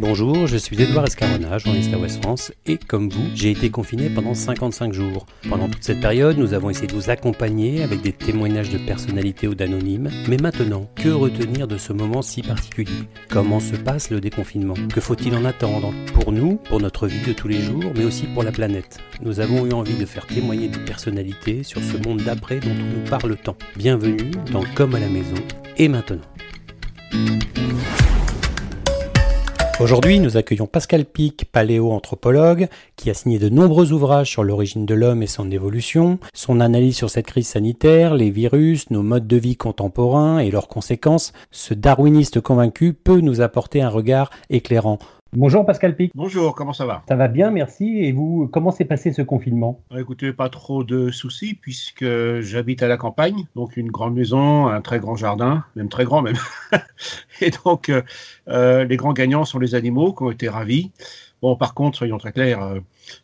Bonjour, 0.00 0.46
je 0.46 0.56
suis 0.56 0.80
Edouard 0.80 1.04
Escarona, 1.04 1.58
journaliste 1.58 1.92
à 1.92 1.98
West 1.98 2.22
France, 2.22 2.52
et 2.64 2.78
comme 2.78 3.10
vous, 3.10 3.26
j'ai 3.34 3.50
été 3.50 3.68
confiné 3.68 4.08
pendant 4.08 4.32
55 4.32 4.94
jours. 4.94 5.26
Pendant 5.46 5.68
toute 5.68 5.84
cette 5.84 6.00
période, 6.00 6.38
nous 6.38 6.54
avons 6.54 6.70
essayé 6.70 6.86
de 6.86 6.94
vous 6.94 7.10
accompagner 7.10 7.82
avec 7.82 8.00
des 8.00 8.14
témoignages 8.14 8.70
de 8.70 8.78
personnalités 8.78 9.46
ou 9.46 9.54
d'anonymes. 9.54 10.08
Mais 10.26 10.38
maintenant, 10.38 10.88
que 10.96 11.10
retenir 11.10 11.68
de 11.68 11.76
ce 11.76 11.92
moment 11.92 12.22
si 12.22 12.40
particulier? 12.40 13.02
Comment 13.28 13.60
se 13.60 13.76
passe 13.76 14.08
le 14.08 14.22
déconfinement? 14.22 14.72
Que 14.90 15.02
faut-il 15.02 15.34
en 15.34 15.44
attendre? 15.44 15.92
Pour 16.14 16.32
nous, 16.32 16.56
pour 16.56 16.80
notre 16.80 17.06
vie 17.06 17.26
de 17.26 17.34
tous 17.34 17.48
les 17.48 17.60
jours, 17.60 17.92
mais 17.94 18.04
aussi 18.04 18.24
pour 18.24 18.42
la 18.42 18.52
planète. 18.52 19.00
Nous 19.20 19.38
avons 19.38 19.66
eu 19.66 19.72
envie 19.72 19.98
de 19.98 20.06
faire 20.06 20.26
témoigner 20.26 20.68
des 20.68 20.78
personnalités 20.78 21.62
sur 21.62 21.82
ce 21.82 21.98
monde 22.08 22.22
d'après 22.22 22.58
dont 22.58 22.70
on 22.70 23.00
nous 23.00 23.04
parle 23.10 23.36
tant. 23.36 23.56
Bienvenue 23.76 24.30
dans 24.50 24.64
Comme 24.74 24.94
à 24.94 24.98
la 24.98 25.08
maison, 25.08 25.36
et 25.76 25.88
maintenant. 25.88 26.22
Aujourd'hui, 29.80 30.20
nous 30.20 30.36
accueillons 30.36 30.66
Pascal 30.66 31.06
Pic, 31.06 31.46
paléo-anthropologue, 31.50 32.68
qui 32.96 33.08
a 33.08 33.14
signé 33.14 33.38
de 33.38 33.48
nombreux 33.48 33.92
ouvrages 33.92 34.28
sur 34.28 34.44
l'origine 34.44 34.84
de 34.84 34.92
l'homme 34.92 35.22
et 35.22 35.26
son 35.26 35.50
évolution, 35.50 36.18
son 36.34 36.60
analyse 36.60 36.96
sur 36.96 37.08
cette 37.08 37.24
crise 37.24 37.48
sanitaire, 37.48 38.14
les 38.14 38.28
virus, 38.28 38.90
nos 38.90 39.02
modes 39.02 39.26
de 39.26 39.38
vie 39.38 39.56
contemporains 39.56 40.40
et 40.40 40.50
leurs 40.50 40.68
conséquences. 40.68 41.32
Ce 41.50 41.72
darwiniste 41.72 42.42
convaincu 42.42 42.92
peut 42.92 43.20
nous 43.20 43.40
apporter 43.40 43.80
un 43.80 43.88
regard 43.88 44.28
éclairant. 44.50 44.98
Bonjour 45.32 45.64
Pascal 45.64 45.94
Pic. 45.94 46.10
Bonjour, 46.16 46.56
comment 46.56 46.72
ça 46.72 46.86
va? 46.86 47.04
Ça 47.06 47.14
va 47.14 47.28
bien, 47.28 47.52
merci. 47.52 47.98
Et 47.98 48.10
vous, 48.10 48.48
comment 48.52 48.72
s'est 48.72 48.84
passé 48.84 49.12
ce 49.12 49.22
confinement? 49.22 49.80
Bah, 49.88 50.00
Écoutez, 50.00 50.32
pas 50.32 50.48
trop 50.48 50.82
de 50.82 51.12
soucis 51.12 51.54
puisque 51.54 52.04
j'habite 52.40 52.82
à 52.82 52.88
la 52.88 52.96
campagne, 52.96 53.46
donc 53.54 53.76
une 53.76 53.92
grande 53.92 54.16
maison, 54.16 54.66
un 54.66 54.80
très 54.80 54.98
grand 54.98 55.14
jardin, 55.14 55.64
même 55.76 55.88
très 55.88 56.04
grand 56.04 56.20
même. 56.20 56.36
Et 57.40 57.52
donc, 57.64 57.90
euh, 57.90 58.02
euh, 58.48 58.82
les 58.82 58.96
grands 58.96 59.12
gagnants 59.12 59.44
sont 59.44 59.60
les 59.60 59.76
animaux 59.76 60.12
qui 60.12 60.24
ont 60.24 60.32
été 60.32 60.48
ravis. 60.48 60.90
Bon, 61.42 61.54
par 61.54 61.74
contre, 61.74 61.98
soyons 61.98 62.18
très 62.18 62.32
clairs, 62.32 62.60
euh, 62.64 62.80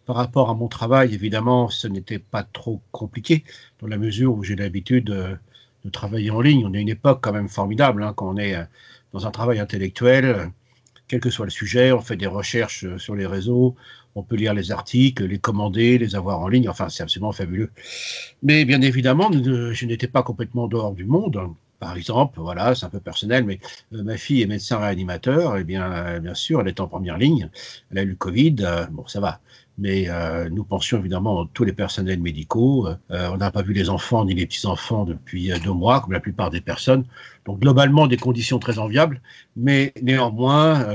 par 0.07 0.15
rapport 0.15 0.49
à 0.49 0.55
mon 0.55 0.69
travail, 0.69 1.13
évidemment, 1.13 1.69
ce 1.71 1.89
n'était 1.89 2.21
pas 2.21 2.45
trop 2.45 2.81
compliqué 2.93 3.43
dans 3.81 3.89
la 3.89 3.99
mesure 3.99 4.33
où 4.33 4.45
j'ai 4.45 4.55
l'habitude 4.55 5.07
de 5.07 5.91
travailler 5.91 6.31
en 6.31 6.41
ligne. 6.41 6.65
On 6.65 6.73
est 6.73 6.81
une 6.81 6.89
époque 6.89 7.19
quand 7.21 7.33
même 7.33 7.49
formidable 7.49 8.05
hein, 8.05 8.13
quand 8.15 8.29
on 8.29 8.37
est 8.37 8.57
dans 9.13 9.27
un 9.27 9.33
travail 9.33 9.59
intellectuel 9.59 10.53
quel 11.09 11.21
que 11.21 11.31
soit 11.31 11.47
le 11.47 11.51
sujet, 11.51 11.93
on 11.93 12.01
fait 12.01 12.17
des 12.17 12.27
recherches 12.27 12.85
euh, 12.85 12.99
sur 12.99 13.15
les 13.15 13.27
réseaux, 13.27 13.77
on 14.15 14.23
peut 14.23 14.37
lire 14.37 14.55
les 14.55 14.73
articles, 14.73 15.25
les 15.25 15.39
commander, 15.39 15.99
les 15.99 16.17
avoir 16.17 16.41
en 16.41 16.49
ligne, 16.49 16.69
enfin 16.69 16.89
c'est 16.89 17.03
absolument 17.03 17.33
fabuleux. 17.33 17.71
Mais 18.43 18.65
bien 18.65 18.81
évidemment, 18.83 19.31
je 19.33 19.87
n'étais 19.87 20.09
pas 20.09 20.23
complètement 20.23 20.69
dehors 20.69 20.93
du 20.93 21.05
monde. 21.05 21.41
Par 21.79 21.95
exemple, 21.97 22.41
voilà, 22.41 22.75
c'est 22.75 22.87
un 22.87 22.89
peu 22.89 23.01
personnel, 23.01 23.45
mais 23.45 23.61
euh, 23.93 24.03
ma 24.03 24.17
fille 24.17 24.41
est 24.43 24.47
médecin 24.47 24.79
réanimateur, 24.79 25.59
et 25.59 25.65
bien, 25.65 25.93
euh, 25.93 26.21
bien 26.21 26.35
sûr, 26.35 26.61
elle 26.63 26.69
est 26.69 26.81
en 26.81 26.89
première 26.89 27.19
ligne, 27.19 27.51
elle 27.91 27.99
a 27.99 28.03
eu 28.03 28.09
le 28.09 28.17
Covid, 28.17 28.57
bon, 28.91 29.07
ça 29.07 29.21
va 29.21 29.41
mais 29.79 30.09
euh, 30.09 30.49
nous 30.51 30.65
pensions 30.65 30.99
évidemment 30.99 31.43
à 31.43 31.49
tous 31.53 31.65
les 31.65 31.73
personnels 31.73 32.21
médicaux. 32.21 32.89
Euh, 32.89 33.31
on 33.33 33.37
n'a 33.37 33.51
pas 33.51 33.63
vu 33.63 33.73
les 33.73 33.91
enfants 33.91 34.25
ni 34.25 34.35
les 34.35 34.47
petits-enfants 34.47 35.05
depuis 35.05 35.53
euh, 35.53 35.59
deux 35.59 35.73
mois, 35.73 36.01
comme 36.01 36.13
la 36.13 36.21
plupart 36.21 36.51
des 36.51 36.61
personnes. 36.61 37.05
Donc 37.45 37.61
globalement, 37.61 38.07
des 38.07 38.17
conditions 38.17 38.59
très 38.59 38.79
enviables, 38.79 39.21
mais 39.57 39.93
néanmoins 40.03 40.87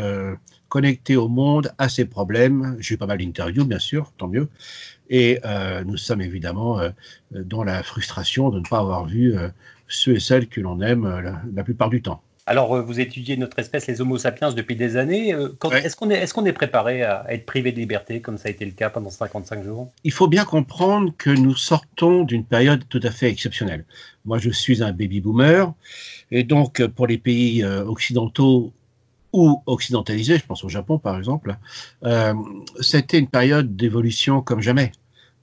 connectés 0.67 1.15
au 1.15 1.27
monde, 1.27 1.71
à 1.77 1.89
ses 1.89 2.05
problèmes. 2.05 2.75
J'ai 2.79 2.95
eu 2.95 2.97
pas 2.97 3.05
mal 3.05 3.19
d'interviews, 3.19 3.65
bien 3.65 3.79
sûr, 3.79 4.11
tant 4.17 4.27
mieux. 4.27 4.49
Et 5.09 5.39
nous 5.85 5.97
sommes 5.97 6.21
évidemment 6.21 6.79
dans 7.31 7.63
la 7.63 7.83
frustration 7.83 8.49
de 8.49 8.59
ne 8.59 8.65
pas 8.65 8.79
avoir 8.79 9.05
vu 9.05 9.33
ceux 9.87 10.15
et 10.15 10.19
celles 10.19 10.47
que 10.47 10.59
l'on 10.59 10.81
aime 10.81 11.41
la 11.53 11.63
plupart 11.63 11.89
du 11.89 12.01
temps. 12.01 12.21
Alors, 12.51 12.75
euh, 12.75 12.81
vous 12.81 12.99
étudiez 12.99 13.37
notre 13.37 13.59
espèce, 13.59 13.87
les 13.87 14.01
Homo 14.01 14.17
sapiens, 14.17 14.51
depuis 14.51 14.75
des 14.75 14.97
années. 14.97 15.33
Euh, 15.33 15.55
est-ce 15.71 15.95
qu'on 15.95 16.45
est, 16.45 16.51
préparé 16.51 17.01
à 17.01 17.23
être 17.29 17.45
privé 17.45 17.71
de 17.71 17.77
liberté, 17.77 18.19
comme 18.19 18.37
ça 18.37 18.49
a 18.49 18.51
été 18.51 18.65
le 18.65 18.71
cas 18.71 18.89
pendant 18.89 19.09
55 19.09 19.63
jours? 19.63 19.89
Il 20.03 20.11
faut 20.11 20.27
bien 20.27 20.43
comprendre 20.43 21.13
que 21.17 21.29
nous 21.29 21.55
sortons 21.55 22.25
d'une 22.25 22.43
période 22.43 22.83
tout 22.89 22.99
à 23.03 23.09
fait 23.09 23.29
exceptionnelle. 23.29 23.85
Moi, 24.25 24.37
je 24.37 24.49
suis 24.49 24.83
un 24.83 24.91
baby 24.91 25.21
boomer, 25.21 25.73
et 26.29 26.43
donc 26.43 26.85
pour 26.87 27.07
les 27.07 27.17
pays 27.17 27.63
euh, 27.63 27.85
occidentaux 27.85 28.73
ou 29.31 29.63
occidentalisés, 29.65 30.37
je 30.37 30.45
pense 30.45 30.65
au 30.65 30.69
Japon 30.69 30.97
par 30.99 31.17
exemple, 31.17 31.55
c'était 32.81 33.17
une 33.17 33.29
période 33.29 33.77
d'évolution 33.77 34.41
comme 34.41 34.59
jamais, 34.59 34.91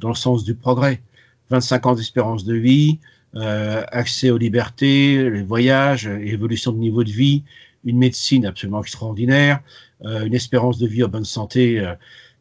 dans 0.00 0.10
le 0.10 0.14
sens 0.14 0.44
du 0.44 0.54
progrès. 0.54 1.00
25 1.48 1.86
ans 1.86 1.94
d'espérance 1.94 2.44
de 2.44 2.54
vie, 2.54 2.98
euh, 3.36 3.84
accès 3.92 4.30
aux 4.30 4.38
libertés, 4.38 5.28
les 5.30 5.42
voyages, 5.42 6.06
évolution 6.06 6.72
de 6.72 6.78
niveau 6.78 7.04
de 7.04 7.10
vie, 7.10 7.44
une 7.84 7.98
médecine 7.98 8.46
absolument 8.46 8.80
extraordinaire, 8.80 9.60
euh, 10.04 10.24
une 10.24 10.34
espérance 10.34 10.78
de 10.78 10.86
vie 10.86 11.04
en 11.04 11.08
bonne 11.08 11.26
santé 11.26 11.78
euh, 11.78 11.94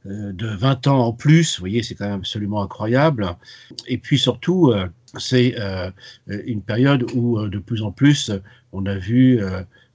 de 0.05 0.47
20 0.47 0.87
ans 0.87 0.99
en 0.99 1.11
plus, 1.11 1.57
vous 1.57 1.63
voyez, 1.63 1.83
c'est 1.83 1.95
quand 1.95 2.05
même 2.05 2.19
absolument 2.19 2.61
incroyable. 2.63 3.35
Et 3.87 3.97
puis 3.97 4.17
surtout, 4.17 4.73
c'est 5.17 5.55
une 6.27 6.61
période 6.61 7.05
où 7.13 7.45
de 7.45 7.59
plus 7.59 7.81
en 7.81 7.91
plus, 7.91 8.31
on 8.71 8.85
a 8.85 8.95
vu 8.95 9.41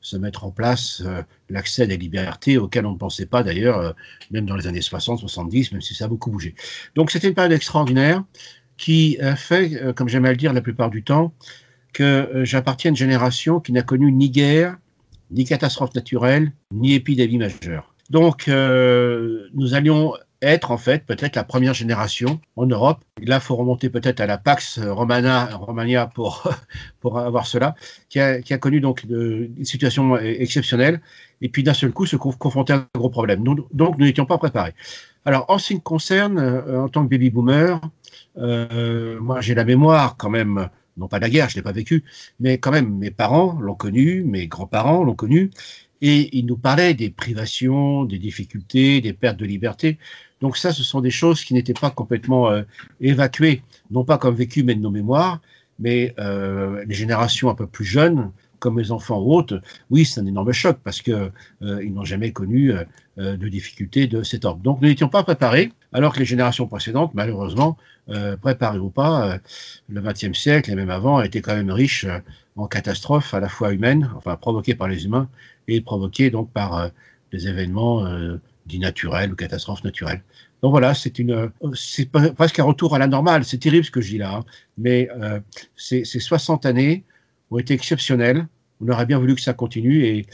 se 0.02 0.19
mettre 0.19 0.44
en 0.44 0.50
place 0.50 1.02
l'accès 1.48 1.84
à 1.84 1.86
des 1.86 1.97
libertés 1.97 2.58
auxquelles 2.58 2.84
on 2.84 2.92
ne 2.92 2.98
pensait 2.98 3.25
pas 3.25 3.42
d'ailleurs, 3.42 3.94
même 4.31 4.44
dans 4.44 4.56
les 4.56 4.66
années 4.66 4.82
60, 4.82 5.20
70, 5.20 5.72
même 5.72 5.81
si 5.81 5.94
ça 5.94 6.04
a 6.04 6.08
beaucoup 6.08 6.31
bougé. 6.31 6.54
Donc 6.94 7.10
c'était 7.10 7.28
une 7.28 7.34
période 7.34 7.52
extraordinaire 7.52 8.22
qui 8.77 9.19
a 9.21 9.37
fait, 9.37 9.81
euh, 9.83 9.93
comme 9.93 10.09
j'aime 10.09 10.25
à 10.25 10.31
le 10.31 10.37
dire 10.37 10.53
la 10.53 10.60
plupart 10.60 10.91
du 10.91 11.03
temps, 11.03 11.33
que 11.93 12.03
euh, 12.03 12.44
j'appartiens 12.44 12.91
à 12.91 12.93
une 12.93 12.97
génération 12.97 13.60
qui 13.60 13.72
n'a 13.72 13.83
connu 13.83 14.10
ni 14.12 14.31
guerre, 14.31 14.77
ni 15.31 15.44
catastrophe 15.44 15.94
naturelle, 15.94 16.53
ni 16.72 16.94
épidémie 16.94 17.38
majeure. 17.38 17.94
Donc, 18.11 18.49
euh, 18.49 19.49
nous 19.55 19.75
allions 19.75 20.15
être 20.43 20.72
en 20.72 20.77
fait 20.77 21.06
peut-être 21.06 21.37
la 21.37 21.44
première 21.44 21.72
génération 21.72 22.41
en 22.56 22.66
Europe. 22.66 23.05
Là, 23.22 23.37
il 23.37 23.41
faut 23.41 23.55
remonter 23.55 23.88
peut-être 23.88 24.21
à 24.21 24.27
la 24.27 24.38
Pax 24.38 24.81
Romana, 24.81 25.49
Romania 25.55 26.09
pour, 26.09 26.53
pour 27.00 27.21
avoir 27.21 27.47
cela, 27.47 27.77
qui 28.09 28.19
a, 28.19 28.43
qui 28.43 28.53
a 28.53 28.59
connu 28.59 28.81
donc 28.81 29.05
une 29.05 29.65
situation 29.65 30.19
exceptionnelle 30.19 31.00
et 31.41 31.49
puis 31.49 31.62
d'un 31.62 31.75
seul 31.75 31.93
coup 31.93 32.06
se 32.06 32.16
confronter 32.16 32.72
à 32.72 32.77
un 32.77 32.87
gros 32.99 33.09
problème. 33.09 33.44
donc, 33.44 33.99
nous 33.99 34.05
n'étions 34.05 34.27
pas 34.27 34.38
préparés. 34.38 34.75
Alors, 35.25 35.44
en 35.49 35.59
ce 35.59 35.69
qui 35.69 35.75
me 35.77 35.81
concerne, 35.81 36.41
en 36.41 36.88
tant 36.88 37.05
que 37.05 37.09
baby 37.09 37.31
boomer, 37.31 37.81
euh, 38.39 39.21
moi, 39.21 39.41
j'ai 39.41 39.55
la 39.55 39.65
mémoire 39.65 40.17
quand 40.17 40.31
même, 40.31 40.69
non 40.97 41.09
pas 41.09 41.19
de 41.19 41.25
la 41.25 41.31
guerre, 41.31 41.49
je 41.49 41.56
l'ai 41.56 41.62
pas 41.62 41.73
vécu, 41.73 42.05
mais 42.41 42.59
quand 42.59 42.71
même, 42.71 42.97
mes 42.99 43.11
parents 43.11 43.59
l'ont 43.61 43.75
connu, 43.75 44.25
mes 44.25 44.47
grands-parents 44.47 45.05
l'ont 45.05 45.15
connu, 45.15 45.50
et 46.00 46.37
ils 46.37 46.47
nous 46.47 46.56
parlaient 46.56 46.95
des 46.95 47.11
privations, 47.11 48.05
des 48.05 48.19
difficultés, 48.19 49.00
des 49.00 49.12
pertes 49.12 49.39
de 49.39 49.47
liberté. 49.47 49.99
Donc 50.41 50.56
ça, 50.56 50.73
ce 50.73 50.83
sont 50.83 51.00
des 51.00 51.11
choses 51.11 51.45
qui 51.45 51.55
n'étaient 51.55 51.75
pas 51.75 51.91
complètement 51.91 52.50
euh, 52.50 52.62
évacuées, 53.00 53.62
non 53.91 54.05
pas 54.05 54.19
comme 54.19 54.34
vécues, 54.34 54.65
mais 54.65 54.75
de 54.75 54.81
nos 54.81 54.91
mémoires, 54.91 55.41
mais 55.79 56.15
euh, 56.19 56.84
les 56.87 56.94
générations 56.94 57.50
un 57.50 57.55
peu 57.55 57.67
plus 57.67 57.84
jeunes 57.84 58.33
comme 58.62 58.77
mes 58.77 58.93
enfants 58.93 59.21
ou 59.21 59.34
autres, 59.34 59.61
oui, 59.91 60.05
c'est 60.05 60.21
un 60.21 60.27
énorme 60.27 60.53
choc 60.53 60.79
parce 60.84 61.03
que 61.03 61.33
euh, 61.62 61.84
ils 61.84 61.93
n'ont 61.93 62.05
jamais 62.05 62.31
connu 62.31 62.73
euh, 62.73 62.84
euh, 63.19 63.37
de 63.37 63.49
difficultés 63.49 64.06
de 64.06 64.23
cet 64.23 64.44
ordre. 64.44 64.62
Donc, 64.62 64.81
nous 64.81 64.89
n'étions 64.89 65.09
pas 65.09 65.25
préparés, 65.25 65.73
alors 65.92 66.14
que 66.14 66.19
les 66.20 66.25
générations 66.25 66.66
précédentes, 66.66 67.12
malheureusement, 67.14 67.76
préparées 68.41 68.78
ou 68.78 68.90
pas, 68.90 69.38
le 69.88 70.00
XXe 70.00 70.38
siècle 70.38 70.70
et 70.70 70.75
même 70.75 70.90
avant, 70.90 71.20
été 71.22 71.40
quand 71.40 71.55
même 71.55 71.70
riche 71.70 72.06
en 72.56 72.67
catastrophes 72.67 73.32
à 73.34 73.40
la 73.40 73.49
fois 73.49 73.72
humaines, 73.72 74.11
enfin 74.17 74.37
provoquées 74.37 74.75
par 74.75 74.88
les 74.88 75.05
humains 75.05 75.28
et 75.69 75.81
provoquées 75.81 76.31
donc 76.31 76.50
par 76.50 76.90
des 77.32 77.49
événements 77.49 78.05
dits 78.67 78.78
naturels 78.78 79.32
ou 79.32 79.37
catastrophes 79.37 79.84
naturelles. 79.84 80.22
Donc 80.62 80.70
voilà, 80.70 80.94
c'est 80.94 81.19
une, 81.19 81.50
c'est 81.75 82.08
presque 82.11 82.58
un 82.61 82.64
retour 82.64 82.94
à 82.94 82.99
la 82.99 83.08
normale. 83.08 83.44
C'est 83.44 83.58
terrible 83.58 83.84
ce 83.84 83.90
que 83.90 84.00
je 84.00 84.11
dis 84.11 84.19
là, 84.19 84.37
hein. 84.37 84.44
mais 84.78 85.08
ces 85.76 86.05
60 86.05 86.67
années 86.67 87.05
ont 87.50 87.58
été 87.58 87.75
exceptionnels. 87.75 88.46
On 88.81 88.88
aurait 88.88 89.06
bien 89.06 89.19
voulu 89.19 89.34
que 89.34 89.40
ça 89.40 89.52
continue 89.52 90.05
et, 90.05 90.26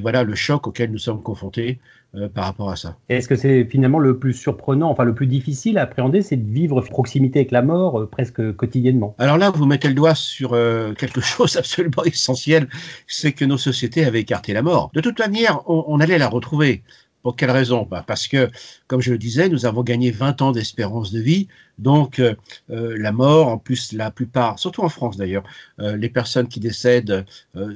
voilà 0.00 0.24
le 0.24 0.34
choc 0.34 0.66
auquel 0.66 0.90
nous 0.90 0.98
sommes 0.98 1.22
confrontés 1.22 1.78
euh, 2.16 2.28
par 2.28 2.44
rapport 2.44 2.70
à 2.70 2.76
ça. 2.76 2.96
Est-ce 3.08 3.28
que 3.28 3.36
c'est 3.36 3.64
finalement 3.64 3.98
le 3.98 4.18
plus 4.18 4.32
surprenant, 4.32 4.90
enfin 4.90 5.04
le 5.04 5.14
plus 5.14 5.26
difficile 5.26 5.78
à 5.78 5.82
appréhender, 5.82 6.22
c'est 6.22 6.36
de 6.36 6.50
vivre 6.50 6.80
proximité 6.80 7.40
avec 7.40 7.50
la 7.50 7.62
mort 7.62 8.00
euh, 8.00 8.06
presque 8.06 8.54
quotidiennement? 8.56 9.14
Alors 9.18 9.38
là, 9.38 9.50
vous 9.50 9.66
mettez 9.66 9.88
le 9.88 9.94
doigt 9.94 10.14
sur 10.14 10.52
euh, 10.52 10.94
quelque 10.94 11.20
chose 11.32 11.56
absolument 11.56 12.04
essentiel, 12.04 12.68
c'est 13.06 13.32
que 13.32 13.44
nos 13.44 13.58
sociétés 13.58 14.04
avaient 14.04 14.20
écarté 14.20 14.52
la 14.52 14.62
mort. 14.62 14.90
De 14.94 15.00
toute 15.00 15.18
manière, 15.18 15.60
on 15.68 16.00
allait 16.00 16.18
la 16.18 16.28
retrouver 16.28 16.82
Pour 17.26 17.34
quelle 17.34 17.50
raison? 17.50 17.88
Bah, 17.90 18.04
Parce 18.06 18.28
que, 18.28 18.52
comme 18.86 19.00
je 19.00 19.10
le 19.10 19.18
disais, 19.18 19.48
nous 19.48 19.66
avons 19.66 19.82
gagné 19.82 20.12
20 20.12 20.42
ans 20.42 20.52
d'espérance 20.52 21.10
de 21.10 21.18
vie. 21.18 21.48
Donc, 21.76 22.20
euh, 22.20 22.36
euh, 22.70 22.96
la 22.96 23.10
mort, 23.10 23.48
en 23.48 23.58
plus, 23.58 23.92
la 23.92 24.12
plupart, 24.12 24.60
surtout 24.60 24.82
en 24.82 24.88
France 24.88 25.16
d'ailleurs, 25.16 25.42
euh, 25.80 25.96
les 25.96 26.08
personnes 26.08 26.46
qui 26.46 26.60
décèdent 26.60 27.26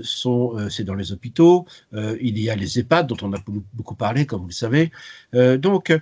sont, 0.02 0.56
c'est 0.70 0.84
dans 0.84 0.94
les 0.94 1.10
hôpitaux. 1.10 1.66
il 1.92 2.38
y 2.38 2.48
a 2.48 2.54
les 2.54 2.78
EHPAD 2.78 3.08
dont 3.08 3.16
on 3.22 3.32
a 3.32 3.38
beaucoup 3.74 3.96
parlé, 3.96 4.24
comme 4.24 4.42
vous 4.42 4.46
le 4.46 4.52
savez. 4.52 4.92
donc, 5.32 5.92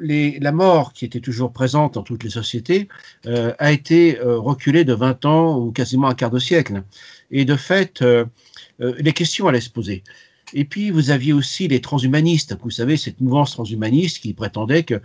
la 0.00 0.52
mort 0.52 0.92
qui 0.92 1.06
était 1.06 1.20
toujours 1.20 1.50
présente 1.50 1.94
dans 1.94 2.02
toutes 2.02 2.24
les 2.24 2.30
sociétés 2.30 2.88
a 3.24 3.72
été 3.72 4.18
reculée 4.20 4.84
de 4.84 4.92
20 4.92 5.24
ans 5.24 5.58
ou 5.58 5.72
quasiment 5.72 6.08
un 6.08 6.14
quart 6.14 6.30
de 6.30 6.38
siècle. 6.38 6.82
Et 7.30 7.46
de 7.46 7.56
fait, 7.56 8.04
les 8.78 9.12
questions 9.14 9.48
allaient 9.48 9.62
se 9.62 9.70
poser. 9.70 10.04
Et 10.54 10.64
puis, 10.64 10.90
vous 10.90 11.10
aviez 11.10 11.32
aussi 11.32 11.68
les 11.68 11.80
transhumanistes. 11.80 12.56
Vous 12.62 12.70
savez, 12.70 12.96
cette 12.96 13.20
mouvance 13.20 13.52
transhumaniste 13.52 14.18
qui 14.18 14.34
prétendait 14.34 14.82
que 14.82 15.00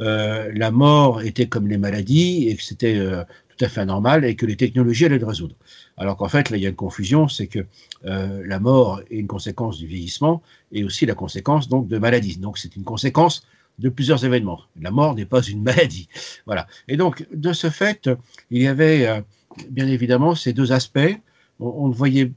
euh, 0.00 0.50
la 0.54 0.70
mort 0.70 1.22
était 1.22 1.46
comme 1.46 1.68
les 1.68 1.78
maladies 1.78 2.48
et 2.48 2.56
que 2.56 2.62
c'était 2.62 2.96
euh, 2.96 3.24
tout 3.56 3.64
à 3.64 3.68
fait 3.68 3.80
anormal 3.80 4.24
et 4.24 4.36
que 4.36 4.46
les 4.46 4.56
technologies 4.56 5.06
allaient 5.06 5.18
le 5.18 5.26
résoudre. 5.26 5.56
Alors 5.96 6.16
qu'en 6.16 6.28
fait, 6.28 6.50
là, 6.50 6.56
il 6.56 6.62
y 6.62 6.66
a 6.66 6.68
une 6.68 6.76
confusion, 6.76 7.28
c'est 7.28 7.46
que 7.46 7.66
euh, 8.04 8.42
la 8.46 8.60
mort 8.60 9.00
est 9.10 9.16
une 9.16 9.26
conséquence 9.26 9.78
du 9.78 9.86
vieillissement 9.86 10.42
et 10.70 10.84
aussi 10.84 11.06
la 11.06 11.14
conséquence 11.14 11.68
donc 11.68 11.88
de 11.88 11.98
maladies. 11.98 12.38
Donc, 12.38 12.58
c'est 12.58 12.76
une 12.76 12.84
conséquence 12.84 13.42
de 13.78 13.88
plusieurs 13.88 14.24
événements. 14.24 14.60
La 14.80 14.90
mort 14.90 15.14
n'est 15.14 15.26
pas 15.26 15.42
une 15.42 15.62
maladie. 15.62 16.08
Voilà. 16.46 16.66
Et 16.88 16.96
donc, 16.96 17.26
de 17.32 17.52
ce 17.52 17.70
fait, 17.70 18.10
il 18.50 18.62
y 18.62 18.66
avait 18.66 19.22
bien 19.70 19.86
évidemment 19.86 20.34
ces 20.34 20.52
deux 20.52 20.72
aspects. 20.72 21.16
On, 21.60 21.66
on 21.66 21.90
voyait 21.90 22.32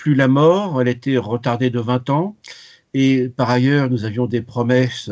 plus 0.00 0.14
la 0.14 0.28
mort, 0.28 0.80
elle 0.80 0.88
était 0.88 1.18
retardée 1.18 1.68
de 1.68 1.78
20 1.78 2.08
ans. 2.08 2.34
Et 2.94 3.28
par 3.28 3.50
ailleurs, 3.50 3.90
nous 3.90 4.06
avions 4.06 4.26
des 4.26 4.40
promesses 4.40 5.10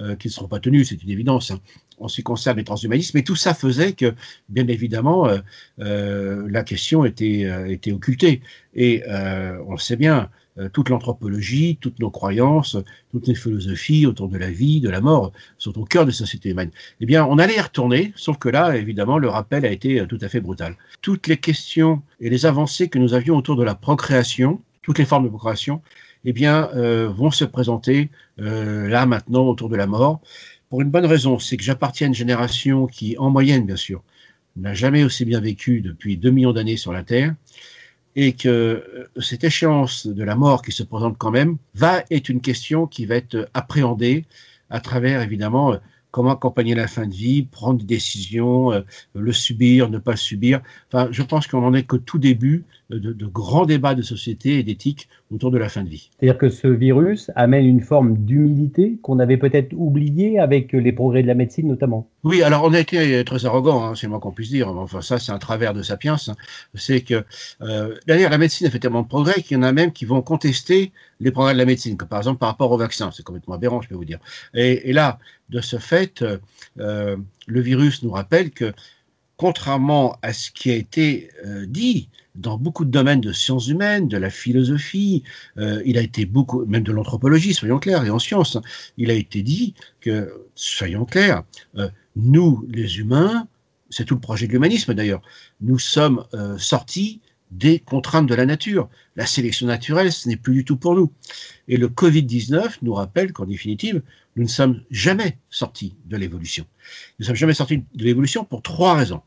euh, 0.00 0.16
qui 0.16 0.28
ne 0.28 0.32
seront 0.32 0.48
pas 0.48 0.58
tenues, 0.58 0.86
c'est 0.86 1.02
une 1.02 1.10
évidence, 1.10 1.50
hein, 1.50 1.60
en 1.98 2.08
ce 2.08 2.16
qui 2.16 2.22
concerne 2.22 2.56
les 2.56 2.64
transhumanismes. 2.64 3.18
Mais 3.18 3.24
tout 3.24 3.36
ça 3.36 3.52
faisait 3.52 3.92
que, 3.92 4.14
bien 4.48 4.66
évidemment, 4.68 5.28
euh, 5.28 5.38
euh, 5.80 6.48
la 6.48 6.64
question 6.64 7.04
était, 7.04 7.46
était 7.68 7.92
occultée. 7.92 8.40
Et 8.74 9.02
on 9.06 9.72
le 9.72 9.78
sait 9.78 9.96
bien, 9.96 10.30
toute 10.72 10.88
l'anthropologie, 10.88 11.78
toutes 11.80 11.98
nos 11.98 12.10
croyances, 12.10 12.76
toutes 13.10 13.26
les 13.26 13.34
philosophies 13.34 14.06
autour 14.06 14.28
de 14.28 14.36
la 14.36 14.50
vie, 14.50 14.80
de 14.80 14.90
la 14.90 15.00
mort, 15.00 15.32
sont 15.58 15.78
au 15.78 15.84
cœur 15.84 16.04
des 16.04 16.12
sociétés 16.12 16.50
humaines. 16.50 16.70
Eh 17.00 17.06
bien, 17.06 17.24
on 17.24 17.38
allait 17.38 17.56
y 17.56 17.60
retourner, 17.60 18.12
sauf 18.16 18.38
que 18.38 18.48
là, 18.48 18.76
évidemment, 18.76 19.18
le 19.18 19.28
rappel 19.28 19.64
a 19.64 19.70
été 19.70 20.00
euh, 20.00 20.06
tout 20.06 20.18
à 20.20 20.28
fait 20.28 20.40
brutal. 20.40 20.76
Toutes 21.00 21.26
les 21.26 21.38
questions 21.38 22.02
et 22.20 22.28
les 22.28 22.46
avancées 22.46 22.88
que 22.88 22.98
nous 22.98 23.14
avions 23.14 23.36
autour 23.36 23.56
de 23.56 23.64
la 23.64 23.74
procréation, 23.74 24.60
toutes 24.82 24.98
les 24.98 25.04
formes 25.04 25.24
de 25.24 25.30
procréation, 25.30 25.80
eh 26.24 26.32
bien, 26.32 26.68
euh, 26.74 27.08
vont 27.08 27.30
se 27.30 27.44
présenter 27.44 28.10
là 28.38 29.06
maintenant 29.06 29.46
autour 29.46 29.68
de 29.68 29.76
la 29.76 29.86
mort. 29.86 30.20
Pour 30.68 30.80
une 30.80 30.90
bonne 30.90 31.06
raison, 31.06 31.38
c'est 31.38 31.56
que 31.56 31.62
j'appartiens 31.62 32.06
à 32.06 32.08
une 32.08 32.14
génération 32.14 32.86
qui, 32.86 33.16
en 33.18 33.30
moyenne, 33.30 33.66
bien 33.66 33.76
sûr, 33.76 34.02
n'a 34.56 34.74
jamais 34.74 35.04
aussi 35.04 35.24
bien 35.24 35.40
vécu 35.40 35.80
depuis 35.80 36.16
deux 36.16 36.30
millions 36.30 36.52
d'années 36.52 36.76
sur 36.76 36.92
la 36.92 37.02
Terre 37.02 37.34
et 38.16 38.32
que 38.34 38.48
euh, 38.48 39.08
cette 39.20 39.44
échéance 39.44 40.06
de 40.06 40.24
la 40.24 40.36
mort 40.36 40.62
qui 40.62 40.72
se 40.72 40.82
présente 40.82 41.16
quand 41.18 41.30
même 41.30 41.56
va 41.74 42.02
être 42.10 42.28
une 42.28 42.40
question 42.40 42.86
qui 42.86 43.06
va 43.06 43.16
être 43.16 43.48
appréhendée 43.54 44.26
à 44.70 44.80
travers 44.80 45.22
évidemment 45.22 45.76
comment 46.12 46.30
accompagner 46.32 46.74
la 46.74 46.86
fin 46.86 47.06
de 47.06 47.14
vie, 47.14 47.42
prendre 47.42 47.80
des 47.80 47.86
décisions, 47.86 48.70
euh, 48.70 48.82
le 49.14 49.32
subir, 49.32 49.90
ne 49.90 49.98
pas 49.98 50.12
le 50.12 50.16
subir. 50.18 50.60
Enfin, 50.92 51.08
je 51.10 51.22
pense 51.22 51.46
qu'on 51.48 51.62
n'en 51.62 51.74
est 51.74 51.84
que 51.84 51.96
tout 51.96 52.18
début 52.18 52.64
de, 52.90 52.98
de, 52.98 53.26
grands 53.26 53.66
débats 53.66 53.94
de 53.94 54.02
société 54.02 54.58
et 54.58 54.62
d'éthique 54.62 55.08
autour 55.32 55.50
de 55.50 55.58
la 55.58 55.68
fin 55.68 55.82
de 55.82 55.88
vie. 55.88 56.10
C'est-à-dire 56.18 56.38
que 56.38 56.48
ce 56.48 56.68
virus 56.68 57.30
amène 57.34 57.64
une 57.64 57.80
forme 57.80 58.18
d'humilité 58.18 58.98
qu'on 59.02 59.18
avait 59.18 59.36
peut-être 59.36 59.72
oubliée 59.74 60.38
avec 60.38 60.72
les 60.72 60.92
progrès 60.92 61.22
de 61.22 61.26
la 61.26 61.34
médecine 61.34 61.68
notamment. 61.68 62.08
Oui, 62.24 62.42
alors 62.42 62.64
on 62.64 62.72
a 62.72 62.80
été 62.80 63.24
très 63.24 63.46
arrogant, 63.46 63.84
hein, 63.84 63.94
c'est 63.94 64.06
le 64.06 64.10
moins 64.10 64.20
qu'on 64.20 64.30
puisse 64.30 64.50
dire. 64.50 64.68
Enfin, 64.68 65.00
ça, 65.00 65.18
c'est 65.18 65.32
un 65.32 65.38
travers 65.38 65.74
de 65.74 65.82
Sapiens. 65.82 66.16
Hein. 66.28 66.34
C'est 66.74 67.00
que, 67.00 67.24
euh, 67.62 67.94
d'ailleurs, 68.06 68.30
la 68.30 68.38
médecine 68.38 68.66
a 68.66 68.70
fait 68.70 68.78
tellement 68.78 69.02
de 69.02 69.08
progrès 69.08 69.42
qu'il 69.42 69.56
y 69.56 69.60
en 69.60 69.62
a 69.62 69.72
même 69.72 69.92
qui 69.92 70.04
vont 70.04 70.22
contester 70.22 70.92
les 71.20 71.30
progrès 71.30 71.52
de 71.54 71.58
la 71.58 71.64
médecine, 71.64 71.96
comme 71.96 72.08
par 72.08 72.18
exemple 72.18 72.38
par 72.38 72.48
rapport 72.48 72.70
au 72.70 72.76
vaccin. 72.76 73.10
C'est 73.12 73.24
complètement 73.24 73.54
aberrant, 73.54 73.82
je 73.82 73.88
peux 73.88 73.94
vous 73.94 74.04
dire. 74.04 74.18
Et, 74.54 74.90
et 74.90 74.92
là, 74.92 75.18
de 75.50 75.60
ce 75.60 75.78
fait, 75.78 76.24
euh, 76.78 77.16
le 77.46 77.60
virus 77.60 78.02
nous 78.02 78.10
rappelle 78.10 78.50
que, 78.50 78.72
contrairement 79.36 80.18
à 80.22 80.32
ce 80.32 80.50
qui 80.50 80.70
a 80.70 80.74
été 80.74 81.30
euh, 81.44 81.66
dit 81.66 82.08
dans 82.34 82.56
beaucoup 82.56 82.84
de 82.84 82.90
domaines 82.90 83.20
de 83.20 83.32
sciences 83.32 83.68
humaines, 83.68 84.08
de 84.08 84.16
la 84.16 84.30
philosophie, 84.30 85.22
euh, 85.58 85.82
il 85.84 85.98
a 85.98 86.00
été 86.00 86.24
beaucoup, 86.24 86.64
même 86.64 86.82
de 86.82 86.92
l'anthropologie, 86.92 87.52
soyons 87.52 87.78
clairs, 87.78 88.04
et 88.04 88.10
en 88.10 88.18
sciences, 88.18 88.56
il 88.96 89.10
a 89.10 89.14
été 89.14 89.42
dit 89.42 89.74
que, 90.00 90.46
soyons 90.54 91.04
clairs, 91.04 91.42
nous, 92.16 92.66
les 92.70 92.98
humains, 92.98 93.46
c'est 93.90 94.06
tout 94.06 94.14
le 94.14 94.20
projet 94.20 94.46
de 94.46 94.52
l'humanisme 94.52 94.94
d'ailleurs, 94.94 95.20
nous 95.60 95.78
sommes 95.78 96.24
sortis 96.56 97.20
des 97.52 97.78
contraintes 97.78 98.26
de 98.26 98.34
la 98.34 98.46
nature. 98.46 98.88
La 99.16 99.26
sélection 99.26 99.66
naturelle, 99.66 100.10
ce 100.10 100.28
n'est 100.28 100.36
plus 100.36 100.54
du 100.54 100.64
tout 100.64 100.76
pour 100.76 100.94
nous. 100.94 101.12
Et 101.68 101.76
le 101.76 101.88
Covid-19 101.88 102.78
nous 102.82 102.94
rappelle 102.94 103.32
qu'en 103.32 103.44
définitive, 103.44 104.02
nous 104.36 104.44
ne 104.44 104.48
sommes 104.48 104.82
jamais 104.90 105.38
sortis 105.50 105.94
de 106.06 106.16
l'évolution. 106.16 106.64
Nous 107.18 107.24
ne 107.24 107.26
sommes 107.26 107.36
jamais 107.36 107.54
sortis 107.54 107.84
de 107.94 108.04
l'évolution 108.04 108.44
pour 108.44 108.62
trois 108.62 108.94
raisons. 108.94 109.22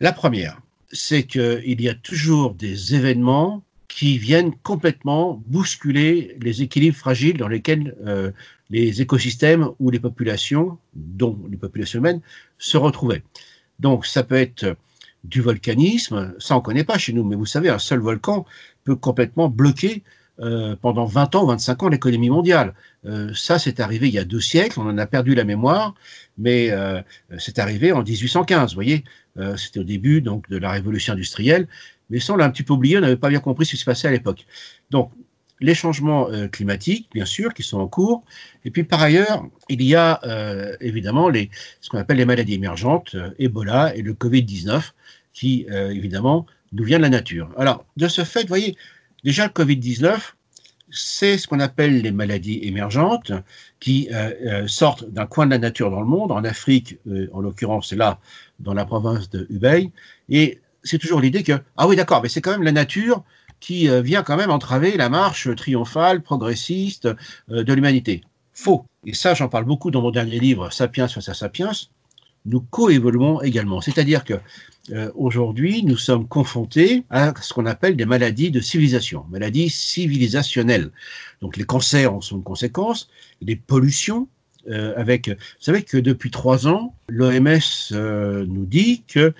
La 0.00 0.12
première, 0.12 0.60
c'est 0.92 1.24
qu'il 1.24 1.80
y 1.80 1.88
a 1.88 1.94
toujours 1.94 2.54
des 2.54 2.94
événements 2.94 3.62
qui 3.88 4.18
viennent 4.18 4.54
complètement 4.62 5.42
bousculer 5.46 6.36
les 6.40 6.62
équilibres 6.62 6.96
fragiles 6.96 7.36
dans 7.36 7.48
lesquels 7.48 7.96
euh, 8.06 8.30
les 8.70 9.02
écosystèmes 9.02 9.70
ou 9.80 9.90
les 9.90 9.98
populations, 9.98 10.78
dont 10.94 11.38
les 11.50 11.56
populations 11.56 11.98
humaines, 11.98 12.20
se 12.58 12.76
retrouvaient. 12.76 13.22
Donc 13.80 14.06
ça 14.06 14.22
peut 14.22 14.36
être 14.36 14.76
du 15.24 15.40
volcanisme, 15.40 16.34
ça 16.38 16.56
on 16.56 16.60
connaît 16.60 16.84
pas 16.84 16.98
chez 16.98 17.12
nous, 17.12 17.24
mais 17.24 17.36
vous 17.36 17.46
savez, 17.46 17.68
un 17.68 17.78
seul 17.78 18.00
volcan 18.00 18.46
peut 18.84 18.96
complètement 18.96 19.48
bloquer 19.48 20.02
euh, 20.40 20.74
pendant 20.80 21.04
20 21.04 21.34
ans, 21.34 21.46
25 21.46 21.82
ans 21.82 21.88
l'économie 21.88 22.30
mondiale. 22.30 22.72
Euh, 23.04 23.30
ça, 23.34 23.58
c'est 23.58 23.78
arrivé 23.78 24.08
il 24.08 24.14
y 24.14 24.18
a 24.18 24.24
deux 24.24 24.40
siècles, 24.40 24.80
on 24.80 24.88
en 24.88 24.96
a 24.96 25.06
perdu 25.06 25.34
la 25.34 25.44
mémoire, 25.44 25.94
mais 26.38 26.70
euh, 26.70 27.02
c'est 27.38 27.58
arrivé 27.58 27.92
en 27.92 28.02
1815, 28.02 28.70
vous 28.70 28.74
voyez, 28.74 29.04
c'était 29.56 29.80
au 29.80 29.84
début 29.84 30.20
donc 30.20 30.48
de 30.50 30.58
la 30.58 30.70
révolution 30.70 31.14
industrielle, 31.14 31.66
mais 32.10 32.20
ça 32.20 32.34
on 32.34 32.36
l'a 32.36 32.44
un 32.44 32.50
petit 32.50 32.62
peu 32.62 32.74
oublié, 32.74 32.98
on 32.98 33.00
n'avait 33.00 33.16
pas 33.16 33.28
bien 33.30 33.40
compris 33.40 33.64
ce 33.64 33.72
qui 33.72 33.76
se 33.76 33.84
passait 33.84 34.08
à 34.08 34.10
l'époque. 34.10 34.46
Donc, 34.90 35.12
les 35.60 35.74
changements 35.74 36.28
climatiques, 36.50 37.08
bien 37.12 37.26
sûr, 37.26 37.52
qui 37.52 37.62
sont 37.62 37.78
en 37.78 37.86
cours, 37.86 38.24
et 38.64 38.70
puis 38.70 38.84
par 38.84 39.02
ailleurs, 39.02 39.44
il 39.68 39.82
y 39.82 39.94
a 39.94 40.20
évidemment 40.80 41.28
les, 41.28 41.50
ce 41.80 41.90
qu'on 41.90 41.98
appelle 41.98 42.16
les 42.16 42.24
maladies 42.24 42.54
émergentes, 42.54 43.14
Ebola 43.38 43.94
et 43.94 44.02
le 44.02 44.14
Covid-19, 44.14 44.92
qui, 45.32 45.66
euh, 45.70 45.90
évidemment, 45.90 46.46
nous 46.72 46.84
vient 46.84 46.98
de 46.98 47.02
la 47.02 47.08
nature. 47.08 47.50
Alors, 47.56 47.84
de 47.96 48.08
ce 48.08 48.24
fait, 48.24 48.42
vous 48.42 48.48
voyez, 48.48 48.76
déjà 49.24 49.46
le 49.46 49.52
Covid-19, 49.52 50.18
c'est 50.90 51.38
ce 51.38 51.46
qu'on 51.46 51.60
appelle 51.60 52.02
les 52.02 52.10
maladies 52.10 52.60
émergentes 52.62 53.32
qui 53.78 54.08
euh, 54.12 54.32
euh, 54.44 54.68
sortent 54.68 55.08
d'un 55.08 55.26
coin 55.26 55.46
de 55.46 55.52
la 55.52 55.58
nature 55.58 55.90
dans 55.90 56.00
le 56.00 56.06
monde, 56.06 56.32
en 56.32 56.44
Afrique, 56.44 56.98
en 57.32 57.40
l'occurrence, 57.40 57.92
là, 57.92 58.18
dans 58.58 58.74
la 58.74 58.84
province 58.84 59.30
de 59.30 59.46
Hubei. 59.50 59.92
Et 60.28 60.60
c'est 60.82 60.98
toujours 60.98 61.20
l'idée 61.20 61.42
que, 61.42 61.52
ah 61.76 61.86
oui, 61.86 61.96
d'accord, 61.96 62.22
mais 62.22 62.28
c'est 62.28 62.40
quand 62.40 62.52
même 62.52 62.64
la 62.64 62.72
nature 62.72 63.22
qui 63.60 63.88
vient 64.02 64.22
quand 64.22 64.36
même 64.36 64.50
entraver 64.50 64.96
la 64.96 65.08
marche 65.08 65.54
triomphale, 65.54 66.22
progressiste 66.22 67.08
de 67.48 67.72
l'humanité. 67.72 68.22
Faux. 68.54 68.84
Et 69.06 69.14
ça, 69.14 69.34
j'en 69.34 69.48
parle 69.48 69.64
beaucoup 69.64 69.90
dans 69.90 70.02
mon 70.02 70.10
dernier 70.10 70.38
livre, 70.38 70.70
Sapiens 70.72 71.08
face 71.08 71.28
à 71.28 71.34
Sapiens. 71.34 71.72
Nous 72.46 72.60
coévoluons 72.60 73.42
également. 73.42 73.80
C'est-à-dire 73.80 74.24
que 74.24 74.34
euh, 74.92 75.10
aujourd'hui, 75.14 75.82
nous 75.84 75.96
sommes 75.96 76.26
confrontés 76.26 77.04
à 77.10 77.32
ce 77.40 77.52
qu'on 77.52 77.66
appelle 77.66 77.96
des 77.96 78.06
maladies 78.06 78.50
de 78.50 78.60
civilisation, 78.60 79.24
maladies 79.30 79.70
civilisationnelles. 79.70 80.90
Donc 81.42 81.56
les 81.56 81.64
cancers 81.64 82.12
en 82.12 82.20
sont 82.20 82.38
une 82.38 82.42
conséquence, 82.42 83.08
les 83.40 83.56
pollutions, 83.56 84.26
euh, 84.68 84.92
avec, 84.96 85.28
vous 85.28 85.36
savez 85.60 85.82
que 85.82 85.96
depuis 85.96 86.30
trois 86.30 86.66
ans, 86.66 86.94
l'OMS 87.08 87.58
euh, 87.92 88.44
nous 88.48 88.66
dit 88.66 89.02
que 89.06 89.32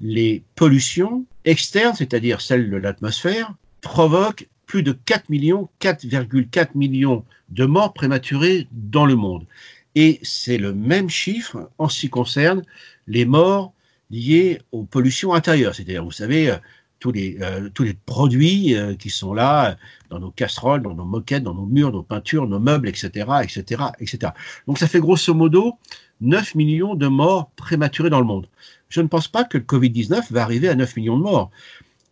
les 0.00 0.42
pollutions 0.54 1.24
externes, 1.44 1.94
c'est-à-dire 1.96 2.40
celles 2.40 2.70
de 2.70 2.76
l'atmosphère, 2.76 3.54
provoquent 3.80 4.48
plus 4.66 4.82
de 4.82 4.92
4 4.92 5.28
millions, 5.30 5.68
4,4 5.80 6.70
millions 6.74 7.24
de 7.48 7.64
morts 7.64 7.94
prématurées 7.94 8.68
dans 8.72 9.06
le 9.06 9.16
monde. 9.16 9.46
Et 9.94 10.20
c'est 10.22 10.58
le 10.58 10.74
même 10.74 11.08
chiffre 11.08 11.70
en 11.78 11.88
ce 11.88 12.00
qui 12.00 12.10
concerne 12.10 12.62
les 13.06 13.24
morts 13.24 13.72
liées 14.10 14.60
aux 14.72 14.84
pollutions 14.84 15.34
intérieures. 15.34 15.74
C'est-à-dire, 15.74 16.04
vous 16.04 16.12
savez, 16.12 16.50
euh, 16.50 16.56
tous 16.98 17.12
les, 17.12 17.38
euh, 17.40 17.68
tous 17.72 17.84
les 17.84 17.94
produits 17.94 18.74
euh, 18.74 18.94
qui 18.94 19.10
sont 19.10 19.32
là 19.32 19.76
dans 20.10 20.18
nos 20.18 20.30
casseroles, 20.30 20.82
dans 20.82 20.94
nos 20.94 21.04
moquettes, 21.04 21.42
dans 21.42 21.54
nos 21.54 21.66
murs, 21.66 21.92
nos 21.92 22.02
peintures, 22.02 22.46
nos 22.46 22.58
meubles, 22.58 22.88
etc., 22.88 23.26
etc., 23.42 23.82
etc. 24.00 24.32
Donc 24.66 24.78
ça 24.78 24.88
fait 24.88 25.00
grosso 25.00 25.32
modo 25.34 25.74
9 26.20 26.54
millions 26.54 26.94
de 26.94 27.06
morts 27.06 27.50
prématurées 27.56 28.10
dans 28.10 28.20
le 28.20 28.26
monde. 28.26 28.48
Je 28.88 29.00
ne 29.00 29.06
pense 29.06 29.28
pas 29.28 29.44
que 29.44 29.58
le 29.58 29.64
Covid-19 29.64 30.32
va 30.32 30.42
arriver 30.42 30.68
à 30.68 30.74
9 30.74 30.96
millions 30.96 31.18
de 31.18 31.22
morts. 31.22 31.50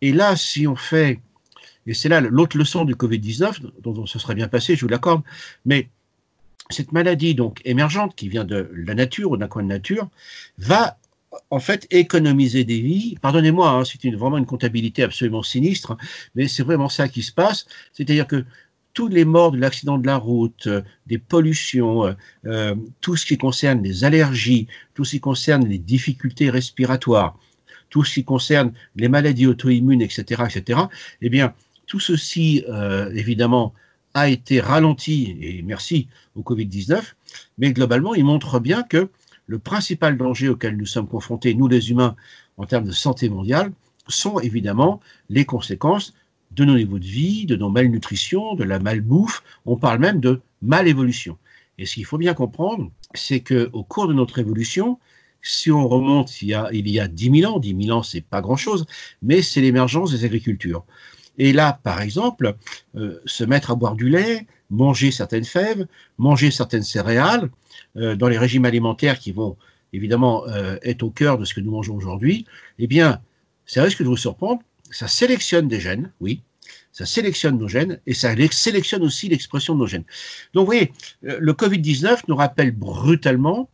Et 0.01 0.13
là, 0.13 0.35
si 0.35 0.67
on 0.67 0.75
fait, 0.75 1.19
et 1.87 1.93
c'est 1.93 2.09
là 2.09 2.21
l'autre 2.21 2.57
leçon 2.57 2.85
du 2.85 2.95
Covid-19, 2.95 3.61
dont 3.81 3.95
on 3.97 4.05
se 4.05 4.19
serait 4.19 4.35
bien 4.35 4.47
passé, 4.47 4.75
je 4.75 4.81
vous 4.81 4.89
l'accorde, 4.89 5.23
mais 5.65 5.89
cette 6.69 6.91
maladie 6.91 7.33
donc 7.33 7.61
émergente 7.65 8.15
qui 8.15 8.29
vient 8.29 8.43
de 8.43 8.69
la 8.75 8.93
nature 8.93 9.31
ou 9.31 9.37
d'un 9.37 9.47
coin 9.47 9.63
de 9.63 9.69
nature 9.69 10.09
va 10.57 10.97
en 11.49 11.59
fait 11.59 11.87
économiser 11.91 12.63
des 12.63 12.81
vies. 12.81 13.17
Pardonnez-moi, 13.21 13.69
hein, 13.69 13.83
c'est 13.85 14.09
vraiment 14.11 14.37
une 14.37 14.45
comptabilité 14.45 15.03
absolument 15.03 15.43
sinistre, 15.43 15.97
mais 16.35 16.47
c'est 16.47 16.63
vraiment 16.63 16.89
ça 16.89 17.07
qui 17.07 17.23
se 17.23 17.31
passe. 17.31 17.67
C'est-à-dire 17.93 18.27
que 18.27 18.45
tous 18.93 19.07
les 19.07 19.25
morts 19.25 19.51
de 19.51 19.59
l'accident 19.59 19.97
de 19.97 20.07
la 20.07 20.17
route, 20.17 20.65
euh, 20.67 20.81
des 21.05 21.19
pollutions, 21.19 22.07
euh, 22.07 22.13
euh, 22.45 22.75
tout 22.99 23.15
ce 23.15 23.27
qui 23.27 23.37
concerne 23.37 23.83
les 23.83 24.03
allergies, 24.03 24.67
tout 24.95 25.05
ce 25.05 25.11
qui 25.11 25.19
concerne 25.19 25.67
les 25.67 25.77
difficultés 25.77 26.49
respiratoires, 26.49 27.37
tout 27.89 28.03
ce 28.03 28.15
qui 28.15 28.23
concerne 28.23 28.73
les 28.95 29.07
maladies 29.07 29.45
auto-immunes, 29.45 30.01
etc., 30.01 30.43
etc., 30.49 30.79
eh 31.21 31.29
bien, 31.29 31.53
tout 31.87 31.99
ceci, 31.99 32.63
évidemment, 33.13 33.73
a 34.13 34.29
été 34.29 34.59
ralenti, 34.59 35.37
et 35.41 35.61
merci 35.61 36.07
au 36.35 36.41
Covid-19, 36.41 37.01
mais 37.57 37.71
globalement, 37.71 38.15
il 38.15 38.25
montre 38.25 38.59
bien 38.59 38.83
que 38.83 39.09
le 39.45 39.59
principal 39.59 40.17
danger 40.17 40.49
auquel 40.49 40.75
nous 40.75 40.85
sommes 40.85 41.07
confrontés, 41.07 41.53
nous 41.53 41.67
les 41.67 41.89
humains, 41.89 42.15
en 42.57 42.65
termes 42.65 42.85
de 42.85 42.91
santé 42.91 43.29
mondiale, 43.29 43.71
sont 44.07 44.39
évidemment 44.39 44.99
les 45.29 45.45
conséquences 45.45 46.13
de 46.51 46.65
nos 46.65 46.75
niveaux 46.75 46.99
de 46.99 47.05
vie, 47.05 47.45
de 47.45 47.55
nos 47.55 47.69
malnutritions, 47.69 48.55
de 48.55 48.63
la 48.63 48.79
malbouffe. 48.79 49.43
On 49.65 49.77
parle 49.77 49.99
même 49.99 50.19
de 50.19 50.41
malévolution. 50.61 51.37
Et 51.77 51.85
ce 51.85 51.95
qu'il 51.95 52.05
faut 52.05 52.17
bien 52.17 52.33
comprendre, 52.33 52.89
c'est 53.13 53.41
qu'au 53.41 53.83
cours 53.83 54.07
de 54.07 54.13
notre 54.13 54.39
évolution, 54.39 54.97
si 55.41 55.71
on 55.71 55.87
remonte 55.87 56.41
il 56.41 56.49
y 56.49 56.53
a, 56.53 56.69
il 56.73 56.89
y 56.89 56.99
a 56.99 57.07
10 57.07 57.41
000 57.41 57.53
ans, 57.53 57.59
10 57.59 57.85
000 57.85 57.97
ans, 57.97 58.03
c'est 58.03 58.21
pas 58.21 58.41
grand-chose, 58.41 58.85
mais 59.21 59.41
c'est 59.41 59.61
l'émergence 59.61 60.11
des 60.11 60.25
agricultures. 60.25 60.85
Et 61.37 61.53
là, 61.53 61.79
par 61.83 62.01
exemple, 62.01 62.55
euh, 62.95 63.21
se 63.25 63.43
mettre 63.43 63.71
à 63.71 63.75
boire 63.75 63.95
du 63.95 64.09
lait, 64.09 64.47
manger 64.69 65.11
certaines 65.11 65.45
fèves, 65.45 65.87
manger 66.17 66.51
certaines 66.51 66.83
céréales, 66.83 67.49
euh, 67.95 68.15
dans 68.15 68.27
les 68.27 68.37
régimes 68.37 68.65
alimentaires 68.65 69.19
qui 69.19 69.31
vont 69.31 69.55
évidemment 69.93 70.47
euh, 70.47 70.77
être 70.83 71.03
au 71.03 71.11
cœur 71.11 71.37
de 71.37 71.45
ce 71.45 71.53
que 71.53 71.61
nous 71.61 71.71
mangeons 71.71 71.95
aujourd'hui, 71.95 72.45
eh 72.79 72.87
bien, 72.87 73.21
ça 73.65 73.83
risque 73.83 74.01
de 74.01 74.07
vous 74.07 74.17
surprendre, 74.17 74.61
ça 74.91 75.07
sélectionne 75.07 75.67
des 75.67 75.79
gènes, 75.79 76.11
oui, 76.19 76.41
ça 76.91 77.05
sélectionne 77.05 77.57
nos 77.57 77.67
gènes 77.67 77.99
et 78.07 78.13
ça 78.13 78.33
sélectionne 78.51 79.03
aussi 79.03 79.29
l'expression 79.29 79.75
de 79.75 79.79
nos 79.79 79.87
gènes. 79.87 80.05
Donc, 80.53 80.61
vous 80.61 80.65
voyez, 80.65 80.91
le 81.21 81.53
Covid-19 81.53 82.21
nous 82.27 82.35
rappelle 82.35 82.71
brutalement 82.71 83.69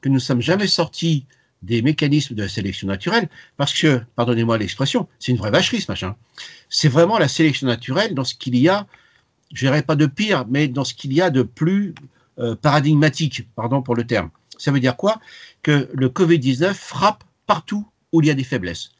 que 0.00 0.08
nous 0.08 0.16
ne 0.16 0.20
sommes 0.20 0.42
jamais 0.42 0.66
sortis 0.66 1.24
des 1.66 1.82
mécanismes 1.82 2.34
de 2.34 2.42
la 2.42 2.48
sélection 2.48 2.86
naturelle, 2.86 3.28
parce 3.56 3.74
que, 3.74 4.00
pardonnez-moi 4.14 4.56
l'expression, 4.56 5.08
c'est 5.18 5.32
une 5.32 5.38
vraie 5.38 5.50
vacherie 5.50 5.80
ce 5.80 5.90
machin. 5.90 6.16
C'est 6.70 6.88
vraiment 6.88 7.18
la 7.18 7.28
sélection 7.28 7.66
naturelle 7.66 8.14
dans 8.14 8.24
ce 8.24 8.34
qu'il 8.34 8.56
y 8.56 8.68
a, 8.68 8.86
je 9.52 9.66
dirais 9.66 9.82
pas 9.82 9.96
de 9.96 10.06
pire, 10.06 10.46
mais 10.48 10.68
dans 10.68 10.84
ce 10.84 10.94
qu'il 10.94 11.12
y 11.12 11.20
a 11.20 11.30
de 11.30 11.42
plus 11.42 11.94
euh, 12.38 12.54
paradigmatique, 12.54 13.48
pardon 13.56 13.82
pour 13.82 13.96
le 13.96 14.06
terme. 14.06 14.30
Ça 14.58 14.70
veut 14.70 14.80
dire 14.80 14.96
quoi? 14.96 15.20
Que 15.62 15.88
le 15.92 16.08
Covid-19 16.08 16.72
frappe 16.72 17.24
partout 17.46 17.86
où 18.12 18.20
il 18.20 18.28
y 18.28 18.30
a 18.30 18.34
des 18.34 18.44
faiblesses. 18.44 18.90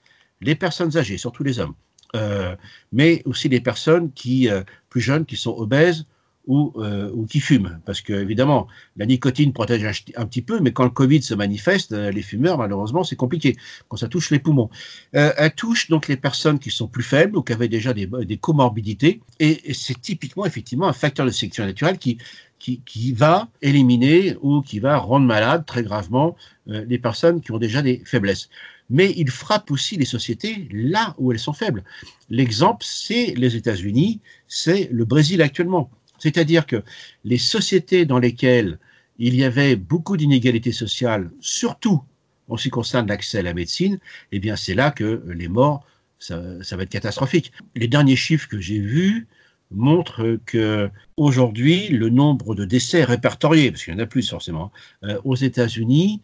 Les 0.41 0.55
personnes 0.55 0.97
âgées, 0.97 1.19
surtout 1.19 1.45
les 1.45 1.61
hommes, 1.61 1.75
euh, 2.15 2.55
mais 2.93 3.23
aussi 3.25 3.49
les 3.49 3.61
personnes 3.61 4.13
qui, 4.13 4.49
euh, 4.49 4.63
plus 4.91 5.01
jeunes 5.01 5.25
qui 5.25 5.37
sont 5.37 5.55
obèses 5.57 6.07
ou, 6.47 6.73
euh, 6.77 7.11
ou 7.13 7.27
qui 7.27 7.41
fument. 7.41 7.81
Parce 7.85 8.01
que, 8.01 8.13
évidemment, 8.13 8.69
la 8.97 9.07
nicotine 9.07 9.53
protège 9.53 9.85
un, 10.17 10.27
petit 10.27 10.43
peu, 10.43 10.61
mais 10.61 10.73
quand 10.73 10.85
le 10.85 10.91
Covid 10.91 11.23
se 11.23 11.35
manifeste, 11.35 11.93
euh, 11.93 12.11
les 12.11 12.23
fumeurs, 12.23 12.59
malheureusement, 12.59 13.05
c'est 13.05 13.17
compliqué 13.17 13.57
quand 13.89 13.97
ça 13.97 14.09
touche 14.09 14.31
les 14.31 14.39
poumons. 14.39 14.71
Euh, 15.15 15.33
elle 15.37 15.55
touche 15.55 15.89
donc 15.89 16.09
les 16.09 16.17
personnes 16.17 16.59
qui 16.59 16.71
sont 16.71 16.89
plus 16.89 17.03
faibles 17.03 17.37
ou 17.37 17.43
qui 17.43 17.53
avaient 17.53 17.69
déjà 17.69 17.93
des, 17.93 18.39
comorbidités. 18.39 19.21
Et, 19.41 19.73
c'est 19.75 20.01
typiquement, 20.01 20.47
effectivement, 20.47 20.87
un 20.87 20.93
facteur 20.93 21.27
de 21.27 21.31
sélection 21.31 21.65
naturelle 21.65 21.99
qui, 21.99 22.19
qui, 22.59 22.81
qui, 22.87 23.13
va 23.13 23.49
éliminer 23.61 24.37
ou 24.41 24.63
qui 24.63 24.79
va 24.79 24.97
rendre 24.99 25.27
malade 25.27 25.67
très 25.67 25.83
gravement 25.83 26.37
euh, 26.69 26.85
les 26.89 26.99
personnes 26.99 27.41
qui 27.41 27.53
ont 27.53 27.59
déjà 27.59 27.83
des 27.83 28.03
faiblesses. 28.05 28.49
Mais 28.89 29.13
il 29.17 29.31
frappe 29.31 29.73
aussi 29.73 29.97
les 29.97 30.05
sociétés 30.05 30.69
là 30.71 31.15
où 31.19 31.33
elles 31.33 31.41
sont 31.41 31.53
faibles. 31.53 31.83
L'exemple, 32.31 32.85
c'est 32.89 33.35
les 33.37 33.57
États-Unis, 33.57 34.21
c'est 34.47 34.89
le 34.93 35.05
Brésil 35.05 35.43
actuellement. 35.43 35.91
C'est-à-dire 36.19 36.67
que 36.67 36.83
les 37.25 37.39
sociétés 37.39 38.07
dans 38.07 38.19
lesquelles 38.19 38.79
il 39.19 39.35
y 39.35 39.45
avait 39.45 39.77
beaucoup 39.77 40.17
d'inégalités 40.17 40.73
sociales, 40.73 41.31
surtout 41.41 42.03
en 42.49 42.57
ce 42.57 42.65
qui 42.65 42.71
concerne 42.71 43.07
l'accès 43.09 43.39
à 43.39 43.43
la 43.43 43.55
médecine, 43.55 43.99
eh 44.33 44.39
bien 44.39 44.57
c'est 44.57 44.75
là 44.75 44.91
que 44.91 45.23
les 45.27 45.49
morts, 45.49 45.85
ça, 46.19 46.37
va 46.39 46.83
être 46.83 46.89
catastrophique. 46.91 47.53
Les 47.75 47.89
derniers 47.89 48.17
chiffres 48.17 48.49
que 48.49 48.61
j'ai 48.61 48.79
vus 48.79 49.27
montrent 49.71 50.39
que 50.47 50.89
aujourd'hui 51.17 51.89
le 51.89 52.09
nombre 52.09 52.55
de 52.55 52.65
décès 52.65 53.05
répertoriés, 53.05 53.71
parce 53.71 53.85
qu'il 53.85 53.95
y 53.95 53.97
en 53.97 54.01
a 54.01 54.07
plus 54.07 54.29
forcément, 54.29 54.71
euh, 55.05 55.19
aux 55.25 55.35
États-Unis 55.35 56.23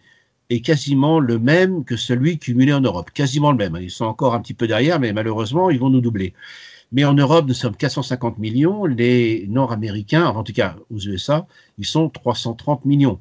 est 0.51 0.61
quasiment 0.61 1.19
le 1.19 1.39
même 1.39 1.85
que 1.85 1.97
celui 1.97 2.39
cumulé 2.39 2.73
en 2.73 2.81
Europe, 2.81 3.11
quasiment 3.13 3.51
le 3.53 3.59
même. 3.59 3.77
Ils 3.81 3.91
sont 3.91 4.05
encore 4.05 4.35
un 4.35 4.41
petit 4.41 4.55
peu 4.55 4.67
derrière, 4.67 5.01
mais 5.01 5.13
malheureusement 5.13 5.71
ils 5.71 5.79
vont 5.79 5.91
nous 5.91 6.01
doubler. 6.01 6.35
Mais 6.93 7.05
en 7.05 7.15
Europe, 7.15 7.47
nous 7.49 7.55
sommes 7.55 7.75
450 7.75 8.39
millions. 8.39 8.85
Les 8.85 9.47
Nord-Américains, 9.49 10.27
en 10.27 10.43
tout 10.43 10.53
cas 10.53 10.77
aux 10.91 10.99
USA, 10.99 11.47
ils 11.79 11.87
sont 11.87 12.11
330 12.11 12.85
millions. 12.85 13.21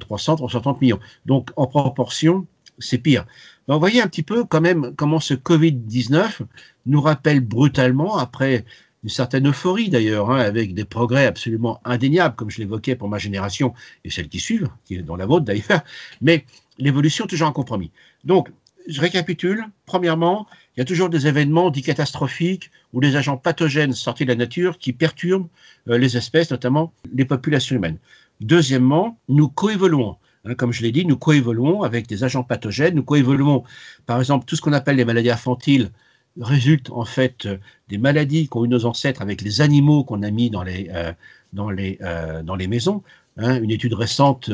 300, 0.00 0.32
euh, 0.32 0.36
330 0.36 0.80
millions. 0.80 0.98
Donc, 1.24 1.50
en 1.56 1.66
proportion, 1.66 2.46
c'est 2.78 2.98
pire. 2.98 3.24
Mais 3.68 3.74
vous 3.74 3.80
voyez 3.80 4.02
un 4.02 4.08
petit 4.08 4.22
peu 4.22 4.44
quand 4.44 4.60
même 4.60 4.92
comment 4.96 5.20
ce 5.20 5.34
Covid-19 5.34 6.40
nous 6.86 7.00
rappelle 7.00 7.40
brutalement, 7.40 8.16
après 8.16 8.64
une 9.02 9.10
certaine 9.10 9.48
euphorie 9.48 9.88
d'ailleurs, 9.88 10.30
hein, 10.30 10.40
avec 10.40 10.74
des 10.74 10.84
progrès 10.84 11.26
absolument 11.26 11.80
indéniables, 11.84 12.34
comme 12.34 12.50
je 12.50 12.58
l'évoquais 12.58 12.96
pour 12.96 13.08
ma 13.08 13.18
génération 13.18 13.72
et 14.04 14.10
celles 14.10 14.28
qui 14.28 14.40
suivent, 14.40 14.68
qui 14.84 14.96
est 14.96 15.02
dans 15.02 15.16
la 15.16 15.26
vôtre 15.26 15.44
d'ailleurs, 15.44 15.82
mais 16.20 16.44
l'évolution 16.78 17.26
toujours 17.26 17.48
un 17.48 17.52
compromis. 17.52 17.92
Donc, 18.24 18.50
je 18.88 19.00
récapitule. 19.00 19.64
Premièrement, 19.84 20.46
il 20.76 20.80
y 20.80 20.82
a 20.82 20.84
toujours 20.84 21.08
des 21.08 21.26
événements 21.26 21.70
dits 21.70 21.82
catastrophiques 21.82 22.70
ou 22.92 23.00
des 23.00 23.16
agents 23.16 23.38
pathogènes 23.38 23.94
sortis 23.94 24.24
de 24.24 24.30
la 24.30 24.36
nature 24.36 24.78
qui 24.78 24.92
perturbent 24.92 25.48
euh, 25.88 25.96
les 25.96 26.18
espèces, 26.18 26.50
notamment 26.50 26.92
les 27.14 27.24
populations 27.24 27.76
humaines. 27.76 27.96
Deuxièmement, 28.42 29.18
nous 29.30 29.48
coévoluons. 29.48 30.16
Hein, 30.44 30.54
comme 30.54 30.72
je 30.72 30.82
l'ai 30.82 30.92
dit, 30.92 31.06
nous 31.06 31.16
coévoluons 31.16 31.82
avec 31.82 32.06
des 32.06 32.24
agents 32.24 32.42
pathogènes. 32.42 32.94
Nous 32.94 33.02
coévoluons, 33.02 33.64
par 34.04 34.18
exemple, 34.18 34.44
tout 34.44 34.54
ce 34.54 34.60
qu'on 34.60 34.74
appelle 34.74 34.96
les 34.96 35.06
maladies 35.06 35.30
infantiles 35.30 35.90
résulte 36.38 36.90
en 36.90 37.06
fait 37.06 37.46
euh, 37.46 37.56
des 37.88 37.96
maladies 37.96 38.46
qu'ont 38.46 38.66
eu 38.66 38.68
nos 38.68 38.84
ancêtres 38.84 39.22
avec 39.22 39.40
les 39.40 39.62
animaux 39.62 40.04
qu'on 40.04 40.22
a 40.22 40.30
mis 40.30 40.50
dans 40.50 40.62
les, 40.62 40.90
euh, 40.92 41.12
dans 41.54 41.70
les, 41.70 41.98
dans 42.44 42.54
les 42.54 42.66
maisons. 42.66 43.02
Hein. 43.38 43.62
une 43.62 43.70
étude 43.70 43.92
récente 43.92 44.50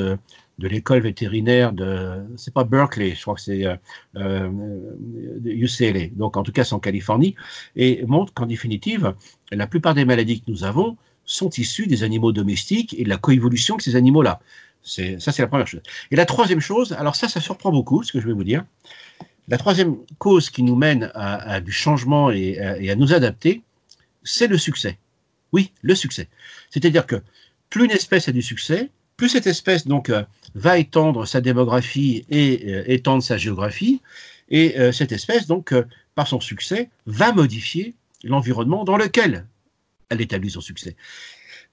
de 0.59 0.69
l'école 0.69 1.01
vétérinaire 1.01 1.73
de, 1.73 2.23
c'est 2.37 2.53
pas 2.53 2.65
Berkeley, 2.65 3.15
je 3.15 3.23
crois 3.23 3.35
que 3.35 3.41
c'est 3.41 3.67
euh, 3.67 3.77
euh 4.17 4.51
UCLA, 5.45 6.09
donc 6.13 6.37
en 6.37 6.43
tout 6.43 6.53
cas 6.53 6.65
c'est 6.65 6.75
en 6.75 6.81
Californie, 6.81 7.35
et 7.75 8.05
montre 8.07 8.33
qu'en 8.35 8.47
définitive, 8.47 9.15
la 9.51 9.67
plupart 9.67 9.95
des 9.95 10.05
maladies 10.05 10.41
que 10.41 10.51
nous 10.51 10.65
avons 10.65 10.97
sont 11.25 11.51
issues 11.51 11.87
des 11.87 12.03
animaux 12.03 12.33
domestiques 12.33 12.95
et 12.99 13.05
de 13.05 13.09
la 13.09 13.17
coévolution 13.17 13.77
de 13.77 13.83
ces 13.83 13.97
animaux-là. 13.97 14.41
C'est, 14.83 15.21
ça, 15.21 15.31
c'est 15.31 15.43
la 15.43 15.49
première 15.49 15.69
chose. 15.69 15.83
Et 16.11 16.17
la 16.17 16.27
troisième 16.27 16.61
chose, 16.61 16.93
alors 16.93 17.15
ça, 17.15 17.29
ça 17.29 17.41
surprend 17.41 17.71
beaucoup, 17.71 18.03
ce 18.03 18.13
que 18.13 18.21
je 18.21 18.27
vais 18.27 18.33
vous 18.33 18.43
dire. 18.43 18.65
La 19.47 19.57
troisième 19.57 19.97
cause 20.19 20.51
qui 20.51 20.65
nous 20.65 20.75
mène 20.75 21.13
à, 21.15 21.61
du 21.61 21.71
changement 21.71 22.31
et 22.31 22.59
à 22.59 22.95
nous 22.97 23.15
adapter, 23.15 23.63
c'est 24.25 24.49
le 24.49 24.59
succès. 24.59 24.99
Oui, 25.53 25.73
le 25.83 25.95
succès. 25.95 26.29
C'est-à-dire 26.71 27.07
que 27.07 27.23
plus 27.71 27.85
une 27.85 27.91
espèce 27.91 28.29
a 28.29 28.33
du 28.33 28.43
succès, 28.43 28.91
plus 29.17 29.29
cette 29.29 29.47
espèce 29.47 29.87
donc 29.87 30.11
euh, 30.11 30.23
va 30.55 30.79
étendre 30.79 31.27
sa 31.27 31.41
démographie 31.41 32.25
et 32.31 32.63
euh, 32.67 32.85
étendre 32.87 33.23
sa 33.23 33.37
géographie, 33.37 34.01
et 34.49 34.79
euh, 34.79 34.93
cette 34.93 35.13
espèce 35.13 35.47
donc 35.47 35.75
par 36.15 36.29
son 36.29 36.41
succès 36.41 36.91
va 37.07 37.33
modifier 37.33 37.95
l'environnement 38.25 38.85
dans 38.85 38.97
lequel 38.97 39.47
elle 40.09 40.21
établit 40.21 40.51
son 40.51 40.61
succès. 40.61 40.97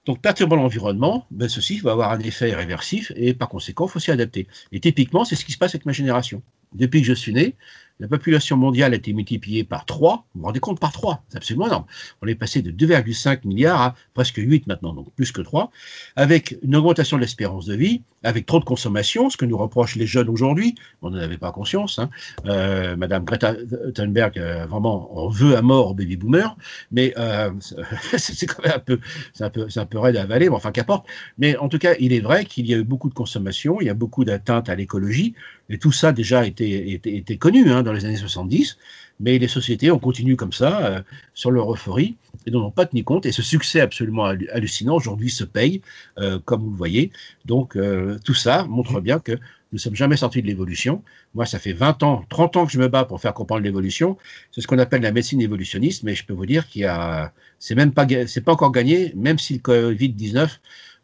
Donc 0.06 0.22
perturbant 0.22 0.56
l'environnement, 0.56 1.26
ben, 1.30 1.48
ceci 1.48 1.78
va 1.80 1.92
avoir 1.92 2.12
un 2.12 2.20
effet 2.20 2.54
réversif 2.54 3.12
et 3.16 3.34
par 3.34 3.48
conséquent, 3.48 3.86
il 3.86 3.90
faut 3.90 3.98
s'y 3.98 4.10
adapter. 4.10 4.46
Et 4.72 4.80
typiquement, 4.80 5.26
c'est 5.26 5.36
ce 5.36 5.44
qui 5.44 5.52
se 5.52 5.58
passe 5.58 5.74
avec 5.74 5.84
ma 5.84 5.92
génération. 5.92 6.42
Depuis 6.72 7.02
que 7.02 7.06
je 7.06 7.12
suis 7.12 7.34
né, 7.34 7.54
la 8.00 8.08
population 8.08 8.56
mondiale 8.56 8.94
a 8.94 8.96
été 8.96 9.12
multipliée 9.12 9.62
par 9.62 9.84
3, 9.84 10.24
vous 10.34 10.40
vous 10.40 10.46
rendez 10.46 10.60
compte, 10.60 10.80
par 10.80 10.92
3, 10.92 11.22
c'est 11.28 11.36
absolument 11.36 11.66
énorme. 11.66 11.84
On 12.22 12.26
est 12.26 12.34
passé 12.34 12.62
de 12.62 12.70
2,5 12.70 13.46
milliards 13.46 13.80
à 13.80 13.94
presque 14.14 14.38
8 14.38 14.66
maintenant, 14.66 14.94
donc 14.94 15.12
plus 15.14 15.30
que 15.32 15.42
3, 15.42 15.70
avec 16.16 16.56
une 16.62 16.74
augmentation 16.76 17.18
de 17.18 17.22
l'espérance 17.22 17.66
de 17.66 17.74
vie, 17.74 18.02
avec 18.22 18.46
trop 18.46 18.58
de 18.58 18.64
consommation, 18.64 19.30
ce 19.30 19.36
que 19.36 19.44
nous 19.44 19.56
reprochent 19.56 19.96
les 19.96 20.06
jeunes 20.06 20.28
aujourd'hui, 20.28 20.74
on 21.02 21.10
n'en 21.10 21.18
avait 21.18 21.38
pas 21.38 21.52
conscience. 21.52 21.98
Hein. 21.98 22.10
Euh, 22.46 22.96
Madame 22.96 23.24
Greta 23.24 23.54
Thunberg, 23.94 24.38
euh, 24.38 24.66
vraiment, 24.66 25.08
on 25.16 25.28
veut 25.28 25.56
à 25.56 25.62
mort 25.62 25.90
aux 25.90 25.94
baby 25.94 26.16
boomers, 26.16 26.56
mais 26.90 27.14
euh, 27.18 27.50
c'est 28.16 28.46
quand 28.46 28.62
même 28.62 28.74
un 28.76 28.78
peu, 28.78 28.98
un 29.40 29.50
peu, 29.50 29.66
un 29.74 29.86
peu 29.86 29.98
raide 29.98 30.16
à 30.16 30.22
avaler, 30.22 30.48
mais 30.48 30.56
enfin 30.56 30.72
qu'importe. 30.72 31.06
Mais 31.38 31.56
en 31.56 31.68
tout 31.68 31.78
cas, 31.78 31.94
il 31.98 32.12
est 32.12 32.20
vrai 32.20 32.44
qu'il 32.44 32.66
y 32.66 32.74
a 32.74 32.78
eu 32.78 32.84
beaucoup 32.84 33.08
de 33.08 33.14
consommation, 33.14 33.80
il 33.80 33.86
y 33.86 33.90
a 33.90 33.94
beaucoup 33.94 34.24
d'atteintes 34.24 34.68
à 34.68 34.74
l'écologie, 34.74 35.34
et 35.68 35.78
tout 35.78 35.92
ça 35.92 36.12
déjà 36.12 36.44
été 36.46 37.38
connu 37.38 37.70
hein, 37.70 37.82
dans 37.90 37.96
les 37.96 38.04
années 38.04 38.16
70, 38.16 38.78
mais 39.18 39.38
les 39.38 39.48
sociétés 39.48 39.90
ont 39.90 39.98
continué 39.98 40.36
comme 40.36 40.52
ça, 40.52 40.86
euh, 40.86 41.02
sur 41.34 41.50
leur 41.50 41.72
euphorie, 41.72 42.16
et 42.46 42.50
n'en 42.50 42.66
ont 42.66 42.70
pas 42.70 42.86
tenu 42.86 43.04
compte. 43.04 43.26
Et 43.26 43.32
ce 43.32 43.42
succès 43.42 43.80
absolument 43.80 44.24
hallucinant, 44.24 44.94
aujourd'hui, 44.96 45.30
se 45.30 45.44
paye, 45.44 45.82
euh, 46.18 46.38
comme 46.44 46.62
vous 46.62 46.70
le 46.70 46.76
voyez. 46.76 47.10
Donc, 47.44 47.76
euh, 47.76 48.18
tout 48.24 48.34
ça 48.34 48.64
montre 48.64 49.00
bien 49.00 49.18
que 49.18 49.32
nous 49.32 49.76
ne 49.76 49.78
sommes 49.78 49.94
jamais 49.94 50.16
sortis 50.16 50.42
de 50.42 50.46
l'évolution. 50.46 51.02
Moi, 51.34 51.46
ça 51.46 51.58
fait 51.58 51.72
20 51.72 52.02
ans, 52.02 52.24
30 52.28 52.56
ans 52.56 52.66
que 52.66 52.72
je 52.72 52.78
me 52.78 52.88
bats 52.88 53.04
pour 53.04 53.20
faire 53.20 53.34
comprendre 53.34 53.62
l'évolution. 53.62 54.16
C'est 54.50 54.60
ce 54.60 54.66
qu'on 54.66 54.78
appelle 54.78 55.02
la 55.02 55.12
médecine 55.12 55.40
évolutionniste, 55.40 56.02
mais 56.02 56.14
je 56.14 56.24
peux 56.24 56.32
vous 56.32 56.46
dire 56.46 56.66
qu'il 56.68 56.82
y 56.82 56.86
a, 56.86 57.32
c'est 57.58 57.76
même 57.76 57.92
pas, 57.92 58.06
c'est 58.26 58.40
pas 58.40 58.52
encore 58.52 58.72
gagné, 58.72 59.12
même 59.14 59.38
si 59.38 59.54
le 59.54 59.60
Covid-19 59.60 60.48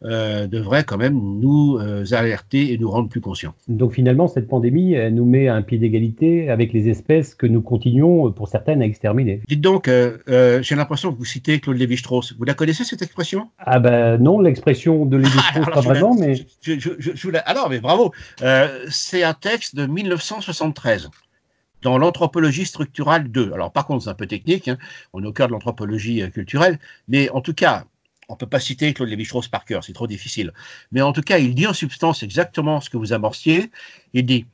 euh, 0.03 0.45
devrait 0.45 0.83
quand 0.83 0.97
même 0.97 1.19
nous 1.39 1.79
euh, 1.79 2.05
alerter 2.11 2.71
et 2.71 2.77
nous 2.77 2.91
rendre 2.91 3.09
plus 3.09 3.19
conscients. 3.19 3.55
Donc 3.67 3.93
finalement, 3.93 4.27
cette 4.27 4.47
pandémie 4.47 4.93
elle 4.93 5.15
nous 5.15 5.25
met 5.25 5.47
à 5.47 5.55
un 5.55 5.63
pied 5.63 5.79
d'égalité 5.79 6.51
avec 6.51 6.71
les 6.71 6.87
espèces 6.87 7.33
que 7.33 7.47
nous 7.47 7.63
continuons, 7.63 8.31
pour 8.31 8.47
certaines, 8.47 8.83
à 8.83 8.85
exterminer. 8.85 9.41
Dites 9.47 9.61
donc, 9.61 9.87
euh, 9.87 10.59
j'ai 10.61 10.75
l'impression 10.75 11.11
que 11.11 11.17
vous 11.17 11.25
citez 11.25 11.59
Claude 11.59 11.77
Lévi-Strauss. 11.77 12.35
Vous 12.37 12.43
la 12.43 12.53
connaissez 12.53 12.83
cette 12.83 13.01
expression? 13.01 13.49
Ah 13.57 13.79
ben 13.79 14.17
non, 14.17 14.39
l'expression 14.39 15.07
de 15.07 15.17
Lévi-Strauss 15.17 15.65
ah, 15.67 15.71
pas 15.71 15.81
vraiment, 15.81 16.15
mais... 16.15 16.35
Je, 16.61 16.75
je, 16.77 17.29
alors, 17.45 17.69
mais 17.71 17.79
bravo. 17.79 18.13
c'est 18.89 19.23
un 19.23 19.33
texte 19.33 19.75
de 19.75 19.87
1973 19.87 21.09
dans 21.81 21.97
l'anthropologie 21.97 22.65
structurale 22.65 23.29
2. 23.29 23.51
Alors 23.51 23.71
par 23.71 23.87
contre, 23.87 24.03
c'est 24.03 24.09
un 24.11 24.15
peu 24.15 24.27
technique, 24.27 24.67
hein. 24.67 24.77
on 25.13 25.23
est 25.23 25.27
au 25.27 25.33
cœur 25.33 25.47
de 25.47 25.53
l'anthropologie 25.53 26.21
culturelle, 26.31 26.77
mais 27.07 27.31
en 27.31 27.41
tout 27.41 27.53
cas, 27.53 27.85
on 28.29 28.33
ne 28.33 28.37
peut 28.37 28.47
pas 28.47 28.59
citer 28.59 28.93
Claude 28.93 29.09
Lévi-Strauss 29.09 29.47
par 29.47 29.65
cœur, 29.65 29.83
c'est 29.83 29.93
trop 29.93 30.07
difficile. 30.07 30.53
Mais 30.91 31.01
en 31.01 31.13
tout 31.13 31.21
cas, 31.21 31.37
il 31.37 31.55
dit 31.55 31.67
en 31.67 31.73
substance 31.73 32.23
exactement 32.23 32.81
ce 32.81 32.89
que 32.89 32.97
vous 32.97 33.13
amorciez. 33.13 33.71
Il 34.13 34.25
dit 34.25 34.45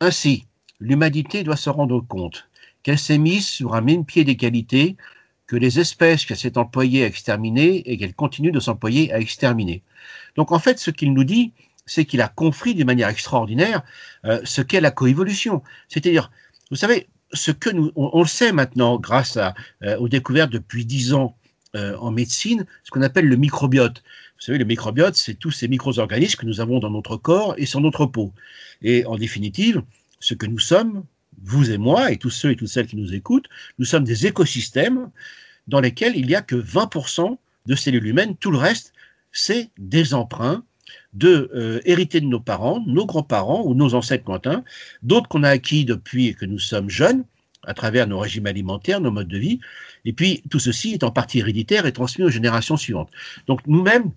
Ainsi, 0.00 0.46
l'humanité 0.80 1.44
doit 1.44 1.56
se 1.56 1.70
rendre 1.70 2.00
compte 2.00 2.48
qu'elle 2.82 2.98
s'est 2.98 3.18
mise 3.18 3.46
sur 3.46 3.74
un 3.74 3.80
même 3.80 4.04
pied 4.04 4.24
d'égalité 4.24 4.96
que 5.46 5.56
les 5.56 5.78
espèces 5.78 6.24
qu'elle 6.24 6.38
s'est 6.38 6.58
employée 6.58 7.04
à 7.04 7.06
exterminer 7.06 7.88
et 7.90 7.96
qu'elle 7.96 8.14
continue 8.14 8.50
de 8.50 8.58
s'employer 8.58 9.12
à 9.12 9.20
exterminer. 9.20 9.82
Donc 10.36 10.50
en 10.50 10.58
fait, 10.58 10.78
ce 10.78 10.90
qu'il 10.90 11.12
nous 11.12 11.24
dit, 11.24 11.52
c'est 11.86 12.04
qu'il 12.04 12.20
a 12.22 12.28
compris 12.28 12.74
d'une 12.74 12.86
manière 12.86 13.08
extraordinaire 13.08 13.82
euh, 14.24 14.40
ce 14.44 14.62
qu'est 14.62 14.80
la 14.80 14.90
coévolution. 14.90 15.62
C'est-à-dire, 15.88 16.30
vous 16.70 16.76
savez, 16.76 17.08
ce 17.32 17.50
que 17.50 17.70
nous, 17.70 17.92
on, 17.96 18.20
le 18.20 18.28
sait 18.28 18.52
maintenant 18.52 18.98
grâce 18.98 19.36
à, 19.36 19.54
euh, 19.82 19.96
aux 19.98 20.08
découvertes 20.08 20.50
depuis 20.50 20.84
dix 20.84 21.12
ans 21.12 21.36
euh, 21.74 21.96
en 21.98 22.10
médecine 22.10 22.66
ce 22.84 22.90
qu'on 22.90 23.02
appelle 23.02 23.26
le 23.26 23.36
microbiote. 23.36 24.02
Vous 24.36 24.46
savez, 24.46 24.58
le 24.58 24.64
microbiote, 24.64 25.14
c'est 25.14 25.34
tous 25.34 25.50
ces 25.50 25.68
micro-organismes 25.68 26.38
que 26.40 26.46
nous 26.46 26.60
avons 26.60 26.80
dans 26.80 26.90
notre 26.90 27.16
corps 27.16 27.54
et 27.58 27.66
sur 27.66 27.80
notre 27.80 28.06
peau. 28.06 28.32
Et 28.82 29.06
en 29.06 29.16
définitive, 29.16 29.82
ce 30.20 30.34
que 30.34 30.46
nous 30.46 30.58
sommes, 30.58 31.04
vous 31.42 31.70
et 31.70 31.78
moi, 31.78 32.12
et 32.12 32.16
tous 32.16 32.30
ceux 32.30 32.50
et 32.50 32.56
toutes 32.56 32.68
celles 32.68 32.86
qui 32.86 32.96
nous 32.96 33.14
écoutent, 33.14 33.48
nous 33.78 33.84
sommes 33.84 34.04
des 34.04 34.26
écosystèmes 34.26 35.10
dans 35.68 35.80
lesquels 35.80 36.16
il 36.16 36.26
n'y 36.26 36.34
a 36.34 36.42
que 36.42 36.56
20% 36.56 37.36
de 37.66 37.74
cellules 37.74 38.06
humaines. 38.06 38.36
Tout 38.36 38.50
le 38.50 38.58
reste, 38.58 38.92
c'est 39.32 39.70
des 39.78 40.14
emprunts 40.14 40.64
de 41.14 41.50
euh, 41.54 41.80
hérités 41.84 42.20
de 42.20 42.26
nos 42.26 42.40
parents, 42.40 42.82
nos 42.86 43.06
grands-parents 43.06 43.62
ou 43.64 43.74
nos 43.74 43.94
ancêtres 43.94 44.24
lointains, 44.26 44.64
d'autres 45.02 45.28
qu'on 45.28 45.42
a 45.42 45.50
acquis 45.50 45.84
depuis 45.84 46.34
que 46.34 46.46
nous 46.46 46.58
sommes 46.58 46.90
jeunes, 46.90 47.24
à 47.64 47.74
travers 47.74 48.06
nos 48.06 48.18
régimes 48.18 48.46
alimentaires, 48.46 49.00
nos 49.00 49.10
modes 49.10 49.28
de 49.28 49.38
vie, 49.38 49.60
et 50.04 50.12
puis, 50.12 50.42
tout 50.50 50.58
ceci 50.58 50.92
est 50.94 51.04
en 51.04 51.10
partie 51.10 51.38
héréditaire 51.38 51.86
et 51.86 51.92
transmis 51.92 52.24
aux 52.24 52.30
générations 52.30 52.76
suivantes. 52.76 53.10
Donc, 53.46 53.60
nous-mêmes, 53.66 54.10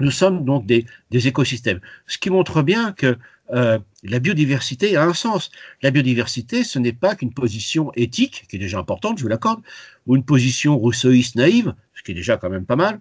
nous 0.00 0.10
sommes 0.10 0.44
donc 0.44 0.66
des, 0.66 0.86
écosystèmes. 1.12 1.80
Ce 2.06 2.18
qui 2.18 2.30
montre 2.30 2.62
bien 2.62 2.92
que 2.92 3.16
euh, 3.52 3.78
la 4.02 4.18
biodiversité 4.18 4.96
a 4.96 5.04
un 5.04 5.14
sens. 5.14 5.50
La 5.82 5.90
biodiversité, 5.90 6.64
ce 6.64 6.78
n'est 6.78 6.92
pas 6.92 7.14
qu'une 7.14 7.32
position 7.32 7.92
éthique, 7.94 8.46
qui 8.48 8.56
est 8.56 8.58
déjà 8.58 8.78
importante, 8.78 9.18
je 9.18 9.22
vous 9.22 9.28
l'accorde, 9.28 9.62
ou 10.06 10.16
une 10.16 10.24
position 10.24 10.76
rousseauiste 10.76 11.36
naïve, 11.36 11.74
ce 11.94 12.02
qui 12.02 12.12
est 12.12 12.14
déjà 12.14 12.36
quand 12.38 12.50
même 12.50 12.66
pas 12.66 12.76
mal, 12.76 13.00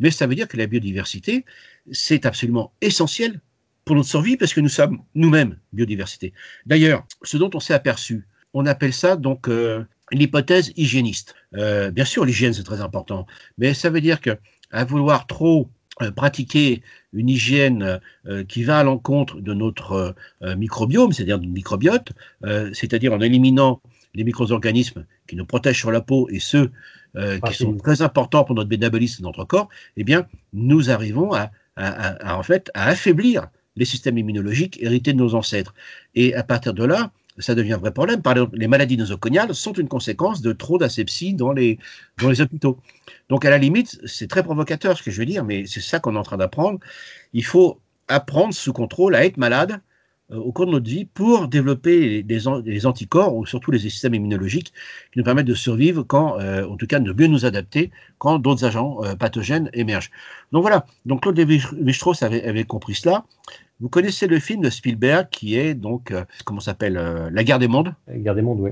mais 0.00 0.10
ça 0.10 0.26
veut 0.26 0.34
dire 0.34 0.48
que 0.48 0.56
la 0.56 0.66
biodiversité, 0.66 1.44
c'est 1.92 2.26
absolument 2.26 2.72
essentiel 2.80 3.40
pour 3.84 3.96
notre 3.96 4.08
survie 4.08 4.36
parce 4.36 4.52
que 4.52 4.60
nous 4.60 4.68
sommes 4.68 5.02
nous-mêmes 5.14 5.58
biodiversité. 5.72 6.32
D'ailleurs, 6.66 7.06
ce 7.22 7.36
dont 7.36 7.50
on 7.54 7.60
s'est 7.60 7.74
aperçu, 7.74 8.26
on 8.54 8.66
appelle 8.66 8.92
ça 8.92 9.16
donc 9.16 9.48
euh, 9.48 9.84
l'hypothèse 10.12 10.72
hygiéniste. 10.76 11.34
Euh, 11.54 11.90
bien 11.90 12.04
sûr, 12.04 12.24
l'hygiène, 12.24 12.54
c'est 12.54 12.62
très 12.62 12.80
important, 12.80 13.26
mais 13.58 13.74
ça 13.74 13.90
veut 13.90 14.00
dire 14.00 14.20
que 14.20 14.38
à 14.70 14.84
vouloir 14.84 15.26
trop 15.26 15.68
euh, 16.02 16.10
pratiquer 16.10 16.82
une 17.12 17.28
hygiène 17.28 18.00
qui 18.48 18.64
va 18.64 18.80
à 18.80 18.82
l'encontre 18.82 19.40
de 19.40 19.54
notre 19.54 20.16
microbiome, 20.42 21.12
c'est-à-dire 21.12 21.38
de 21.38 21.46
microbiote, 21.46 22.08
c'est-à-dire 22.72 23.12
en 23.12 23.20
éliminant 23.20 23.80
les 24.14 24.24
micro-organismes 24.24 25.04
qui 25.28 25.36
nous 25.36 25.46
protègent 25.46 25.78
sur 25.78 25.92
la 25.92 26.00
peau 26.00 26.28
et 26.28 26.40
ceux 26.40 26.72
qui 27.46 27.54
sont 27.54 27.76
très 27.76 28.02
importants 28.02 28.42
pour 28.42 28.56
notre 28.56 28.68
métabolisme 28.68 29.22
de 29.22 29.26
notre 29.26 29.44
corps, 29.44 29.68
eh 29.96 30.02
bien, 30.02 30.26
nous 30.52 30.90
arrivons 30.90 31.32
à, 31.34 31.52
en 32.24 32.42
fait, 32.42 32.68
à 32.74 32.88
affaiblir 32.88 33.46
les 33.76 33.84
systèmes 33.84 34.18
immunologiques 34.18 34.82
hérités 34.82 35.12
de 35.12 35.18
nos 35.18 35.36
ancêtres. 35.36 35.72
Et 36.16 36.34
à 36.34 36.42
partir 36.42 36.74
de 36.74 36.82
là, 36.82 37.12
ça 37.38 37.54
devient 37.54 37.74
un 37.74 37.78
vrai 37.78 37.92
problème. 37.92 38.22
Par 38.22 38.34
exemple, 38.34 38.56
les 38.56 38.68
maladies 38.68 38.96
nosocomiales 38.96 39.54
sont 39.54 39.72
une 39.72 39.88
conséquence 39.88 40.40
de 40.40 40.52
trop 40.52 40.78
d'asepsie 40.78 41.34
dans 41.34 41.52
les, 41.52 41.78
dans 42.20 42.30
les 42.30 42.40
hôpitaux. 42.40 42.78
Donc, 43.28 43.44
à 43.44 43.50
la 43.50 43.58
limite, 43.58 44.00
c'est 44.06 44.28
très 44.28 44.42
provocateur 44.42 44.96
ce 44.96 45.02
que 45.02 45.10
je 45.10 45.18
veux 45.18 45.26
dire, 45.26 45.44
mais 45.44 45.66
c'est 45.66 45.80
ça 45.80 46.00
qu'on 46.00 46.14
est 46.14 46.18
en 46.18 46.22
train 46.22 46.36
d'apprendre. 46.36 46.78
Il 47.32 47.44
faut 47.44 47.80
apprendre 48.08 48.54
sous 48.54 48.72
contrôle 48.72 49.14
à 49.14 49.24
être 49.24 49.36
malade 49.36 49.80
euh, 50.30 50.36
au 50.36 50.52
cours 50.52 50.66
de 50.66 50.72
notre 50.72 50.88
vie 50.88 51.04
pour 51.04 51.48
développer 51.48 52.22
des, 52.22 52.46
anticorps 52.86 53.36
ou 53.36 53.44
surtout 53.44 53.70
les 53.70 53.78
systèmes 53.78 54.14
immunologiques 54.14 54.72
qui 55.12 55.18
nous 55.18 55.24
permettent 55.24 55.46
de 55.46 55.54
survivre 55.54 56.02
quand, 56.02 56.40
euh, 56.40 56.66
en 56.66 56.76
tout 56.76 56.86
cas, 56.86 56.98
de 56.98 57.12
mieux 57.12 57.26
nous 57.26 57.44
adapter 57.44 57.90
quand 58.18 58.38
d'autres 58.38 58.64
agents 58.64 59.04
euh, 59.04 59.14
pathogènes 59.16 59.68
émergent. 59.74 60.10
Donc 60.52 60.62
voilà. 60.62 60.86
Donc 61.04 61.22
Claude 61.22 61.36
Lévi-Strauss 61.36 62.22
avait, 62.22 62.64
compris 62.64 62.94
cela. 62.94 63.24
Vous 63.80 63.88
connaissez 63.88 64.26
le 64.26 64.38
film 64.38 64.62
de 64.62 64.70
Spielberg 64.70 65.28
qui 65.30 65.56
est 65.56 65.74
donc, 65.74 66.10
euh, 66.10 66.24
comment 66.44 66.60
s'appelle, 66.60 66.96
euh, 66.96 67.28
La 67.32 67.44
guerre 67.44 67.58
des 67.58 67.68
mondes? 67.68 67.94
La 68.06 68.16
guerre 68.18 68.34
des 68.34 68.42
mondes, 68.42 68.60
oui. 68.60 68.70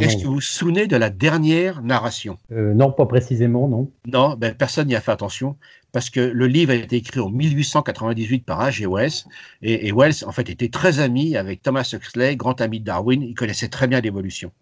Est-ce 0.00 0.18
que 0.18 0.26
vous 0.26 0.34
vous 0.34 0.40
souvenez 0.40 0.86
de 0.86 0.96
la 0.96 1.08
dernière 1.08 1.80
narration? 1.80 2.36
Euh, 2.50 2.74
Non, 2.74 2.92
pas 2.92 3.06
précisément, 3.06 3.68
non. 3.68 3.90
Non, 4.06 4.34
ben, 4.36 4.54
personne 4.54 4.86
n'y 4.86 4.94
a 4.94 5.00
fait 5.00 5.12
attention 5.12 5.56
parce 5.92 6.10
que 6.10 6.20
le 6.20 6.46
livre 6.46 6.72
a 6.72 6.74
été 6.74 6.96
écrit 6.96 7.20
en 7.20 7.30
1898 7.30 8.44
par 8.44 8.60
H.G. 8.68 8.86
Wells 8.86 9.24
et, 9.62 9.88
et, 9.88 9.92
Wells, 9.92 10.24
en 10.26 10.32
fait, 10.32 10.50
était 10.50 10.68
très 10.68 11.00
ami 11.00 11.36
avec 11.36 11.62
Thomas 11.62 11.88
Huxley, 11.90 12.36
grand 12.36 12.60
ami 12.60 12.80
de 12.80 12.84
Darwin. 12.84 13.22
Il 13.22 13.34
connaissait 13.34 13.68
très 13.68 13.86
bien 13.86 14.00
l'évolution. 14.00 14.52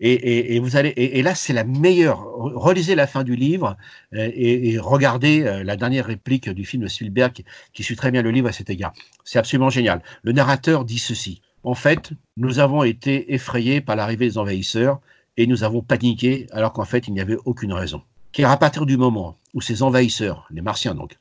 Et, 0.00 0.58
vous 0.58 0.76
allez, 0.76 0.90
et, 0.96 1.22
là, 1.22 1.34
c'est 1.34 1.52
la 1.52 1.64
meilleure. 1.64 2.20
Relisez 2.36 2.94
la 2.94 3.06
fin 3.06 3.24
du 3.24 3.34
livre 3.34 3.76
euh, 4.14 4.30
et, 4.34 4.78
regardez 4.78 5.42
euh, 5.42 5.64
la 5.64 5.76
dernière 5.76 6.06
réplique 6.06 6.50
du 6.50 6.66
film 6.66 6.82
de 6.82 6.88
Spielberg 6.88 7.42
qui, 7.72 7.82
suit 7.82 7.96
très 7.96 8.10
bien 8.10 8.22
le 8.22 8.30
livre 8.30 8.48
à 8.48 8.52
cet 8.52 8.68
égard. 8.68 8.92
C'est 9.24 9.38
absolument 9.38 9.70
génial. 9.70 10.02
Le 10.22 10.32
narrateur 10.32 10.84
dit 10.84 10.98
ceci. 10.98 11.40
En 11.62 11.74
fait, 11.74 12.12
nous 12.36 12.58
avons 12.58 12.82
été 12.82 13.32
effrayés 13.32 13.80
par 13.80 13.96
l'arrivée 13.96 14.26
des 14.28 14.38
envahisseurs 14.38 15.00
et 15.36 15.46
nous 15.46 15.64
avons 15.64 15.80
paniqué 15.82 16.46
alors 16.52 16.72
qu'en 16.72 16.84
fait, 16.84 17.08
il 17.08 17.14
n'y 17.14 17.20
avait 17.20 17.38
aucune 17.44 17.72
raison. 17.72 18.02
Car 18.32 18.50
à 18.50 18.58
partir 18.58 18.84
du 18.84 18.98
moment 18.98 19.36
où 19.54 19.62
ces 19.62 19.82
envahisseurs, 19.82 20.46
les 20.50 20.60
martiens 20.60 20.94
donc, 20.94 21.16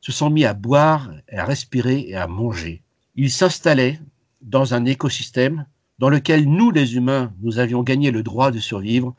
se 0.00 0.12
sont 0.12 0.28
mis 0.30 0.44
à 0.44 0.52
boire, 0.52 1.10
à 1.32 1.44
respirer 1.44 2.04
et 2.06 2.14
à 2.14 2.26
manger, 2.26 2.82
ils 3.16 3.30
s'installaient 3.30 3.98
dans 4.42 4.74
un 4.74 4.84
écosystème 4.84 5.66
dans 5.98 6.08
lequel 6.08 6.48
nous, 6.48 6.70
les 6.70 6.96
humains, 6.96 7.32
nous 7.42 7.58
avions 7.58 7.82
gagné 7.82 8.10
le 8.10 8.22
droit 8.22 8.50
de 8.50 8.58
survivre 8.58 9.14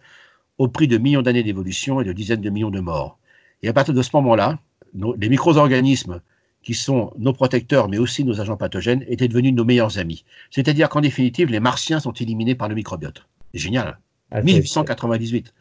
au 0.58 0.68
prix 0.68 0.88
de 0.88 0.98
millions 0.98 1.22
d'années 1.22 1.44
d'évolution 1.44 2.02
et 2.02 2.04
de 2.04 2.13
dizaines 2.13 2.42
de 2.42 2.50
millions 2.50 2.70
de 2.72 2.80
morts. 2.80 3.18
Et 3.63 3.70
à 3.70 3.74
partir 3.74 3.94
de 3.94 4.02
ce 4.02 4.10
moment-là, 4.13 4.60
les 4.94 5.30
micro-organismes 5.30 6.22
qui 6.62 6.74
sont 6.74 7.13
nos 7.18 7.34
protecteurs, 7.34 7.88
mais 7.88 7.98
aussi 7.98 8.24
nos 8.24 8.42
agents 8.42 8.58
pathogènes, 8.58 9.06
étaient 9.08 9.28
devenus 9.28 9.54
nos 9.54 9.65
meilleurs 9.65 9.98
amis. 9.98 10.26
C'est-à-dire 10.52 10.89
qu'en 10.89 11.02
définitive, 11.02 11.50
les 11.50 11.60
martiens 11.60 12.00
sont 12.00 12.12
éliminés 12.12 12.56
par 12.56 12.68
le 12.68 12.76
microbiote. 12.76 13.26
C'est 13.54 13.60
génial. 13.60 14.00
1898. 14.44 15.54
Ah, 15.56 15.59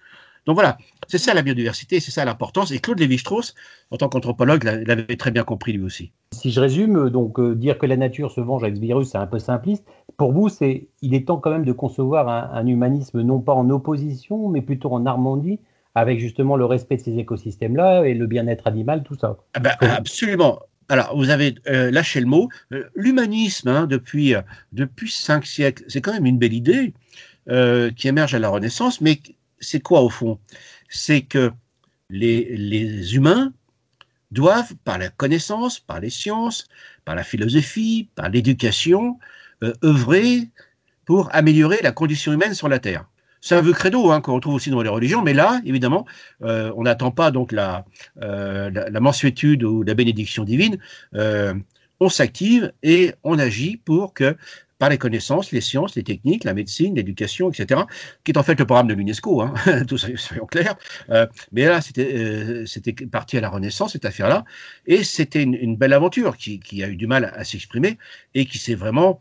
donc 0.48 0.54
voilà, 0.54 0.78
c'est 1.08 1.18
ça 1.18 1.34
la 1.34 1.42
biodiversité, 1.42 2.00
c'est 2.00 2.10
ça 2.10 2.24
l'importance. 2.24 2.70
Et 2.70 2.78
Claude 2.78 2.98
Lévi-Strauss, 2.98 3.54
en 3.90 3.98
tant 3.98 4.08
qu'anthropologue, 4.08 4.64
l'avait 4.64 5.16
très 5.16 5.30
bien 5.30 5.44
compris 5.44 5.74
lui 5.74 5.82
aussi. 5.82 6.10
Si 6.32 6.50
je 6.50 6.58
résume, 6.58 7.10
donc 7.10 7.38
euh, 7.38 7.54
dire 7.54 7.76
que 7.76 7.84
la 7.84 7.98
nature 7.98 8.30
se 8.30 8.40
venge 8.40 8.62
avec 8.62 8.76
ce 8.76 8.80
virus, 8.80 9.10
c'est 9.10 9.18
un 9.18 9.26
peu 9.26 9.38
simpliste. 9.38 9.84
Pour 10.16 10.32
vous, 10.32 10.48
c'est 10.48 10.88
il 11.02 11.14
est 11.14 11.26
temps 11.26 11.36
quand 11.36 11.50
même 11.50 11.66
de 11.66 11.72
concevoir 11.72 12.30
un, 12.30 12.66
humanisme 12.66 13.20
non 13.20 13.40
pas 13.40 13.52
en 13.52 13.68
opposition, 13.68 14.48
mais 14.48 14.62
plutôt 14.62 14.90
en 14.90 15.04
harmonie 15.04 15.60
avec 15.94 16.18
justement 16.18 16.56
le 16.56 16.64
respect 16.64 16.96
de 16.96 17.02
ces 17.02 17.18
écosystèmes-là 17.18 18.04
et 18.06 18.14
le 18.14 18.26
bien-être 18.26 18.66
animal, 18.66 19.02
tout 19.02 19.16
ça. 19.16 19.36
Ah 19.52 19.60
ben, 19.60 19.72
absolument. 19.82 20.60
Alors, 20.88 21.14
vous 21.14 21.28
avez 21.28 21.56
euh, 21.68 21.90
lâché 21.90 22.20
le 22.20 22.26
mot. 22.26 22.48
Euh, 22.72 22.84
l'humanisme, 22.94 23.68
hein, 23.68 23.86
depuis, 23.86 24.32
depuis 24.72 25.10
cinq 25.10 25.44
siècles, 25.44 25.84
c'est 25.88 26.00
quand 26.00 26.14
même 26.14 26.24
une 26.24 26.38
belle 26.38 26.54
idée 26.54 26.94
qui 27.96 28.08
émerge 28.08 28.34
à 28.34 28.38
la 28.38 28.50
Renaissance, 28.50 29.00
mais 29.00 29.20
c'est 29.60 29.80
quoi 29.80 30.02
au 30.02 30.08
fond? 30.08 30.38
C'est 30.88 31.22
que 31.22 31.52
les, 32.10 33.14
humains 33.14 33.52
doivent, 34.30 34.74
par 34.84 34.98
la 34.98 35.08
connaissance, 35.08 35.80
par 35.80 36.00
les 36.00 36.10
sciences, 36.10 36.68
par 37.04 37.14
la 37.14 37.24
philosophie, 37.24 38.08
par 38.14 38.28
l'éducation, 38.28 39.18
euh, 39.62 39.72
œuvrer 39.84 40.48
pour 41.04 41.34
améliorer 41.34 41.78
la 41.82 41.92
condition 41.92 42.32
humaine 42.32 42.54
sur 42.54 42.68
la 42.68 42.78
Terre. 42.78 43.06
C'est 43.40 43.54
un 43.54 43.60
vœu 43.60 43.72
credo 43.72 44.10
hein, 44.10 44.20
qu'on 44.20 44.34
retrouve 44.34 44.54
aussi 44.54 44.70
dans 44.70 44.82
les 44.82 44.88
religions, 44.88 45.22
mais 45.22 45.32
là, 45.32 45.60
évidemment, 45.64 46.06
euh, 46.42 46.72
on 46.76 46.82
n'attend 46.82 47.12
pas 47.12 47.30
donc 47.30 47.52
la, 47.52 47.84
euh, 48.20 48.68
la, 48.70 49.00
mensuétude 49.00 49.62
ou 49.62 49.84
la 49.84 49.94
bénédiction 49.94 50.44
divine. 50.44 50.78
On 52.00 52.08
s'active 52.08 52.72
et 52.82 53.14
on 53.24 53.38
agit 53.38 53.76
pour 53.76 54.14
que, 54.14 54.36
par 54.78 54.90
les 54.90 54.98
connaissances, 54.98 55.52
les 55.52 55.60
sciences, 55.60 55.94
les 55.96 56.04
techniques, 56.04 56.44
la 56.44 56.54
médecine, 56.54 56.94
l'éducation, 56.94 57.50
etc., 57.50 57.82
qui 58.24 58.32
est 58.32 58.38
en 58.38 58.42
fait 58.42 58.58
le 58.58 58.66
programme 58.66 58.88
de 58.88 58.94
l'UNESCO, 58.94 59.42
hein, 59.42 59.54
tout 59.88 59.98
soyons 59.98 60.46
clairs. 60.46 60.76
mais 61.52 61.64
là, 61.64 61.80
c'était 61.80 62.64
c'était 62.66 62.92
parti 63.06 63.36
à 63.36 63.40
la 63.40 63.48
Renaissance, 63.48 63.92
cette 63.92 64.04
affaire-là, 64.04 64.44
et 64.86 65.04
c'était 65.04 65.42
une, 65.42 65.76
belle 65.76 65.92
aventure 65.92 66.36
qui, 66.36 66.82
a 66.82 66.88
eu 66.88 66.96
du 66.96 67.06
mal 67.06 67.32
à, 67.36 67.44
s'exprimer 67.44 67.98
et 68.34 68.46
qui 68.46 68.58
s'est 68.58 68.74
vraiment 68.74 69.20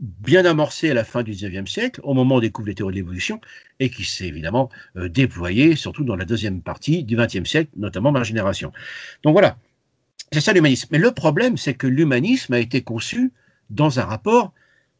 bien 0.00 0.44
amorcé 0.44 0.90
à 0.90 0.94
la 0.94 1.04
fin 1.04 1.22
du 1.22 1.32
XIXe 1.32 1.70
siècle, 1.70 2.00
au 2.04 2.14
moment 2.14 2.36
où 2.36 2.38
on 2.38 2.40
découvre 2.40 2.68
les 2.68 2.74
théories 2.74 2.94
de 2.94 2.98
l'évolution, 2.98 3.40
et 3.80 3.90
qui 3.90 4.04
s'est 4.04 4.26
évidemment 4.26 4.70
euh, 4.96 5.08
déployé, 5.08 5.76
surtout 5.76 6.04
dans 6.04 6.16
la 6.16 6.24
deuxième 6.24 6.62
partie 6.62 7.04
du 7.04 7.16
XXe 7.16 7.48
siècle, 7.48 7.70
notamment 7.76 8.12
ma 8.12 8.22
génération. 8.22 8.72
Donc 9.24 9.32
voilà, 9.32 9.58
c'est 10.32 10.40
ça 10.40 10.52
l'humanisme. 10.52 10.88
Mais 10.92 10.98
le 10.98 11.10
problème, 11.12 11.56
c'est 11.56 11.74
que 11.74 11.86
l'humanisme 11.86 12.52
a 12.54 12.58
été 12.58 12.82
conçu 12.82 13.32
dans 13.70 14.00
un 14.00 14.04
rapport 14.04 14.52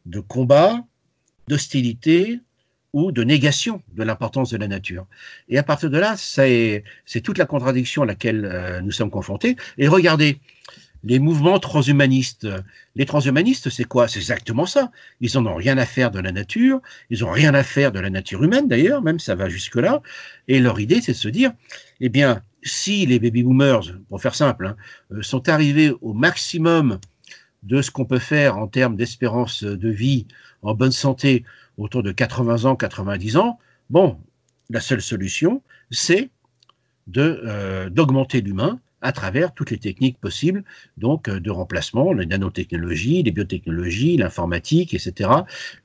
de 0.05 0.19
combat, 0.19 0.83
d'hostilité 1.47 2.39
ou 2.93 3.11
de 3.11 3.23
négation 3.23 3.81
de 3.93 4.03
l'importance 4.03 4.49
de 4.49 4.57
la 4.57 4.67
nature. 4.67 5.05
Et 5.47 5.57
à 5.57 5.63
partir 5.63 5.89
de 5.89 5.97
là, 5.97 6.15
c'est 6.17 6.83
toute 7.23 7.37
la 7.37 7.45
contradiction 7.45 8.03
à 8.03 8.05
laquelle 8.05 8.45
euh, 8.45 8.81
nous 8.81 8.91
sommes 8.91 9.11
confrontés. 9.11 9.55
Et 9.77 9.87
regardez, 9.87 10.39
les 11.03 11.19
mouvements 11.19 11.59
transhumanistes. 11.59 12.47
Les 12.95 13.05
transhumanistes, 13.05 13.69
c'est 13.69 13.85
quoi? 13.85 14.07
C'est 14.07 14.19
exactement 14.19 14.65
ça. 14.65 14.91
Ils 15.21 15.31
n'en 15.35 15.45
ont 15.51 15.55
rien 15.55 15.77
à 15.77 15.85
faire 15.85 16.11
de 16.11 16.19
la 16.19 16.31
nature, 16.31 16.81
ils 17.09 17.21
n'ont 17.21 17.31
rien 17.31 17.53
à 17.53 17.63
faire 17.63 17.91
de 17.91 17.99
la 17.99 18.09
nature 18.09 18.43
humaine 18.43 18.67
d'ailleurs, 18.67 19.01
même 19.01 19.19
ça 19.19 19.35
va 19.35 19.49
jusque-là. 19.49 20.01
Et 20.47 20.59
leur 20.59 20.79
idée, 20.79 21.01
c'est 21.01 21.13
de 21.13 21.17
se 21.17 21.29
dire, 21.29 21.51
eh 22.01 22.09
bien, 22.09 22.41
si 22.63 23.05
les 23.05 23.19
baby 23.19 23.43
boomers, 23.43 23.93
pour 24.09 24.21
faire 24.21 24.35
simple, 24.35 24.67
hein, 24.67 24.75
euh, 25.13 25.21
sont 25.21 25.47
arrivés 25.47 25.93
au 26.01 26.13
maximum 26.13 26.99
de 27.63 27.81
ce 27.81 27.91
qu'on 27.91 28.05
peut 28.05 28.19
faire 28.19 28.57
en 28.57 28.67
termes 28.67 28.95
d'espérance 28.95 29.63
de 29.63 29.89
vie 29.89 30.27
en 30.61 30.73
bonne 30.73 30.91
santé 30.91 31.43
autour 31.77 32.03
de 32.03 32.11
80 32.11 32.65
ans, 32.65 32.75
90 32.75 33.37
ans, 33.37 33.59
bon, 33.89 34.19
la 34.69 34.79
seule 34.79 35.01
solution, 35.01 35.61
c'est 35.91 36.29
euh, 37.17 37.89
d'augmenter 37.89 38.41
l'humain 38.41 38.79
à 39.01 39.11
travers 39.11 39.53
toutes 39.53 39.71
les 39.71 39.77
techniques 39.77 40.19
possibles, 40.19 40.63
donc 40.97 41.27
euh, 41.27 41.39
de 41.39 41.51
remplacement, 41.51 42.13
les 42.13 42.25
nanotechnologies, 42.25 43.23
les 43.23 43.31
biotechnologies, 43.31 44.17
l'informatique, 44.17 44.93
etc., 44.93 45.29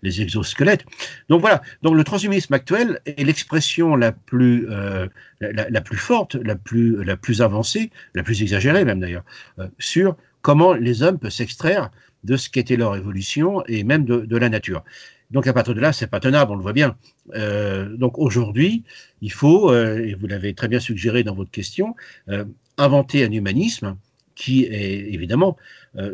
les 0.03 0.21
exosquelettes. 0.21 0.85
Donc 1.29 1.41
voilà. 1.41 1.63
Donc 1.83 1.95
le 1.95 2.05
transhumanisme 2.05 2.55
actuel 2.55 3.01
est 3.07 3.25
l'expression 3.25 3.97
la 3.97 4.13
plus 4.13 4.67
euh, 4.71 5.07
la, 5.41 5.81
plus 5.81 5.97
forte, 5.97 6.37
la 6.37 6.57
plus 6.57 7.05
la 7.05 7.17
plus 7.17 7.43
avancée, 7.43 7.91
la 8.15 8.23
plus 8.23 8.43
exagérée 8.43 8.85
même 8.85 9.01
d'ailleurs, 9.01 9.25
euh, 9.59 9.69
sur 9.79 10.17
comment 10.43 10.73
les 10.75 11.03
hommes 11.03 11.19
peuvent 11.19 11.31
s'extraire 11.31 11.91
de 12.25 12.37
ce 12.37 12.49
qu'était 12.49 12.77
leur 12.77 12.97
évolution 12.97 13.63
et 13.67 13.85
même 13.85 14.05
de, 14.05 14.21
de 14.21 14.37
la 14.37 14.49
nature. 14.49 14.83
Donc 15.31 15.47
à 15.47 15.53
partir 15.53 15.75
de 15.75 15.81
là, 15.81 15.93
c'est 15.93 16.07
pas 16.07 16.21
tenable, 16.21 16.53
on 16.53 16.57
le 16.57 16.63
voit 16.63 16.73
bien. 16.73 16.97
Euh, 17.35 17.97
donc 17.97 18.19
aujourd'hui, 18.19 18.85
il 19.21 19.33
faut, 19.33 19.71
euh, 19.71 19.99
et 19.99 20.15
vous 20.15 20.27
l'avez 20.27 20.55
très 20.55 20.69
bien 20.69 20.81
suggéré 20.81 21.25
dans 21.25 21.35
votre 21.35 21.51
question, 21.51 21.97
euh, 22.29 22.45
inventer 22.79 23.25
un 23.25 23.31
humanisme 23.31 23.97
qui 24.35 24.65
est 24.65 25.13
évidemment 25.13 25.57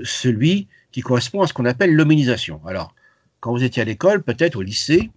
celui 0.04 0.68
qui 0.92 1.00
correspond 1.00 1.40
à 1.42 1.46
ce 1.46 1.54
qu'on 1.54 1.64
appelle 1.64 1.94
l'hominisation. 1.94 2.60
Alors, 2.66 2.94
quand 3.40 3.52
vous 3.52 3.64
étiez 3.64 3.80
à 3.82 3.84
l'école, 3.84 4.22
peut-être 4.22 4.56
au 4.56 4.62
lycée, 4.62 5.10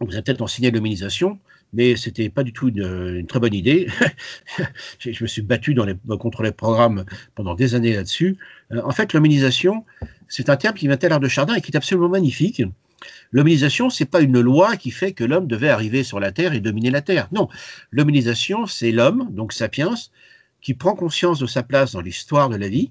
vous 0.00 0.12
avez 0.12 0.22
peut-être 0.22 0.42
enseigné 0.42 0.70
l'hominisation, 0.70 1.38
mais 1.72 1.96
c'était 1.96 2.28
pas 2.28 2.44
du 2.44 2.52
tout 2.52 2.68
une, 2.68 3.26
très 3.26 3.40
bonne 3.40 3.54
idée. 3.54 3.88
je 4.98 5.22
me 5.22 5.26
suis 5.26 5.42
battu 5.42 5.74
contre 6.20 6.42
les 6.42 6.52
programmes 6.52 7.04
pendant 7.34 7.54
des 7.54 7.74
années 7.74 7.94
là-dessus. 7.94 8.36
en 8.70 8.90
fait, 8.92 9.12
l'hominisation, 9.12 9.84
c'est 10.28 10.48
un 10.48 10.56
terme 10.56 10.76
qui 10.76 10.86
vient 10.86 10.98
l'art 11.02 11.20
de 11.20 11.28
Chardin 11.28 11.54
et 11.54 11.60
qui 11.60 11.72
est 11.72 11.76
absolument 11.76 12.08
magnifique 12.08 12.62
L'hominisation, 13.32 13.90
c'est 13.90 14.06
pas 14.06 14.22
une 14.22 14.40
loi 14.40 14.76
qui 14.76 14.90
fait 14.90 15.12
que 15.12 15.24
l'homme 15.24 15.46
devait 15.46 15.68
arriver 15.68 16.04
sur 16.04 16.20
la 16.20 16.32
Terre 16.32 16.54
et 16.54 16.60
dominer 16.60 16.90
la 16.90 17.02
Terre. 17.02 17.28
Non, 17.32 17.48
l'hominisation, 17.90 18.66
c'est 18.66 18.92
l'homme, 18.92 19.28
donc 19.30 19.52
sapiens, 19.52 19.94
qui 20.64 20.74
prend 20.74 20.96
conscience 20.96 21.38
de 21.38 21.46
sa 21.46 21.62
place 21.62 21.92
dans 21.92 22.00
l'histoire 22.00 22.48
de 22.48 22.56
la 22.56 22.68
vie 22.68 22.90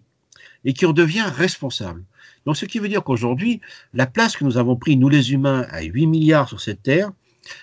et 0.63 0.71
qui 0.73 0.85
en 0.85 0.93
devient 0.93 1.25
responsable. 1.35 2.03
Donc, 2.45 2.55
ce 2.55 2.65
qui 2.65 2.79
veut 2.79 2.87
dire 2.87 3.03
qu'aujourd'hui, 3.03 3.59
la 3.93 4.05
place 4.05 4.37
que 4.37 4.45
nous 4.45 4.57
avons 4.57 4.75
pris, 4.77 4.95
nous 4.95 5.09
les 5.09 5.33
humains, 5.33 5.65
à 5.71 5.81
8 5.81 6.07
milliards 6.07 6.47
sur 6.47 6.61
cette 6.61 6.83
Terre, 6.83 7.11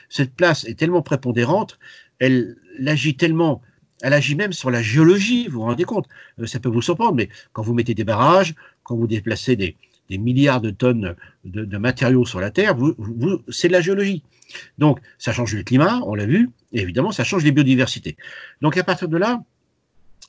cette 0.09 0.35
place 0.35 0.65
est 0.65 0.75
tellement 0.75 1.01
prépondérante, 1.01 1.79
elle, 2.19 2.57
agit 2.87 3.17
tellement, 3.17 3.63
elle 4.03 4.13
agit 4.13 4.35
même 4.35 4.53
sur 4.53 4.71
la 4.71 4.83
géologie, 4.83 5.47
vous 5.47 5.61
vous 5.61 5.67
rendez 5.67 5.85
compte 5.85 6.07
euh, 6.41 6.47
Ça 6.47 6.59
peut 6.59 6.69
vous 6.69 6.83
surprendre, 6.83 7.15
mais 7.15 7.29
quand 7.53 7.63
vous 7.63 7.73
mettez 7.73 7.95
des 7.95 8.05
barrages, 8.05 8.55
quand 8.83 8.97
vous 8.97 9.07
déplacez 9.07 9.57
des, 9.57 9.77
milliards 10.11 10.61
de 10.61 10.71
tonnes 10.71 11.15
de, 11.45 11.79
matériaux 11.79 12.27
sur 12.27 12.41
la 12.41 12.51
Terre, 12.51 12.75
vous, 12.75 12.97
c'est 13.49 13.69
de 13.69 13.73
la 13.73 13.81
géologie. 13.81 14.25
Donc, 14.77 14.99
ça 15.19 15.33
change 15.33 15.55
le 15.55 15.63
climat, 15.63 16.01
on 16.05 16.17
l'a 16.17 16.27
vu, 16.27 16.51
et 16.73 16.81
évidemment, 16.81 17.13
ça 17.13 17.23
change 17.23 17.45
les 17.45 17.53
biodiversités. 17.53 18.17
Donc, 18.61 18.77
à 18.77 18.83
partir 18.83 19.07
de 19.07 19.17
là, 19.17 19.41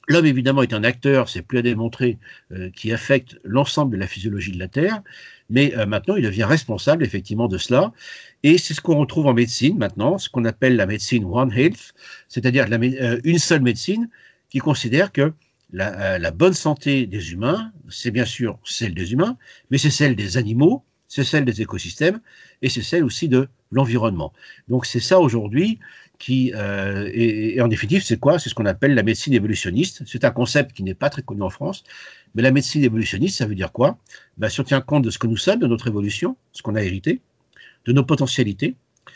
l'homme, 0.08 0.26
évidemment, 0.26 0.64
est 0.64 0.74
un 0.74 0.84
acteur, 0.84 1.30
c'est 1.30 1.42
plus 1.42 1.60
à 1.60 1.62
démontrer, 1.62 2.18
euh, 2.52 2.70
qui 2.72 2.92
affecte 2.92 3.38
l'ensemble 3.44 3.94
de 3.94 3.98
la 3.98 4.08
physiologie 4.08 4.52
de 4.52 4.60
la 4.60 4.68
Terre, 4.68 5.02
mais 5.52 5.76
euh, 5.78 5.86
maintenant, 5.86 6.16
il 6.16 6.24
devient 6.24 6.46
responsable, 6.46 7.04
effectivement, 7.04 7.48
de 7.48 7.58
cela. 7.58 7.92
Et 8.44 8.58
c'est 8.58 8.74
ce 8.74 8.82
qu'on 8.82 8.98
retrouve 8.98 9.28
en 9.28 9.34
médecine 9.34 9.78
maintenant, 9.78 10.18
ce 10.18 10.30
qu'on 10.30 10.46
appelle 10.46 10.76
la 10.78 10.86
médecine 10.86 11.26
One 11.26 11.52
Health, 11.52 11.94
c'est-à-dire 12.30 12.68
euh, 12.72 13.20
une 13.24 13.38
seule 13.38 13.62
médecine 13.62 14.10
qui 14.50 14.60
considère 14.60 15.12
que 15.12 15.34
euh, 15.80 16.18
la, 16.18 16.32
bonne 16.32 16.54
santé 16.54 17.06
des 17.06 17.34
humains, 17.34 17.72
c'est 17.90 18.12
bien 18.12 18.26
sûr 18.26 18.60
celle 18.64 18.94
des 18.94 19.14
humains, 19.14 19.38
mais 19.70 19.78
c'est 19.78 19.90
celle 19.90 20.16
des 20.16 20.38
animaux, 20.38 20.84
c'est 21.08 21.24
celle 21.24 21.46
des 21.46 21.62
écosystèmes, 21.62 22.22
et 22.62 22.70
c'est 22.70 22.82
celle 22.82 23.04
aussi 23.04 23.30
de 23.30 23.48
l'environnement. 23.72 24.34
Donc 24.68 24.86
c'est 24.86 25.00
ça 25.00 25.20
aujourd'hui 25.20 25.80
qui, 26.22 26.54
euh, 26.56 27.10
et, 27.14 27.60
en 27.62 27.68
définitive, 27.68 28.04
c'est 28.04 28.20
quoi? 28.20 28.38
C'est 28.38 28.50
ce 28.50 28.54
qu'on 28.54 28.68
appelle 28.68 28.94
la 28.94 29.02
médecine 29.02 29.34
évolutionniste. 29.34 30.04
C'est 30.06 30.24
un 30.24 30.30
concept 30.30 30.72
qui 30.72 30.84
n'est 30.84 30.94
pas 30.94 31.10
très 31.10 31.24
connu 31.24 31.42
en 31.42 31.50
France, 31.50 31.84
mais 32.36 32.44
la 32.44 32.52
médecine 32.52 32.84
évolutionniste, 32.84 33.40
ça 33.40 33.48
veut 33.48 33.56
dire 33.56 33.72
quoi? 33.72 33.98
Ben, 34.38 34.48
Si 34.48 34.64
tient 34.64 34.82
compte 34.82 35.04
de 35.04 35.10
ce 35.10 35.18
que 35.18 35.26
nous 35.26 35.36
sommes, 35.36 35.60
de 35.60 35.68
notre 35.68 35.88
évolution, 35.88 36.38
ce 36.52 36.62
qu'on 36.62 36.76
a 36.76 36.84
hérité, 36.84 37.22
de 37.86 37.92
nos 37.92 38.06
potentialités, 38.06 38.76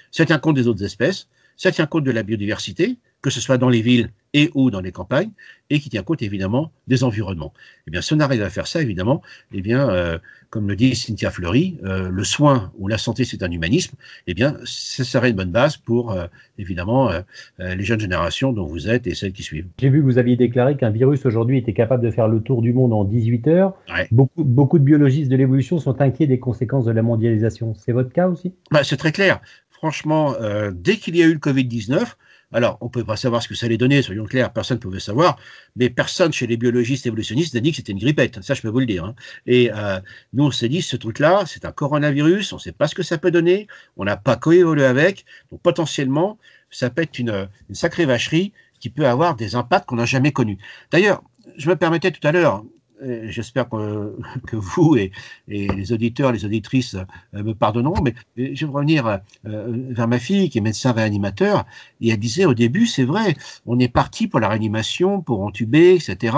ça 0.10 0.26
tient 0.26 0.40
compte 0.40 0.56
des 0.56 0.68
autres 0.68 0.84
espèces, 0.84 1.28
ça 1.58 1.72
tient 1.72 1.86
compte 1.86 2.04
de 2.04 2.12
la 2.12 2.24
biodiversité, 2.24 2.98
que 3.26 3.32
ce 3.32 3.42
soit 3.42 3.58
dans 3.58 3.70
les 3.70 3.82
villes 3.82 4.12
et 4.36 4.52
ou 4.54 4.70
dans 4.70 4.82
les 4.82 4.92
campagnes, 4.92 5.32
et 5.72 5.80
qui 5.80 5.90
tient 5.90 6.04
compte 6.04 6.22
évidemment 6.22 6.72
des 6.88 7.04
environnements. 7.04 7.54
Eh 7.88 7.92
bien, 7.92 8.02
si 8.02 8.14
on 8.14 8.20
arrive 8.20 8.44
à 8.44 8.52
faire 8.52 8.68
ça, 8.68 8.84
évidemment, 8.84 9.24
eh 9.52 9.62
bien, 9.62 9.90
euh, 9.90 10.20
comme 10.52 10.68
le 10.68 10.76
dit 10.76 10.94
Cynthia 10.94 11.32
Fleury, 11.32 11.80
euh, 11.86 12.10
le 12.10 12.24
soin 12.24 12.72
ou 12.78 12.88
la 12.88 13.00
santé, 13.00 13.26
c'est 13.26 13.42
un 13.42 13.50
humanisme, 13.50 13.96
eh 14.28 14.36
bien, 14.36 14.58
ce 14.64 15.04
serait 15.04 15.32
une 15.32 15.38
bonne 15.38 15.52
base 15.52 15.78
pour, 15.78 16.12
euh, 16.12 16.28
évidemment, 16.60 17.10
les 17.58 17.84
jeunes 17.84 18.00
générations 18.00 18.54
dont 18.54 18.68
vous 18.68 18.88
êtes 18.88 19.08
et 19.08 19.16
celles 19.16 19.34
qui 19.34 19.42
suivent. 19.42 19.68
J'ai 19.80 19.90
vu 19.90 20.02
que 20.02 20.06
vous 20.06 20.20
aviez 20.20 20.36
déclaré 20.36 20.78
qu'un 20.78 20.92
virus 20.92 21.26
aujourd'hui 21.26 21.58
était 21.58 21.74
capable 21.74 22.04
de 22.04 22.12
faire 22.12 22.28
le 22.28 22.42
tour 22.42 22.62
du 22.62 22.74
monde 22.74 22.94
en 22.94 23.06
18 23.06 23.48
heures. 23.48 23.74
Beaucoup, 24.12 24.44
beaucoup 24.44 24.78
de 24.78 24.84
biologistes 24.84 25.32
de 25.32 25.36
l'évolution 25.36 25.80
sont 25.80 26.00
inquiets 26.00 26.28
des 26.28 26.40
conséquences 26.40 26.86
de 26.86 26.92
la 26.92 27.02
mondialisation. 27.02 27.74
C'est 27.74 27.92
votre 27.92 28.12
cas 28.12 28.28
aussi? 28.28 28.54
Bah, 28.72 28.84
C'est 28.84 28.98
très 28.98 29.12
clair. 29.12 29.42
Franchement, 29.78 30.36
dès 30.72 30.98
qu'il 30.98 31.16
y 31.16 31.22
a 31.22 31.26
eu 31.26 31.34
le 31.34 31.40
Covid-19, 31.40 32.16
alors, 32.56 32.78
on 32.80 32.86
ne 32.86 32.90
pouvait 32.90 33.06
pas 33.06 33.18
savoir 33.18 33.44
ce 33.44 33.50
que 33.50 33.56
ça 33.56 33.66
allait 33.66 33.78
donner, 33.78 34.02
soyons 34.02 34.24
clairs, 34.24 34.54
personne 34.54 34.78
ne 34.78 34.82
pouvait 34.82 35.02
savoir, 35.02 35.38
mais 35.76 35.90
personne 35.90 36.32
chez 36.32 36.48
les 36.48 36.56
biologistes 36.56 37.06
évolutionnistes 37.06 37.54
n'a 37.54 37.60
dit 37.60 37.72
que 37.72 37.78
c'était 37.78 37.92
une 37.92 38.00
grippette, 38.00 38.42
ça 38.44 38.54
je 38.54 38.62
peux 38.62 38.70
vous 38.70 38.80
le 38.80 38.86
dire. 38.86 39.04
Hein. 39.04 39.16
Et 39.46 39.72
euh, 39.74 40.00
nous, 40.32 40.46
on 40.46 40.52
s'est 40.52 40.70
dit, 40.70 40.82
ce 40.82 40.96
truc-là, 40.96 41.44
c'est 41.48 41.66
un 41.66 41.74
coronavirus, 41.74 42.54
on 42.54 42.56
ne 42.56 42.62
sait 42.62 42.72
pas 42.72 42.88
ce 42.88 42.96
que 42.96 43.04
ça 43.04 43.18
peut 43.18 43.32
donner, 43.32 43.68
on 43.98 44.06
n'a 44.06 44.16
pas 44.16 44.38
coévolué 44.38 44.86
avec, 44.86 45.26
donc 45.52 45.62
potentiellement, 45.62 46.38
ça 46.70 46.90
peut 46.90 47.02
être 47.02 47.20
une, 47.20 47.50
une 47.68 47.76
sacrée 47.76 48.06
vacherie 48.06 48.54
qui 48.80 48.90
peut 48.90 49.08
avoir 49.08 49.36
des 49.36 49.56
impacts 49.56 49.88
qu'on 49.88 49.98
n'a 49.98 50.06
jamais 50.06 50.32
connus. 50.32 50.58
D'ailleurs, 50.92 51.24
je 51.58 51.68
me 51.68 51.76
permettais 51.76 52.12
tout 52.12 52.26
à 52.26 52.32
l'heure, 52.32 52.64
j'espère 53.02 53.70
que, 53.70 54.16
vous 54.54 54.96
et, 54.96 55.12
les 55.48 55.92
auditeurs, 55.92 56.32
les 56.32 56.46
auditrices 56.46 56.96
euh, 56.96 57.44
me 57.44 57.54
pardonneront, 57.54 58.02
mais 58.02 58.14
je 58.38 58.66
vais 58.66 58.72
revenir 58.72 59.08
euh, 59.08 59.18
vers 59.44 60.08
ma 60.08 60.20
fille 60.20 60.50
qui 60.50 60.58
est 60.58 60.62
médecin 60.62 60.92
réanimateur, 60.92 61.66
et 62.02 62.10
elle 62.10 62.20
disait 62.20 62.46
au 62.46 62.54
début, 62.54 62.86
c'est 62.88 63.04
vrai, 63.04 63.36
on 63.66 63.80
est 63.80 63.88
parti 63.88 64.28
pour 64.28 64.40
la 64.40 64.50
réanimation, 64.50 65.22
pour 65.22 65.42
entuber, 65.42 65.96
etc. 65.96 66.38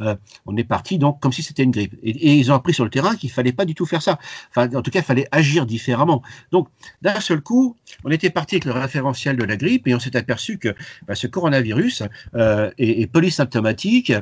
Euh, 0.00 0.16
on 0.46 0.56
est 0.56 0.64
parti 0.64 0.98
donc 0.98 1.20
comme 1.20 1.32
si 1.32 1.42
c'était 1.42 1.62
une 1.62 1.70
grippe. 1.70 1.94
Et, 2.02 2.34
ils 2.36 2.50
ont 2.50 2.54
appris 2.54 2.74
sur 2.74 2.84
le 2.84 2.90
terrain 2.90 3.16
qu'il 3.16 3.30
fallait 3.30 3.52
pas 3.52 3.64
du 3.64 3.74
tout 3.74 3.86
faire 3.86 4.02
ça. 4.02 4.18
Enfin, 4.50 4.68
en 4.74 4.82
tout 4.82 4.90
cas, 4.90 5.00
il 5.00 5.04
fallait 5.04 5.28
agir 5.32 5.66
différemment. 5.66 6.22
Donc, 6.52 6.68
d'un 7.02 7.20
seul 7.20 7.40
coup, 7.40 7.76
on 8.04 8.10
était 8.10 8.30
parti 8.30 8.56
avec 8.56 8.64
le 8.64 8.72
référentiel 8.72 9.36
de 9.36 9.44
la 9.44 9.56
grippe 9.56 9.86
et 9.86 9.94
on 9.94 10.00
s'est 10.00 10.16
aperçu 10.16 10.58
que 10.58 10.74
bah, 11.06 11.14
ce 11.14 11.26
coronavirus 11.26 12.02
est, 12.34 12.72
est 12.78 13.06
polysymptomatique 13.06 14.12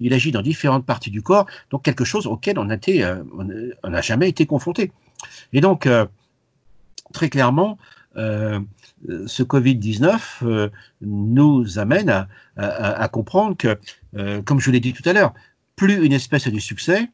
il 0.00 0.12
agit 0.14 0.32
dans 0.32 0.42
différentes 0.42 0.84
parties 0.84 1.10
du 1.10 1.22
corps, 1.22 1.46
donc 1.70 1.82
quelque 1.82 2.04
chose 2.04 2.26
auquel 2.26 2.58
on 2.58 2.64
n'a 2.64 2.78
euh, 2.88 4.02
jamais 4.02 4.28
été 4.28 4.46
confronté. 4.46 4.92
Et 5.52 5.60
donc, 5.60 5.88
très 7.12 7.28
clairement, 7.28 7.78
ce 8.16 9.42
Covid-19 9.42 10.70
nous 11.02 11.78
amène 11.78 12.26
à, 12.56 13.08
comprendre 13.08 13.56
que, 13.56 13.78
comme 14.42 14.58
je 14.58 14.70
l'ai 14.72 14.80
dit 14.80 14.92
tout 14.92 15.08
à 15.08 15.12
l'heure, 15.12 15.32
plus 15.76 16.04
une 16.04 16.12
espèce 16.12 16.46
a 16.46 16.50
du 16.50 16.60
succès, 16.60 17.08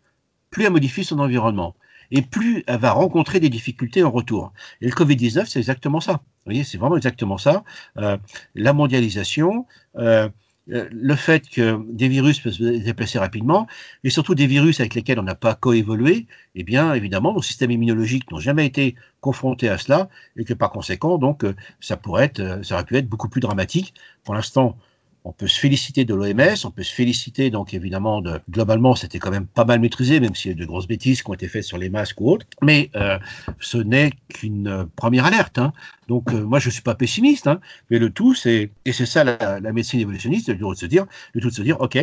plus 0.51 0.65
elle 0.65 0.73
modifie 0.73 1.05
son 1.05 1.19
environnement 1.19 1.75
et 2.11 2.23
plus 2.23 2.65
elle 2.67 2.79
va 2.79 2.93
rencontrer 2.93 3.41
des 3.41 3.51
difficultés 3.51 4.03
en 4.03 4.11
retour. 4.11 4.53
Et 4.81 4.87
le 4.87 4.93
Covid-19, 4.93 5.47
c'est 5.47 5.59
exactement 5.59 6.01
ça. 6.01 6.13
Vous 6.13 6.47
voyez, 6.47 6.65
c'est 6.65 6.79
vraiment 6.79 6.97
exactement 6.97 7.39
ça. 7.39 7.65
Euh, 7.99 8.17
la 8.55 8.73
mondialisation, 8.73 9.67
euh, 9.97 10.29
euh, 10.29 10.29
le 10.69 11.15
fait 11.15 11.49
que 11.49 11.81
des 11.91 12.09
virus 12.09 12.41
peuvent 12.41 12.53
se 12.53 12.63
déplacer 12.63 13.19
rapidement, 13.19 13.67
et 14.05 14.11
surtout 14.11 14.35
des 14.35 14.47
virus 14.47 14.81
avec 14.81 14.95
lesquels 14.95 15.19
on 15.19 15.23
n'a 15.23 15.35
pas 15.35 15.55
coévolué, 15.55 16.27
eh 16.55 16.63
bien, 16.63 16.95
évidemment, 16.95 17.33
nos 17.33 17.43
systèmes 17.43 17.71
immunologiques 17.71 18.31
n'ont 18.31 18.39
jamais 18.39 18.67
été 18.67 18.95
confrontés 19.21 19.69
à 19.69 19.79
cela, 19.79 20.09
et 20.37 20.45
que 20.45 20.55
par 20.55 20.71
conséquent, 20.71 21.19
donc, 21.19 21.45
ça 21.81 21.97
pourrait 21.97 22.25
être, 22.25 22.65
ça 22.65 22.75
aurait 22.75 22.85
pu 22.85 22.97
être 22.97 23.09
beaucoup 23.09 23.29
plus 23.29 23.41
dramatique. 23.41 23.95
Pour 24.25 24.35
l'instant, 24.35 24.77
on 25.25 25.33
peut 25.33 25.47
se 25.47 25.59
féliciter 25.59 26.05
de 26.05 26.15
l'OMS, 26.15 26.57
on 26.65 26.71
peut 26.71 26.83
se 26.83 26.95
féliciter 26.95 27.51
donc 27.51 27.75
évidemment 27.75 28.21
de 28.21 28.41
globalement 28.51 28.95
c'était 28.95 29.19
quand 29.19 29.31
même 29.31 29.47
pas 29.47 29.65
mal 29.65 29.81
maîtrisé, 29.81 30.21
même 30.21 30.35
s'il 30.35 30.51
y 30.51 30.55
a 30.55 30.57
eu 30.57 30.61
de 30.61 30.65
grosses 30.65 30.89
bêtises 30.89 31.23
qui 31.23 31.31
ont 31.31 31.35
été 31.35 31.49
faites 31.49 31.65
sur 31.65 31.79
les 31.79 31.91
masques 31.91 32.21
ou 32.21 32.31
autres. 32.31 32.47
Mais 32.63 32.91
euh, 32.97 33.19
ce 33.61 33.79
n'est 33.79 34.13
qu'une 34.29 34.89
première 34.97 35.27
alerte. 35.27 35.59
Hein. 35.59 35.73
Donc 36.09 36.33
euh, 36.33 36.43
moi 36.43 36.59
je 36.59 36.71
suis 36.71 36.83
pas 36.83 36.95
pessimiste, 36.95 37.47
hein, 37.47 37.61
mais 37.91 37.99
le 37.99 38.11
tout 38.11 38.35
c'est 38.35 38.71
et 38.85 38.93
c'est 38.93 39.07
ça 39.07 39.25
la, 39.25 39.61
médecine 39.73 40.01
évolutionniste, 40.01 40.49
le 40.49 40.59
tout 40.59 40.73
de 40.73 40.79
se 40.79 40.87
dire, 40.87 41.07
le 41.35 41.41
tout 41.41 41.51
de 41.51 41.55
se 41.55 41.63
dire 41.63 41.81
ok 41.81 41.99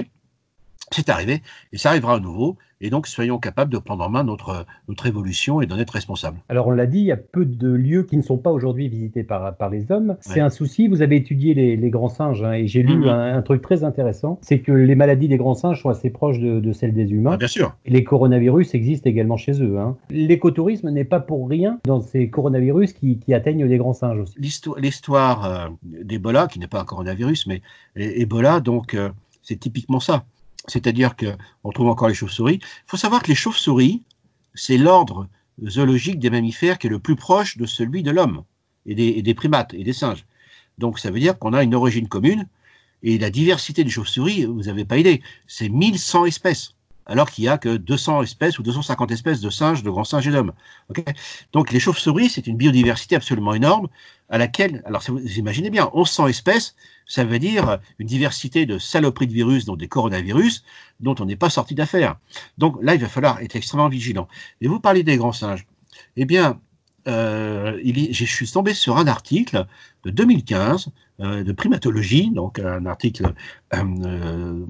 c'est 0.92 1.10
arrivé 1.10 1.42
et 1.74 1.78
ça 1.78 1.90
arrivera 1.90 2.16
à 2.16 2.20
nouveau. 2.20 2.58
Et 2.82 2.90
donc, 2.90 3.08
soyons 3.08 3.40
capables 3.40 3.72
de 3.72 3.78
prendre 3.78 4.04
en 4.04 4.10
main 4.10 4.24
notre, 4.24 4.66
notre 4.90 5.06
évolution 5.06 5.62
et 5.62 5.66
d'en 5.66 5.80
être 5.80 5.92
responsables. 5.92 6.38
Alors, 6.50 6.68
on 6.68 6.72
l'a 6.72 6.86
dit, 6.86 7.00
il 7.00 7.06
y 7.06 7.12
a 7.12 7.18
peu 7.18 7.46
de 7.46 7.70
lieux 7.70 8.04
qui 8.04 8.18
ne 8.18 8.22
sont 8.22 8.38
pas 8.38 8.52
aujourd'hui 8.52 8.90
visités 8.90 9.24
par, 9.24 9.56
par 9.56 9.70
les 9.70 9.92
hommes. 9.92 10.18
C'est 10.20 10.42
un 10.42 10.50
souci. 10.50 10.90
Vous 10.90 11.02
avez 11.02 11.16
étudié 11.16 11.54
les, 11.54 11.78
les 11.78 11.90
grands 11.90 12.10
singes 12.10 12.44
hein, 12.44 12.52
et 12.52 12.68
j'ai 12.68 12.84
lu 12.84 12.98
mhm. 12.98 13.08
un, 13.08 13.42
truc 13.42 13.62
très 13.62 13.84
intéressant 13.84 14.40
c'est 14.42 14.60
que 14.60 14.72
les 14.72 14.96
maladies 14.96 15.28
des 15.28 15.38
grands 15.38 15.56
singes 15.56 15.82
sont 15.82 15.90
assez 15.90 16.10
proches 16.10 16.40
de, 16.40 16.60
de 16.60 16.74
celles 16.74 16.94
des 16.94 17.12
humains. 17.12 17.32
Ah, 17.34 17.38
bien 17.38 17.48
sûr. 17.48 17.76
les 17.86 18.04
coronavirus 18.04 18.76
existent 18.76 19.10
également 19.10 19.38
chez 19.38 19.64
eux. 19.64 19.80
Hein. 19.80 19.96
L'écotourisme 20.10 20.90
n'est 20.90 21.06
pas 21.06 21.20
pour 21.20 21.48
rien 21.48 21.80
dans 21.86 22.02
ces 22.02 22.30
coronavirus 22.30 22.94
qui, 22.94 23.20
qui 23.20 23.34
atteignent 23.34 23.66
les 23.66 23.78
grands 23.78 23.94
singes 23.94 24.20
aussi. 24.20 24.36
L'histoire 24.78 25.46
euh, 25.46 25.68
d'Ebola, 25.84 26.48
qui 26.48 26.60
n'est 26.60 26.68
pas 26.68 26.82
un 26.82 26.86
coronavirus, 26.86 27.48
mais 27.48 27.62
Ebola, 27.96 28.60
donc, 28.60 28.94
euh, 28.94 29.10
c'est 29.42 29.60
typiquement 29.60 30.00
ça 30.00 30.26
c'est-à-dire 30.68 31.16
qu'on 31.16 31.72
trouve 31.72 31.88
encore 31.88 32.08
les 32.08 32.14
chauves-souris. 32.14 32.60
Il 32.62 32.88
faut 32.88 32.98
savoir 32.98 33.22
que 33.24 33.28
les 33.28 33.36
chauves-souris, 33.36 34.04
c'est 34.54 34.78
l'ordre 34.78 35.28
zoologique 35.66 36.20
des 36.20 36.30
mammifères 36.30 36.78
qui 36.78 36.88
est 36.88 36.90
le 36.90 37.00
plus 37.00 37.16
proche 37.16 37.58
de 37.58 37.66
celui 37.66 38.04
de 38.04 38.12
l'homme 38.12 38.44
et 38.86 39.22
des, 39.22 39.34
primates 39.34 39.74
et 39.74 39.84
des 39.84 39.94
singes. 39.94 40.26
Donc 40.78 41.00
ça 41.00 41.12
veut 41.12 41.20
dire 41.20 41.40
qu'on 41.40 41.54
a 41.54 41.64
une 41.64 41.76
origine 41.76 42.08
commune 42.08 42.48
et 43.04 43.18
la 43.18 43.30
diversité 43.30 43.84
des 43.84 43.90
chauves-souris, 43.90 44.46
vous 44.46 44.64
n'avez 44.64 44.86
pas 44.86 44.98
idée, 44.98 45.22
c'est 45.48 45.70
1100 45.70 46.26
espèces 46.26 46.76
alors 47.06 47.30
qu'il 47.30 47.44
n'y 47.44 47.50
a 47.50 47.58
que 47.58 47.78
200 47.78 48.24
espèces 48.24 48.60
ou 48.60 48.64
250 48.64 49.12
espèces 49.12 49.42
de 49.42 49.50
singes, 49.50 49.84
de 49.84 49.90
grands 49.90 50.04
singes 50.04 50.28
et 50.28 50.32
d'hommes. 50.32 50.54
Donc 51.54 51.72
les 51.72 51.80
chauves-souris, 51.80 52.30
c'est 52.30 52.48
une 52.48 52.58
biodiversité 52.58 53.16
absolument 53.16 53.54
énorme 53.54 53.88
à 54.30 54.38
laquelle, 54.38 54.82
alors 54.86 55.04
vous 55.08 55.38
imaginez 55.38 55.70
bien, 55.70 55.92
1100 55.94 56.28
espèces, 56.28 56.76
ça 57.06 57.24
veut 57.24 57.38
dire 57.38 57.80
une 58.00 58.08
diversité 58.08 58.66
de 58.66 58.80
saloperies 58.80 59.28
de 59.28 59.34
virus, 59.34 59.66
donc 59.66 59.78
des 59.78 59.88
coronavirus, 59.88 60.64
dont 61.00 61.16
on 61.20 61.26
n'est 61.26 61.36
pas 61.36 61.52
sorti 61.52 61.76
d'affaire. 61.76 62.18
Donc 62.58 62.78
là, 62.82 62.96
il 62.96 63.02
va 63.02 63.08
falloir 63.08 63.40
être 63.42 63.56
extrêmement 63.56 63.90
vigilant. 63.90 64.28
Et 64.62 64.68
vous 64.68 64.80
parlez 64.80 65.04
des 65.04 65.18
grands 65.18 65.32
singes. 65.32 65.68
Eh 66.18 66.26
bien, 66.26 66.60
euh, 67.08 67.80
je 67.84 68.26
suis 68.26 68.50
tombé 68.50 68.74
sur 68.74 68.98
un 68.98 69.06
article 69.06 69.66
de 70.04 70.10
2015 70.10 70.88
euh, 71.20 71.44
de 71.44 71.52
primatologie, 71.52 72.32
donc 72.32 72.58
un 72.60 72.86
article 72.88 73.34
euh, 73.74 74.66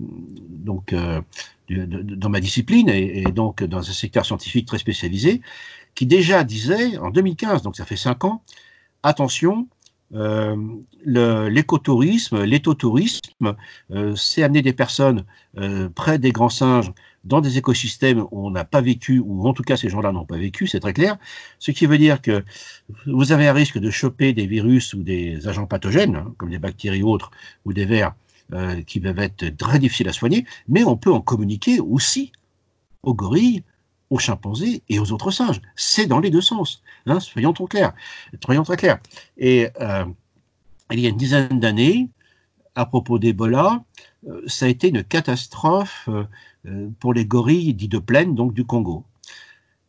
dans 1.70 2.30
ma 2.30 2.40
discipline 2.40 2.90
et, 2.90 3.24
donc 3.32 3.64
dans 3.64 3.80
un 3.80 3.94
secteur 3.94 4.26
scientifique 4.26 4.68
très 4.68 4.78
spécialisé, 4.78 5.42
qui 5.96 6.06
déjà 6.06 6.44
disait 6.44 6.98
en 6.98 7.10
2015, 7.10 7.62
donc 7.62 7.76
ça 7.76 7.86
fait 7.86 7.96
cinq 7.96 8.26
ans, 8.26 8.44
attention, 9.04 9.68
euh, 10.14 10.56
l'écotourisme, 11.04 12.44
l'éthotourisme, 12.44 13.56
euh, 13.92 14.16
c'est 14.16 14.44
amener 14.44 14.62
des 14.62 14.74
personnes 14.74 15.26
euh, 15.58 15.90
près 15.90 16.20
des 16.20 16.32
grands 16.32 16.50
singes 16.50 16.92
dans 17.24 17.42
des 17.42 17.58
écosystèmes 17.58 18.22
où 18.32 18.48
on 18.48 18.52
n'a 18.52 18.66
pas 18.66 18.82
vécu, 18.82 19.20
ou 19.20 19.48
en 19.48 19.54
tout 19.54 19.64
cas 19.64 19.78
ces 19.78 19.90
gens-là 19.90 20.12
n'ont 20.12 20.26
pas 20.26 20.38
vécu, 20.38 20.68
c'est 20.68 20.80
très 20.80 20.94
clair. 20.94 21.18
Ce 21.58 21.72
qui 21.72 21.88
veut 21.88 21.98
dire 21.98 22.22
que 22.22 22.44
vous 23.08 23.32
avez 23.32 23.48
un 23.48 23.54
risque 23.54 23.80
de 23.80 23.90
choper 23.90 24.32
des 24.34 24.46
virus 24.46 24.94
ou 24.94 25.02
des 25.02 25.48
agents 25.48 25.66
pathogènes, 25.66 26.16
hein, 26.16 26.34
comme 26.38 26.52
des 26.52 26.60
bactéries 26.60 27.04
autres, 27.04 27.32
ou 27.66 27.74
des 27.74 27.86
vers, 27.86 28.14
euh, 28.54 28.82
qui 28.84 29.00
peuvent 29.00 29.20
être 29.20 29.58
très 29.58 29.80
difficiles 29.80 30.10
à 30.10 30.14
soigner, 30.14 30.46
mais 30.68 30.84
on 30.84 30.98
peut 30.98 31.12
en 31.12 31.22
communiquer 31.22 31.80
aussi 31.80 32.32
aux 33.04 33.14
gorilles, 33.14 33.64
aux 34.10 34.20
chimpanzés 34.20 34.84
et 34.90 35.00
aux 35.00 35.12
autres 35.12 35.32
singes. 35.32 35.62
C'est 35.76 36.08
dans 36.08 36.20
les 36.20 36.30
deux 36.30 36.42
sens. 36.42 36.84
Hein, 37.06 37.20
soyons 37.20 37.54
très 37.54 37.66
clairs. 37.66 37.94
Soyons 38.44 38.64
très 38.64 38.78
clairs. 38.78 39.00
Et 39.38 39.70
euh, 39.82 40.06
il 40.92 41.00
y 41.00 41.06
a 41.06 41.10
une 41.10 41.18
dizaine 41.18 41.60
d'années, 41.60 42.10
à 42.76 42.86
propos 42.86 43.20
d'Ebola, 43.20 43.84
euh, 44.28 44.42
ça 44.48 44.66
a 44.66 44.70
été 44.70 44.90
une 44.90 45.04
catastrophe 45.04 46.10
euh, 46.68 46.90
pour 47.00 47.14
les 47.14 47.26
gorilles 47.26 47.74
dits 47.74 47.88
de 47.88 48.00
plaine, 48.00 48.36
donc 48.36 48.54
du 48.54 48.66
Congo. 48.66 49.04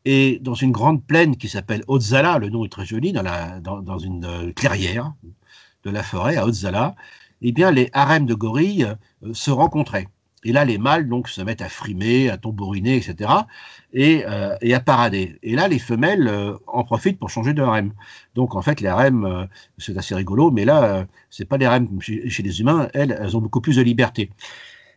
Et 0.05 0.39
dans 0.41 0.55
une 0.55 0.71
grande 0.71 1.05
plaine 1.05 1.37
qui 1.37 1.49
s'appelle 1.49 1.83
Otzala, 1.89 2.39
le 2.39 2.49
nom 2.49 2.65
est 2.65 2.69
très 2.69 2.87
joli, 2.87 3.13
dans, 3.13 3.83
dans, 3.83 3.99
une 3.99 4.53
clairière 4.55 5.13
de 5.83 5.91
la 5.91 6.05
forêt 6.05 6.37
à 6.37 6.47
Otzala, 6.47 6.95
eh 7.43 7.53
bien, 7.53 7.71
les 7.71 7.91
harems 7.93 8.27
de 8.27 8.35
gorilles 8.35 8.95
se 9.33 9.51
rencontraient. 9.51 10.09
Et 10.47 10.53
là, 10.53 10.65
les 10.65 10.79
mâles 10.79 11.09
donc 11.09 11.29
se 11.29 11.41
mettent 11.41 11.61
à 11.61 11.69
frimer, 11.69 12.31
à 12.31 12.37
tambouriner, 12.37 12.97
etc. 12.97 13.31
Et, 13.93 14.23
euh, 14.27 14.55
et 14.61 14.75
à 14.75 14.81
parader. 14.81 15.39
Et 15.43 15.57
là, 15.57 15.67
les 15.67 15.81
femelles 15.81 16.29
euh, 16.29 16.57
en 16.69 16.85
profitent 16.85 17.19
pour 17.19 17.31
changer 17.31 17.53
de 17.53 17.63
harem. 17.63 17.93
Donc 18.37 18.55
en 18.55 18.63
fait, 18.63 18.81
les 18.81 18.87
harems, 18.87 19.25
euh, 19.25 19.45
c'est 19.79 19.99
assez 19.99 20.15
rigolo, 20.15 20.53
mais 20.53 20.65
là, 20.65 21.05
c'est 21.31 21.47
pas 21.47 21.59
des 21.59 21.65
harems 21.65 22.01
chez, 22.01 22.31
chez, 22.31 22.45
les 22.45 22.61
humains. 22.61 22.89
Elles, 22.95 23.19
elles 23.21 23.37
ont 23.37 23.41
beaucoup 23.41 23.61
plus 23.61 23.75
de 23.75 23.83
liberté. 23.83 24.31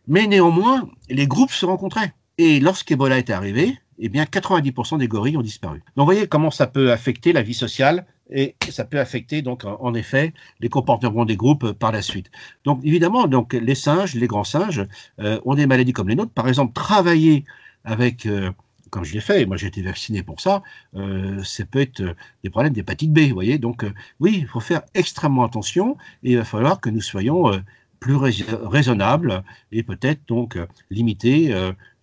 Mais 0.08 0.28
néanmoins, 0.28 0.88
les 1.10 1.25
groupes 1.25 1.52
se 1.52 1.65
rencontraient. 1.65 2.13
Et 2.38 2.60
lorsqu'Ebola 2.60 3.17
est 3.17 3.32
arrivé, 3.32 3.75
eh 4.00 4.10
bien 4.10 4.24
90% 4.24 4.98
des 4.98 5.08
gorilles 5.08 5.38
ont 5.38 5.42
disparu. 5.42 5.80
Donc 5.96 6.06
vous 6.08 6.14
voyez 6.14 6.28
comment 6.28 6.52
ça 6.52 6.68
peut 6.68 6.92
affecter 6.92 7.34
la 7.34 7.42
vie 7.42 7.54
sociale 7.54 8.06
et 8.32 8.56
ça 8.70 8.86
peut 8.86 9.00
affecter 9.00 9.42
donc 9.42 9.66
en 9.66 9.94
effet 9.94 10.34
les 10.60 10.70
comportements 10.70 11.26
des 11.26 11.36
groupes 11.36 11.72
par 11.74 11.92
la 11.92 12.02
suite. 12.02 12.32
Donc 12.64 12.80
évidemment, 12.84 13.28
donc 13.28 13.54
les 13.54 13.76
singes, 13.76 14.16
les 14.16 14.28
grands 14.28 14.44
singes 14.44 14.86
euh, 15.20 15.40
ont 15.46 15.56
des 15.56 15.66
maladies 15.66 15.94
comme 15.94 16.10
les 16.10 16.16
nôtres. 16.16 16.32
Par 16.32 16.48
exemple, 16.48 16.74
travailler 16.74 17.46
avec 17.84 18.26
euh, 18.26 18.52
comme 18.92 19.04
je 19.04 19.14
l'ai 19.14 19.22
fait, 19.22 19.46
moi 19.46 19.58
j'ai 19.58 19.68
été 19.68 19.82
vacciné 19.82 20.24
pour 20.24 20.42
ça, 20.42 20.64
euh, 20.96 21.44
ça 21.44 21.64
peut 21.66 21.80
être 21.80 22.02
des 22.44 22.50
problèmes 22.50 22.74
d'hépatite 22.74 23.12
B, 23.12 23.20
vous 23.28 23.34
voyez. 23.36 23.58
Donc 23.58 23.86
oui, 24.20 24.40
il 24.42 24.48
faut 24.48 24.60
faire 24.60 24.82
extrêmement 24.94 25.44
attention 25.44 25.98
et 26.24 26.32
il 26.32 26.38
va 26.38 26.46
falloir 26.46 26.80
que 26.82 26.90
nous 26.90 27.02
soyons 27.02 27.62
plus 28.00 28.16
raisonnables 28.16 29.44
et 29.72 29.84
peut-être 29.84 30.22
donc 30.28 30.58
limiter 30.90 31.54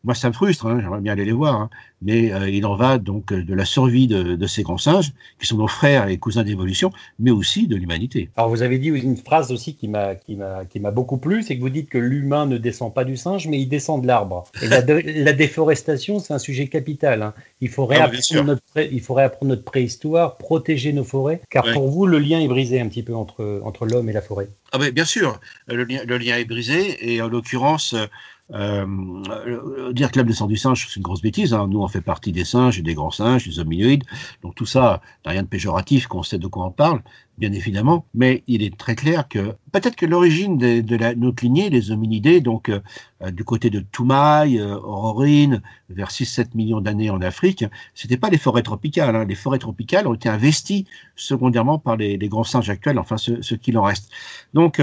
moi, 0.07 0.14
ça 0.14 0.29
me 0.29 0.33
frustre, 0.33 0.66
hein, 0.66 0.79
j'aimerais 0.81 1.01
bien 1.01 1.12
aller 1.12 1.25
les 1.25 1.33
voir, 1.33 1.61
hein. 1.61 1.71
mais 2.01 2.33
euh, 2.33 2.49
il 2.49 2.64
en 2.64 2.77
va 2.77 2.99
donc 2.99 3.33
de 3.33 3.55
la 3.55 3.64
survie 3.64 4.07
de, 4.07 4.47
ces 4.47 4.62
grands 4.62 4.79
singes, 4.79 5.12
qui 5.40 5.49
sont 5.49 5.57
nos 5.57 5.66
frères 5.66 6.07
et 6.07 6.16
cousins 6.16 6.45
d'évolution, 6.45 6.92
mais 7.19 7.33
aussi 7.33 7.66
de 7.66 7.75
l'humanité. 7.75 8.31
Alors, 8.37 8.49
vous 8.49 8.62
avez 8.62 8.79
dit 8.79 8.88
une 8.88 9.16
phrase 9.16 9.51
aussi 9.51 9.75
qui 9.75 9.88
m'a 9.88 10.14
qui 10.14 10.37
m'a 10.37 10.90
beaucoup 10.92 11.19
plu, 11.19 11.42
c'est 11.42 11.57
que 11.57 11.61
vous 11.61 11.71
dites 11.71 11.88
que 11.88 11.99
l'humain 11.99 12.47
ne 12.47 12.57
descend 12.57 12.95
pas 12.95 13.05
du 13.05 13.16
singe, 13.16 13.49
mais 13.49 13.61
il 13.61 13.66
descend 13.66 14.01
de 14.01 14.07
l'arbre. 14.07 14.45
Et 14.62 14.69
la, 14.69 14.81
déforestation, 15.33 16.21
c'est 16.21 16.33
un 16.33 16.38
sujet 16.38 16.69
capital. 16.69 17.23
Hein. 17.23 17.35
Il, 17.61 17.69
faut 17.69 17.88
ah, 17.90 18.07
réapprendre 18.07 18.45
notre 18.45 18.62
il 18.77 19.01
faut 19.01 19.14
réapprendre 19.14 19.51
notre 19.51 19.64
préhistoire, 19.64 20.37
protéger 20.37 20.92
nos 20.92 21.05
forêts, 21.05 21.40
car 21.51 21.64
pour 21.73 21.88
vous, 21.88 22.07
le 22.07 22.21
lien 22.21 22.38
est 22.38 22.49
brisé 22.49 22.81
un 22.81 22.87
petit 22.87 23.03
peu 23.03 23.14
entre, 23.14 23.61
entre 23.64 23.87
l'homme 23.87 24.09
et 24.09 24.12
la 24.12 24.23
forêt. 24.23 24.49
Ah 24.71 24.79
bien 24.79 25.05
sûr, 25.05 25.40
le 25.66 25.83
lien, 25.83 26.01
le 26.07 26.19
lien 26.19 26.37
est 26.37 26.45
brisé, 26.45 27.12
et 27.12 27.21
en 27.21 27.29
l'occurrence, 27.29 27.95
euh, 28.53 28.87
euh, 29.29 29.93
dire 29.93 30.13
que 30.13 30.19
l'homme 30.19 30.29
descend 30.29 30.49
du 30.49 30.57
singe, 30.57 30.87
c'est 30.87 30.97
une 30.97 31.03
grosse 31.03 31.23
bêtise. 31.23 31.53
Hein. 31.53 31.67
Nous, 31.69 31.81
on 31.81 31.89
fait 31.89 32.01
partie 32.01 32.33
des 32.33 32.45
singes 32.45 32.79
et 32.79 32.83
des 32.83 32.95
grands 32.95 33.11
singes, 33.11 33.47
des 33.47 33.59
hominoïdes. 33.59 34.05
Donc 34.43 34.55
tout 34.55 34.67
ça 34.67 35.01
n'a 35.25 35.33
rien 35.33 35.43
de 35.43 35.49
péjoratif, 35.49 36.07
qu'on 36.07 36.23
sait 36.23 36.39
de 36.39 36.47
quoi 36.47 36.67
on 36.67 36.71
parle, 36.71 37.03
bien 37.39 37.53
évidemment. 37.53 38.07
Mais 38.15 38.45
il 38.47 38.63
est 38.63 38.77
très 38.77 38.95
clair 38.95 39.27
que 39.29 39.57
peut-être 39.73 39.97
que 39.97 40.07
l'origine 40.07 40.59
de, 40.59 40.97
la, 40.97 41.15
notre 41.17 41.43
lignée, 41.45 41.71
les 41.71 41.91
hominidés, 41.91 42.41
donc 42.41 42.69
euh, 42.69 42.81
du 43.33 43.43
côté 43.43 43.69
de 43.69 43.81
Toumaï, 43.81 44.61
euh, 44.61 44.77
Aurorine, 44.77 45.61
vers 45.91 46.11
6-7 46.11 46.55
millions 46.55 46.81
d'années 46.81 47.11
en 47.11 47.21
Afrique, 47.23 47.65
c'était 47.95 48.17
pas 48.17 48.31
les 48.31 48.39
forêts 48.39 48.63
tropicales. 48.63 49.17
Hein. 49.17 49.25
Les 49.25 49.35
forêts 49.35 49.59
tropicales 49.59 50.07
ont 50.07 50.15
été 50.15 50.29
investies 50.29 50.87
secondairement 51.17 51.79
par 51.81 51.97
les, 51.97 52.17
grands 52.29 52.45
singes 52.45 52.71
actuels, 52.71 52.99
enfin 52.99 53.17
ceux, 53.17 53.43
ceux 53.43 53.57
qu'il 53.57 53.77
en 53.77 53.83
reste. 53.83 54.11
Donc 54.55 54.81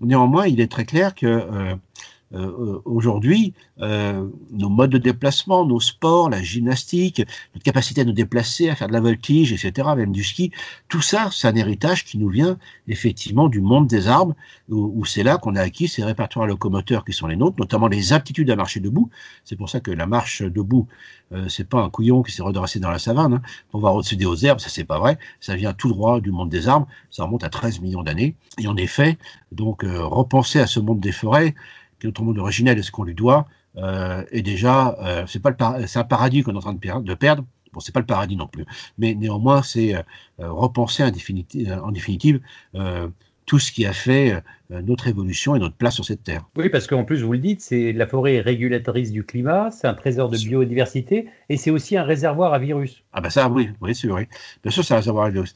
néanmoins, 0.00 0.46
il 0.46 0.60
est 0.60 0.70
très 0.70 0.84
clair 0.84 1.14
que 1.14 1.76
euh, 2.34 2.80
aujourd'hui, 2.84 3.54
euh, 3.80 4.28
nos 4.50 4.68
modes 4.68 4.90
de 4.90 4.98
déplacement, 4.98 5.64
nos 5.64 5.78
sports, 5.78 6.28
la 6.28 6.42
gymnastique, 6.42 7.22
notre 7.54 7.62
capacité 7.64 8.00
à 8.00 8.04
nous 8.04 8.12
déplacer, 8.12 8.68
à 8.68 8.74
faire 8.74 8.88
de 8.88 8.92
la 8.92 9.00
voltige, 9.00 9.52
etc., 9.52 9.88
même 9.96 10.10
du 10.10 10.24
ski, 10.24 10.50
tout 10.88 11.00
ça, 11.00 11.28
c'est 11.30 11.46
un 11.46 11.54
héritage 11.54 12.04
qui 12.04 12.18
nous 12.18 12.28
vient 12.28 12.58
effectivement 12.88 13.48
du 13.48 13.60
monde 13.60 13.86
des 13.86 14.08
arbres, 14.08 14.34
où, 14.68 15.04
c'est 15.04 15.22
là 15.22 15.38
qu'on 15.38 15.54
a 15.54 15.60
acquis 15.60 15.86
ces 15.86 16.02
répertoires 16.02 16.48
locomoteurs 16.48 17.04
qui 17.04 17.12
sont 17.12 17.28
les 17.28 17.36
nôtres, 17.36 17.56
notamment 17.60 17.86
les 17.86 18.12
aptitudes 18.12 18.50
à 18.50 18.56
marcher 18.56 18.80
debout. 18.80 19.08
C'est 19.44 19.56
pour 19.56 19.70
ça 19.70 19.78
que 19.78 19.92
la 19.92 20.06
marche 20.06 20.42
debout, 20.42 20.88
euh, 21.32 21.48
c'est 21.48 21.68
pas 21.68 21.80
un 21.80 21.90
couillon 21.90 22.24
qui 22.24 22.32
s'est 22.32 22.42
redressé 22.42 22.80
dans 22.80 22.90
la 22.90 22.98
savane 22.98 23.34
hein, 23.34 23.42
pour 23.70 23.80
voir 23.80 23.94
au-dessus 23.94 24.16
des 24.16 24.46
herbes, 24.46 24.58
ça 24.58 24.68
c'est 24.68 24.84
pas 24.84 24.98
vrai. 24.98 25.16
Ça 25.38 25.54
vient 25.54 25.72
tout 25.72 25.88
droit 25.88 26.20
du 26.20 26.32
monde 26.32 26.48
des 26.48 26.66
arbres, 26.66 26.88
ça 27.10 27.22
remonte 27.22 27.44
à 27.44 27.50
13 27.50 27.80
millions 27.80 28.02
d'années. 28.02 28.34
Et 28.58 28.66
en 28.66 28.76
effet, 28.76 29.16
donc 29.52 29.84
repenser 29.84 30.58
à 30.58 30.66
ce 30.66 30.80
monde 30.80 30.98
des 30.98 31.12
forêts, 31.12 31.54
qui 31.98 32.06
est 32.06 32.08
notre 32.08 32.22
monde 32.22 32.38
originel 32.38 32.78
et 32.78 32.82
ce 32.82 32.90
qu'on 32.90 33.04
lui 33.04 33.14
doit, 33.14 33.46
euh, 33.76 34.24
est 34.30 34.42
déjà, 34.42 34.96
euh, 35.02 35.24
c'est 35.26 35.40
pas 35.40 35.50
le 35.50 35.86
c'est 35.86 35.98
un 35.98 36.04
paradis 36.04 36.42
qu'on 36.42 36.54
est 36.54 36.56
en 36.56 36.60
train 36.60 36.74
de, 36.74 36.78
perdre. 36.78 37.02
De 37.02 37.14
perdre. 37.14 37.44
Bon, 37.72 37.80
c'est 37.80 37.92
pas 37.92 38.00
le 38.00 38.06
paradis 38.06 38.36
non 38.36 38.46
plus, 38.46 38.64
mais 38.96 39.14
néanmoins, 39.14 39.62
c'est 39.62 39.94
euh, 39.94 40.02
repenser 40.38 41.02
en 41.02 41.10
définitive, 41.10 41.78
en 41.82 41.92
définitive 41.92 42.40
tout 43.46 43.58
ce 43.58 43.72
qui 43.72 43.86
a 43.86 43.92
fait 43.92 44.42
notre 44.70 45.06
évolution 45.06 45.54
et 45.54 45.60
notre 45.60 45.76
place 45.76 45.94
sur 45.94 46.04
cette 46.04 46.24
terre. 46.24 46.44
Oui, 46.56 46.68
parce 46.68 46.88
qu'en 46.88 47.04
plus, 47.04 47.22
vous 47.22 47.32
le 47.32 47.38
dites, 47.38 47.60
c'est 47.60 47.92
la 47.92 48.06
forêt 48.06 48.34
est 48.34 48.40
régulatrice 48.40 49.12
du 49.12 49.22
climat, 49.22 49.70
c'est 49.70 49.86
un 49.86 49.94
trésor 49.94 50.28
de 50.28 50.36
biodiversité 50.36 51.28
et 51.48 51.56
c'est 51.56 51.70
aussi 51.70 51.96
un 51.96 52.02
réservoir 52.02 52.52
à 52.52 52.58
virus. 52.58 53.04
Ah 53.12 53.20
ben 53.20 53.30
ça, 53.30 53.48
oui, 53.48 53.70
oui, 53.80 53.94
c'est 53.94 54.08
vrai. 54.08 54.28
Bien 54.64 54.72
sûr, 54.72 54.84
c'est 54.84 54.94
un 54.94 54.98
réservoir 54.98 55.26
à 55.26 55.30
virus. 55.30 55.54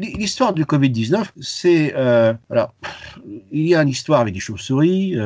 l'histoire 0.00 0.52
du 0.52 0.64
Covid-19, 0.64 1.24
c'est... 1.40 1.94
alors, 1.94 2.74
il 3.52 3.68
y 3.68 3.76
a 3.76 3.82
une 3.82 3.88
histoire 3.88 4.20
avec 4.20 4.34
des 4.34 4.40
chauves-souris, 4.40 5.16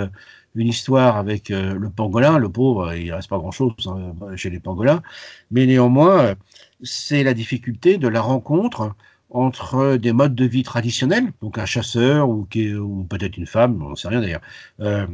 une 0.58 0.68
histoire 0.68 1.16
avec 1.16 1.50
euh, 1.50 1.74
le 1.74 1.90
pangolin. 1.90 2.38
Le 2.38 2.48
pauvre, 2.48 2.94
il 2.94 3.12
reste 3.12 3.28
pas 3.28 3.38
grand-chose 3.38 3.72
hein, 3.86 4.12
chez 4.36 4.50
les 4.50 4.60
pangolins. 4.60 5.02
Mais 5.50 5.66
néanmoins, 5.66 6.34
c'est 6.82 7.22
la 7.22 7.34
difficulté 7.34 7.98
de 7.98 8.08
la 8.08 8.20
rencontre 8.20 8.94
entre 9.30 9.96
des 9.96 10.12
modes 10.12 10.34
de 10.34 10.44
vie 10.44 10.62
traditionnels, 10.62 11.32
donc 11.42 11.58
un 11.58 11.66
chasseur 11.66 12.28
ou, 12.28 12.46
ou 12.56 13.04
peut-être 13.04 13.36
une 13.36 13.46
femme, 13.46 13.82
on 13.82 13.90
ne 13.90 13.94
sait 13.94 14.08
rien 14.08 14.20
d'ailleurs, 14.20 14.40
euh, 14.80 15.06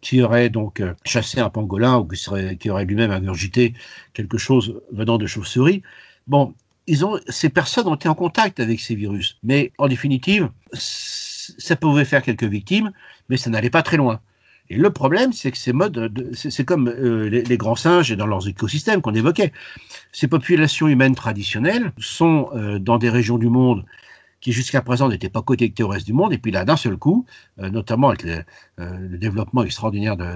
qui 0.00 0.22
aurait 0.22 0.48
donc 0.48 0.80
euh, 0.80 0.94
chassé 1.04 1.40
un 1.40 1.50
pangolin 1.50 1.98
ou 1.98 2.04
qui, 2.04 2.16
serait, 2.16 2.56
qui 2.56 2.70
aurait 2.70 2.84
lui-même 2.84 3.10
ingurgité 3.10 3.74
quelque 4.14 4.38
chose 4.38 4.80
venant 4.92 5.18
de 5.18 5.26
chauve-souris. 5.26 5.82
Bon, 6.26 6.54
ils 6.86 7.04
ont, 7.04 7.18
ces 7.28 7.50
personnes 7.50 7.86
ont 7.88 7.94
été 7.94 8.08
en 8.08 8.14
contact 8.14 8.60
avec 8.60 8.80
ces 8.80 8.94
virus, 8.94 9.38
mais 9.42 9.72
en 9.78 9.88
définitive, 9.88 10.50
ça 10.72 11.76
pouvait 11.76 12.04
faire 12.04 12.22
quelques 12.22 12.44
victimes, 12.44 12.92
mais 13.28 13.36
ça 13.36 13.50
n'allait 13.50 13.70
pas 13.70 13.82
très 13.82 13.96
loin. 13.98 14.20
Et 14.70 14.76
le 14.76 14.90
problème, 14.90 15.32
c'est 15.32 15.50
que 15.50 15.58
ces 15.58 15.72
modes, 15.72 16.12
c'est 16.34 16.64
comme 16.64 16.88
euh, 16.88 17.28
les, 17.28 17.56
grands 17.56 17.76
singes 17.76 18.12
et 18.12 18.16
dans 18.16 18.26
leurs 18.26 18.48
écosystèmes 18.48 19.00
qu'on 19.00 19.14
évoquait. 19.14 19.52
Ces 20.12 20.28
populations 20.28 20.88
humaines 20.88 21.14
traditionnelles 21.14 21.92
sont 21.98 22.50
euh, 22.54 22.78
dans 22.78 22.98
des 22.98 23.08
régions 23.08 23.38
du 23.38 23.48
monde 23.48 23.84
qui 24.40 24.52
jusqu'à 24.52 24.82
présent 24.82 25.08
n'étaient 25.08 25.30
pas 25.30 25.42
connectées 25.42 25.82
au 25.82 25.88
reste 25.88 26.06
du 26.06 26.12
monde, 26.12 26.32
et 26.32 26.38
puis 26.38 26.52
là, 26.52 26.64
d'un 26.64 26.76
seul 26.76 26.96
coup, 26.96 27.26
euh, 27.58 27.70
notamment 27.70 28.10
avec 28.10 28.22
le, 28.22 28.44
le, 28.76 29.18
développement 29.18 29.64
extraordinaire 29.64 30.16
de, 30.16 30.26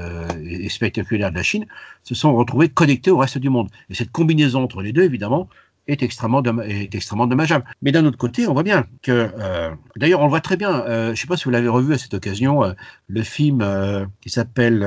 et 0.44 0.68
spectaculaire 0.68 1.30
de 1.30 1.36
la 1.36 1.44
Chine, 1.44 1.66
se 2.02 2.16
sont 2.16 2.34
retrouvés 2.34 2.68
connectés 2.68 3.12
au 3.12 3.18
reste 3.18 3.38
du 3.38 3.48
monde. 3.48 3.68
Et 3.90 3.94
cette 3.94 4.10
combinaison 4.10 4.64
entre 4.64 4.82
les 4.82 4.92
deux, 4.92 5.04
évidemment, 5.04 5.48
est 5.88 6.02
extrêmement, 6.02 6.42
est 6.42 6.94
extrêmement 6.94 7.26
dommageable. 7.26 7.64
Mais 7.82 7.92
d'un 7.92 8.04
autre 8.04 8.18
côté, 8.18 8.46
on 8.46 8.52
voit 8.52 8.62
bien 8.62 8.86
que, 9.02 9.30
euh, 9.38 9.70
d'ailleurs, 9.96 10.20
on 10.20 10.24
le 10.24 10.30
voit 10.30 10.40
très 10.40 10.56
bien, 10.56 10.82
euh, 10.82 11.06
je 11.06 11.10
ne 11.10 11.14
sais 11.16 11.26
pas 11.26 11.36
si 11.36 11.44
vous 11.44 11.50
l'avez 11.50 11.68
revu 11.68 11.94
à 11.94 11.98
cette 11.98 12.14
occasion, 12.14 12.64
euh, 12.64 12.72
le 13.08 13.22
film 13.22 14.08
qui 14.20 14.30
s'appelle 14.30 14.80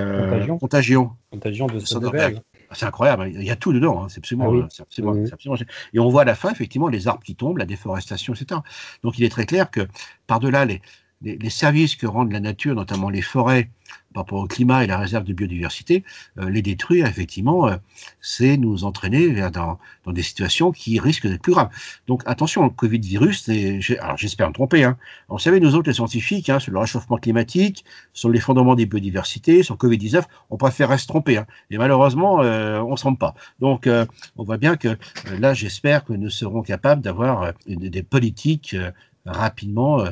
Contagion. 0.60 1.12
Contagion. 1.31 1.67
de 1.67 1.79
Soderbergh. 1.79 2.39
Ah, 2.69 2.73
c'est 2.73 2.86
incroyable, 2.86 3.29
il 3.31 3.43
y 3.43 3.51
a 3.51 3.55
tout 3.55 3.73
dedans, 3.73 4.03
hein. 4.03 4.08
c'est 4.10 4.17
absolument, 4.17 4.51
ah 4.51 4.67
absolument, 4.81 5.55
Et 5.93 5.99
on 5.99 6.10
voit 6.10 6.23
à 6.23 6.25
la 6.25 6.34
fin, 6.34 6.49
effectivement, 6.49 6.88
les 6.88 7.08
arbres 7.08 7.21
qui 7.23 7.36
tombent, 7.36 7.60
la 7.60 7.65
déforestation, 7.65 8.34
etc. 8.34 8.62
Donc 9.03 9.19
il 9.19 9.23
est 9.23 9.29
très 9.29 9.45
clair 9.45 9.69
que, 9.69 9.88
par-delà 10.25 10.65
les, 10.65 10.81
les, 11.21 11.49
services 11.49 11.95
que 11.95 12.08
rendent 12.08 12.32
la 12.32 12.39
nature, 12.39 12.75
notamment 12.75 13.10
les 13.10 13.21
forêts, 13.21 13.69
par 14.13 14.23
rapport 14.23 14.39
au 14.39 14.47
climat 14.47 14.84
et 14.84 14.88
la 14.88 14.97
réserve 14.97 15.25
de 15.25 15.34
biodiversité, 15.34 16.04
euh, 16.39 16.49
les 16.49 16.62
détruire, 16.62 17.06
effectivement, 17.06 17.67
euh, 17.67 17.75
c'est 18.21 18.56
nous 18.56 18.86
entraîner 18.86 19.28
vers 19.28 19.51
dans, 19.51 19.78
des 20.08 20.23
situations 20.23 20.71
qui 20.71 20.99
risquent 20.99 21.28
d'être 21.28 21.41
plus 21.41 21.51
graves. 21.51 21.69
Donc 22.08 22.23
attention, 22.25 22.63
le 22.63 22.69
Covid-virus, 22.69 23.49
alors 23.99 24.17
j'espère 24.17 24.47
me 24.47 24.54
tromper, 24.54 24.86
hein. 24.86 24.97
vous 25.28 25.38
savez, 25.38 25.60
nous 25.60 25.75
autres, 25.75 25.89
les 25.89 25.95
scientifiques, 25.95 26.49
hein, 26.49 26.60
sur 26.60 26.71
le 26.71 26.80
réchauffement 26.80 27.17
climatique, 27.17 27.84
sur 28.13 28.30
l'effondrement 28.30 28.75
des 28.75 28.86
biodiversités, 28.86 29.63
sur 29.63 29.75
Covid-19, 29.75 30.23
on 30.49 30.58
préfère 30.58 30.97
se 30.97 31.08
tromper. 31.08 31.38
Hein. 31.38 31.45
Et 31.69 31.78
malheureusement, 31.78 32.41
euh, 32.41 32.80
on 32.80 32.91
ne 32.91 32.95
se 32.95 33.01
trompe 33.01 33.19
pas. 33.19 33.36
Donc 33.60 33.89
on 34.38 34.43
voit 34.43 34.58
bien 34.58 34.78
que 34.78 34.97
là, 35.39 35.54
j'espère 35.54 36.06
que 36.06 36.13
nous 36.13 36.30
serons 36.30 36.62
capables 36.62 37.01
d'avoir 37.01 37.51
des 37.67 38.04
politiques 38.04 38.75
rapidement 39.25 40.06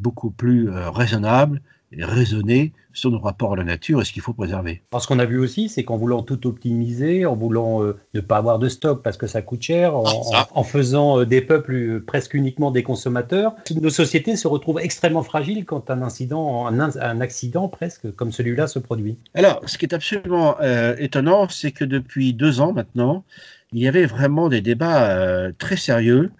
beaucoup 0.00 0.30
plus 0.30 0.70
euh, 0.70 0.90
raisonnable 0.90 1.60
et 1.92 2.04
raisonné 2.04 2.72
sur 2.92 3.10
nos 3.10 3.18
rapports 3.18 3.54
à 3.54 3.56
la 3.56 3.64
nature 3.64 4.00
et 4.00 4.04
ce 4.04 4.12
qu'il 4.12 4.22
faut 4.22 4.32
préserver. 4.32 4.80
Parce 4.90 5.06
qu'on 5.06 5.18
a 5.18 5.24
vu 5.24 5.38
aussi, 5.38 5.68
c'est 5.68 5.82
qu'en 5.82 5.96
voulant 5.96 6.22
tout 6.22 6.46
optimiser, 6.46 7.26
en 7.26 7.34
voulant 7.34 7.82
euh, 7.82 7.98
ne 8.14 8.20
pas 8.20 8.36
avoir 8.36 8.60
de 8.60 8.68
stock 8.68 9.02
parce 9.02 9.16
que 9.16 9.26
ça 9.26 9.42
coûte 9.42 9.62
cher, 9.62 9.96
en, 9.96 10.04
ah, 10.32 10.62
faisant 10.62 11.20
euh, 11.20 11.26
des 11.26 11.40
peuples 11.40 12.00
presque 12.02 12.34
uniquement 12.34 12.70
des 12.70 12.84
consommateurs, 12.84 13.54
nos 13.80 13.90
sociétés 13.90 14.36
se 14.36 14.46
retrouvent 14.46 14.78
extrêmement 14.80 15.24
fragiles 15.24 15.64
quand 15.64 15.90
un 15.90 16.02
incident, 16.02 16.66
un, 16.66 17.20
accident 17.20 17.68
presque 17.68 18.12
comme 18.14 18.30
celui-là 18.30 18.68
se 18.68 18.78
produit. 18.78 19.16
Alors, 19.34 19.60
ce 19.66 19.76
qui 19.76 19.84
est 19.84 19.94
absolument 19.94 20.56
étonnant, 20.98 21.48
c'est 21.48 21.72
que 21.72 21.84
depuis 21.84 22.32
deux 22.34 22.60
ans 22.60 22.72
maintenant, 22.72 23.24
il 23.72 23.80
y 23.80 23.88
avait 23.88 24.06
vraiment 24.06 24.48
des 24.48 24.60
débats 24.60 25.52
très 25.58 25.76
sérieux 25.76 26.30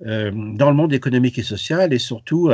dans 0.00 0.70
le 0.70 0.74
monde 0.74 0.92
économique 0.92 1.38
et 1.38 1.42
social 1.42 1.92
et 1.92 1.98
surtout 1.98 2.50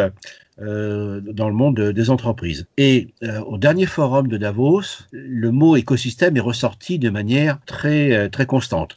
euh, 0.62 1.20
dans 1.20 1.48
le 1.48 1.54
monde 1.54 1.80
des 1.80 2.10
entreprises. 2.10 2.68
Et 2.76 3.08
euh, 3.24 3.40
au 3.40 3.58
dernier 3.58 3.86
forum 3.86 4.28
de 4.28 4.36
Davos, 4.36 4.82
le 5.10 5.50
mot 5.50 5.74
écosystème 5.74 6.36
est 6.36 6.40
ressorti 6.40 7.00
de 7.00 7.10
manière 7.10 7.58
très, 7.66 8.12
euh, 8.12 8.28
très 8.28 8.46
constante. 8.46 8.96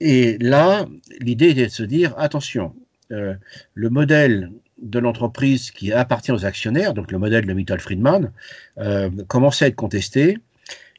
Et 0.00 0.36
là, 0.38 0.86
l'idée 1.20 1.50
était 1.50 1.66
de 1.66 1.70
se 1.70 1.84
dire, 1.84 2.12
attention, 2.18 2.74
le 3.10 3.90
modèle 3.90 4.50
de 4.82 4.98
l'entreprise 4.98 5.70
qui 5.70 5.92
appartient 5.92 6.32
aux 6.32 6.44
actionnaires, 6.44 6.92
donc 6.92 7.12
le 7.12 7.18
modèle 7.18 7.46
de 7.46 7.52
Milton 7.52 7.78
Friedman, 7.78 8.32
commençait 9.28 9.66
à 9.66 9.68
être 9.68 9.76
contesté. 9.76 10.38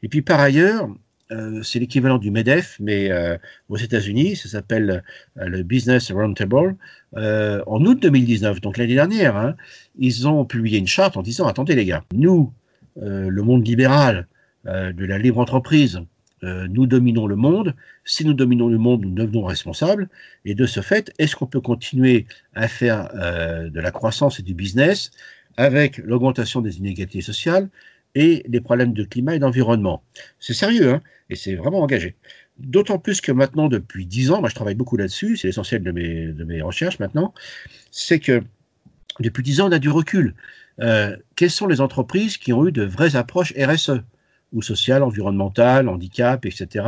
Et 0.04 0.08
puis 0.08 0.22
par 0.22 0.40
ailleurs, 0.40 0.88
euh, 1.32 1.64
c'est 1.64 1.80
l'équivalent 1.80 2.18
du 2.18 2.30
MEDEF, 2.32 2.78
mais 2.80 3.10
euh, 3.12 3.38
aux 3.70 3.78
États-Unis, 3.78 4.36
ça 4.36 4.50
s'appelle 4.50 5.04
euh, 5.40 5.46
le 5.46 5.64
Business 5.64 6.12
Roundtable. 6.12 6.76
en 7.16 7.86
août 7.86 8.02
2019, 8.02 8.62
donc 8.62 8.78
l'année 8.78 8.96
dernière, 8.96 9.38
hein, 9.38 9.56
ils 9.98 10.28
ont 10.28 10.46
publié 10.46 10.78
une 10.80 10.88
charte 10.88 11.18
en 11.18 11.22
disant 11.22 11.48
attendez 11.48 11.76
les 11.76 11.86
gars, 11.86 12.04
nous, 12.14 12.54
le 12.98 13.42
monde 13.42 13.66
libéral 13.66 14.28
de 14.66 15.06
la 15.06 15.18
libre 15.18 15.40
entreprise, 15.40 16.02
nous 16.44 16.88
dominons 16.88 17.28
le 17.28 17.36
monde. 17.36 17.74
Si 18.04 18.26
nous 18.26 18.34
dominons 18.34 18.68
le 18.68 18.78
monde, 18.78 19.06
nous 19.06 19.14
devenons 19.14 19.46
responsables. 19.46 20.10
Et 20.46 20.56
de 20.56 20.66
ce 20.66 20.82
fait, 20.82 21.14
est-ce 21.20 21.36
qu'on 21.36 21.46
peut 21.46 21.62
continuer 21.62 22.26
à 22.54 22.68
faire 22.68 23.10
de 23.14 23.80
la 23.80 23.92
croissance 23.92 24.40
et 24.40 24.44
du 24.44 24.54
business 24.54 25.12
avec 25.58 25.98
l'augmentation 25.98 26.62
des 26.62 26.78
inégalités 26.78 27.22
sociales 27.22 27.70
et 28.16 28.44
les 28.48 28.62
problèmes 28.62 28.94
de 28.94 29.04
climat 29.04 29.36
et 29.36 29.40
d'environnement. 29.40 30.04
C'est 30.40 30.54
sérieux, 30.54 30.94
hein 30.94 31.02
et 31.30 31.36
c'est 31.36 31.56
vraiment 31.56 31.80
engagé. 31.80 32.16
D'autant 32.60 33.00
plus 33.00 33.22
que 33.22 33.32
maintenant, 33.32 33.70
depuis 33.70 34.06
dix 34.06 34.32
ans, 34.32 34.42
moi 34.42 34.50
je 34.50 34.56
travaille 34.56 34.76
beaucoup 34.76 34.98
là-dessus, 34.98 35.38
c'est 35.38 35.48
l'essentiel 35.48 35.82
de 35.82 35.92
mes, 35.92 36.28
de 36.28 36.44
mes 36.44 36.62
recherches 36.62 37.00
maintenant, 37.00 37.34
c'est 37.92 38.20
que 38.20 38.44
depuis 39.20 39.44
dix 39.44 39.62
ans, 39.62 39.70
on 39.70 39.72
a 39.72 39.80
du 39.80 39.90
recul. 39.90 40.36
Euh, 40.80 41.16
quelles 41.36 41.52
sont 41.52 41.68
les 41.68 41.82
entreprises 41.82 42.38
qui 42.38 42.54
ont 42.54 42.68
eu 42.68 42.72
de 42.72 42.84
vraies 42.84 43.16
approches 43.16 43.54
RSE 43.58 44.02
ou 44.54 44.62
sociales, 44.62 45.02
environnementales, 45.02 45.88
handicap, 45.88 46.46
etc., 46.46 46.86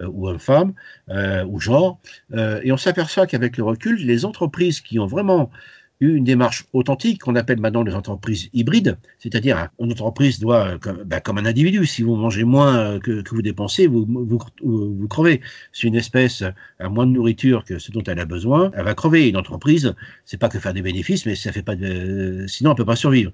euh, 0.00 0.08
ou 0.08 0.28
hommes-femmes, 0.28 0.74
euh, 1.08 1.44
ou 1.46 1.60
genre. 1.60 1.98
et 2.34 2.72
on 2.72 2.76
s'aperçoit 2.76 3.26
qu'avec 3.26 3.56
le 3.56 3.64
recul, 3.64 3.96
les 4.04 4.24
entreprises 4.24 4.80
qui 4.80 4.98
ont 4.98 5.06
vraiment 5.06 5.50
une 6.00 6.24
démarche 6.24 6.66
authentique 6.72 7.22
qu'on 7.22 7.36
appelle 7.36 7.58
maintenant 7.58 7.82
les 7.82 7.94
entreprises 7.94 8.50
hybrides, 8.52 8.98
c'est-à-dire 9.18 9.68
une 9.80 9.92
entreprise 9.92 10.38
doit, 10.38 10.66
euh, 10.68 10.78
comme, 10.78 11.02
bah, 11.04 11.20
comme, 11.20 11.38
un 11.38 11.46
individu, 11.46 11.86
si 11.86 12.02
vous 12.02 12.16
mangez 12.16 12.44
moins 12.44 12.76
euh, 12.76 12.98
que, 12.98 13.22
vous 13.30 13.42
dépensez, 13.42 13.86
vous, 13.86 14.06
vous, 14.06 15.08
crevez. 15.08 15.40
Si 15.72 15.86
une 15.86 15.94
espèce 15.94 16.42
a 16.78 16.88
moins 16.88 17.06
de 17.06 17.12
nourriture 17.12 17.64
que 17.64 17.78
ce 17.78 17.92
dont 17.92 18.02
elle 18.02 18.18
a 18.18 18.26
besoin, 18.26 18.70
elle 18.74 18.84
va 18.84 18.94
crever. 18.94 19.28
Une 19.28 19.36
entreprise, 19.36 19.94
c'est 20.24 20.36
pas 20.36 20.48
que 20.48 20.58
faire 20.58 20.74
des 20.74 20.82
bénéfices, 20.82 21.24
mais 21.24 21.34
ça 21.34 21.52
fait 21.52 21.62
pas 21.62 21.76
de, 21.76 22.44
sinon 22.46 22.70
elle 22.70 22.76
peut 22.76 22.84
pas 22.84 22.96
survivre. 22.96 23.32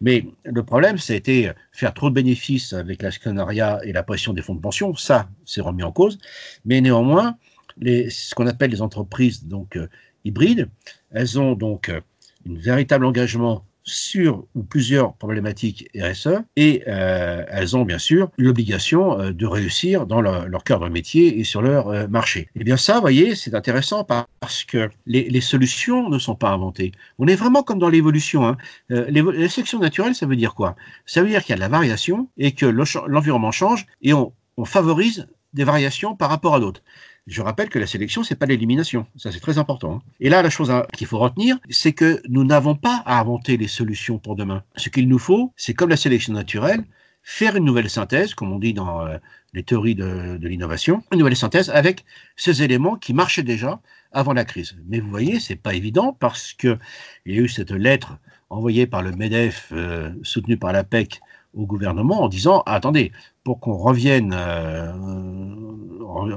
Mais 0.00 0.26
le 0.44 0.62
problème, 0.62 0.98
été 1.08 1.50
faire 1.72 1.94
trop 1.94 2.10
de 2.10 2.14
bénéfices 2.14 2.72
avec 2.72 3.02
l'actionnariat 3.02 3.80
et 3.84 3.92
la 3.92 4.02
pression 4.02 4.32
des 4.32 4.42
fonds 4.42 4.54
de 4.54 4.60
pension. 4.60 4.94
Ça, 4.94 5.28
c'est 5.44 5.60
remis 5.60 5.82
en 5.82 5.92
cause. 5.92 6.18
Mais 6.64 6.80
néanmoins, 6.80 7.36
ce 7.82 8.34
qu'on 8.34 8.46
appelle 8.46 8.70
les 8.70 8.82
entreprises 8.82 9.46
donc 9.46 9.76
euh, 9.76 9.88
hybrides, 10.24 10.68
elles 11.10 11.38
ont 11.38 11.54
donc 11.54 11.88
euh, 11.88 12.00
un 12.48 12.54
véritable 12.54 13.04
engagement 13.04 13.64
sur 13.86 14.46
ou 14.54 14.62
plusieurs 14.62 15.12
problématiques 15.16 15.90
RSE 15.94 16.40
et 16.56 16.82
euh, 16.88 17.44
elles 17.48 17.76
ont 17.76 17.84
bien 17.84 17.98
sûr 17.98 18.30
l'obligation 18.38 19.20
euh, 19.20 19.30
de 19.30 19.46
réussir 19.46 20.06
dans 20.06 20.22
leur, 20.22 20.48
leur, 20.48 20.64
cœur 20.64 20.80
de 20.80 20.88
métier 20.88 21.38
et 21.38 21.44
sur 21.44 21.60
leur 21.60 22.08
marché. 22.08 22.40
Et 22.40 22.60
eh 22.60 22.64
bien 22.64 22.78
ça, 22.78 22.94
vous 22.94 23.02
voyez, 23.02 23.34
c'est 23.34 23.54
intéressant 23.54 24.02
parce 24.04 24.64
que 24.64 24.88
les, 25.04 25.40
solutions 25.42 26.08
ne 26.08 26.18
sont 26.18 26.34
pas 26.34 26.48
inventées. 26.48 26.92
On 27.18 27.26
est 27.26 27.36
vraiment 27.36 27.62
comme 27.62 27.78
dans 27.78 27.90
l'évolution. 27.90 28.46
Hein. 28.46 28.56
les, 28.88 29.48
sélections 29.50 29.80
naturelles, 29.80 30.14
ça 30.14 30.24
veut 30.24 30.36
dire 30.36 30.54
quoi? 30.54 30.76
Ça 31.04 31.22
veut 31.22 31.28
dire 31.28 31.42
qu'il 31.42 31.50
y 31.50 31.52
a 31.52 31.56
de 31.56 31.60
la 31.60 31.68
variation 31.68 32.30
et 32.38 32.52
que 32.52 32.64
l'environnement 32.64 33.52
change 33.52 33.84
et 34.00 34.14
on 34.14 34.32
favorise 34.64 35.26
des 35.52 35.64
variations 35.64 36.16
par 36.16 36.30
rapport 36.30 36.54
à 36.54 36.60
d'autres. 36.60 36.82
Je 37.26 37.40
rappelle 37.40 37.70
que 37.70 37.78
la 37.78 37.86
sélection, 37.86 38.22
c'est 38.22 38.34
pas 38.34 38.44
l'élimination. 38.44 39.06
Ça, 39.16 39.32
c'est 39.32 39.40
très 39.40 39.56
important. 39.56 39.96
Hein. 39.96 40.02
Et 40.20 40.28
là, 40.28 40.42
la 40.42 40.50
chose 40.50 40.70
qu'il 40.92 41.06
faut 41.06 41.18
retenir, 41.18 41.58
c'est 41.70 41.92
que 41.92 42.20
nous 42.28 42.44
n'avons 42.44 42.74
pas 42.74 43.02
à 43.06 43.18
inventer 43.18 43.56
les 43.56 43.68
solutions 43.68 44.18
pour 44.18 44.36
demain. 44.36 44.62
Ce 44.76 44.90
qu'il 44.90 45.08
nous 45.08 45.18
faut, 45.18 45.52
c'est 45.56 45.72
comme 45.72 45.88
la 45.88 45.96
sélection 45.96 46.34
naturelle, 46.34 46.84
faire 47.22 47.56
une 47.56 47.64
nouvelle 47.64 47.88
synthèse, 47.88 48.34
comme 48.34 48.52
on 48.52 48.58
dit 48.58 48.74
dans 48.74 49.06
euh, 49.06 49.16
les 49.54 49.62
théories 49.62 49.94
de, 49.94 50.36
de 50.36 50.48
l'innovation, 50.48 51.02
une 51.12 51.18
nouvelle 51.18 51.36
synthèse 51.36 51.70
avec 51.70 52.04
ces 52.36 52.62
éléments 52.62 52.96
qui 52.96 53.14
marchaient 53.14 53.42
déjà 53.42 53.80
avant 54.12 54.34
la 54.34 54.44
crise. 54.44 54.76
Mais 54.86 55.00
vous 55.00 55.08
voyez, 55.08 55.40
c'est 55.40 55.56
pas 55.56 55.74
évident 55.74 56.12
parce 56.12 56.52
que 56.52 56.78
il 57.24 57.34
y 57.34 57.38
a 57.38 57.42
eu 57.42 57.48
cette 57.48 57.70
lettre 57.70 58.18
envoyée 58.50 58.86
par 58.86 59.02
le 59.02 59.12
MEDEF, 59.12 59.70
euh, 59.72 60.12
soutenue 60.22 60.58
par 60.58 60.72
la 60.72 60.84
PEC, 60.84 61.20
au 61.54 61.66
gouvernement 61.66 62.22
en 62.22 62.28
disant 62.28 62.62
attendez, 62.66 63.12
pour 63.44 63.60
qu'on 63.60 63.76
revienne, 63.76 64.34
euh, 64.34 64.92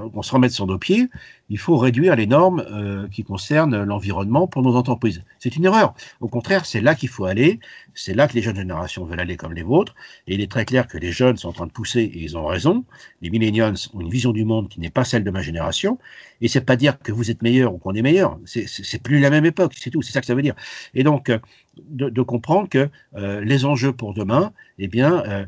qu'on 0.10 0.22
se 0.22 0.32
remette 0.34 0.51
sur 0.51 0.68
nos 0.68 0.78
pieds, 0.78 1.10
il 1.49 1.58
faut 1.58 1.78
réduire 1.78 2.16
les 2.18 2.28
normes 2.28 2.66
euh, 2.70 3.08
qui 3.08 3.24
concernent 3.24 3.84
l'environnement 3.84 4.47
pour 4.47 4.62
nos 4.62 4.76
entreprises. 4.76 5.24
C'est 5.39 5.55
une 5.55 5.66
erreur. 5.66 5.93
Au 6.20 6.28
contraire, 6.28 6.66
c'est 6.66 6.82
là 6.82 6.95
qu'il 6.95 7.08
faut 7.08 7.24
aller. 7.24 7.60
C'est 7.93 8.14
là 8.14 8.28
que 8.28 8.34
les 8.34 8.41
jeunes 8.41 8.58
générations 8.58 9.05
veulent 9.05 9.22
aller 9.22 9.38
comme 9.38 9.53
les 9.53 9.64
vôtres. 9.64 9.95
Et 10.28 10.34
il 10.34 10.41
est 10.41 10.51
très 10.51 10.66
clair 10.66 10.88
que 10.88 10.97
les 10.97 11.14
jeunes 11.14 11.38
sont 11.38 11.49
en 11.49 11.53
train 11.53 11.68
de 11.68 11.72
pousser 11.72 12.01
et 12.01 12.20
ils 12.20 12.38
ont 12.38 12.45
raison. 12.45 12.84
Les 13.22 13.30
millennials 13.30 13.76
ont 13.93 14.01
une 14.01 14.10
vision 14.10 14.34
du 14.34 14.43
monde 14.43 14.68
qui 14.68 14.82
n'est 14.82 14.89
pas 14.89 15.05
celle 15.05 15.24
de 15.24 15.32
ma 15.32 15.41
génération. 15.41 15.97
Et 16.41 16.49
c'est 16.49 16.62
pas 16.62 16.76
dire 16.76 16.99
que 16.99 17.14
vous 17.14 17.32
êtes 17.32 17.41
meilleur 17.41 17.74
ou 17.74 17.78
qu'on 17.78 17.93
est 17.93 18.01
meilleur. 18.01 18.38
C'est 18.45 19.01
plus 19.01 19.20
la 19.20 19.30
même 19.30 19.45
époque. 19.45 19.74
C'est 19.78 19.91
tout. 19.91 20.01
C'est 20.01 20.12
ça 20.12 20.20
que 20.20 20.28
ça 20.28 20.36
veut 20.36 20.41
dire. 20.41 20.55
Et 20.93 21.03
donc, 21.03 21.30
euh, 21.30 21.39
de, 21.78 22.10
de 22.10 22.22
comprendre 22.22 22.68
que 22.68 22.89
euh, 23.16 23.41
les 23.41 23.64
enjeux 23.64 23.93
pour 23.93 24.14
demain, 24.14 24.51
eh 24.80 24.88
bien, 24.88 25.24
euh, 25.26 25.45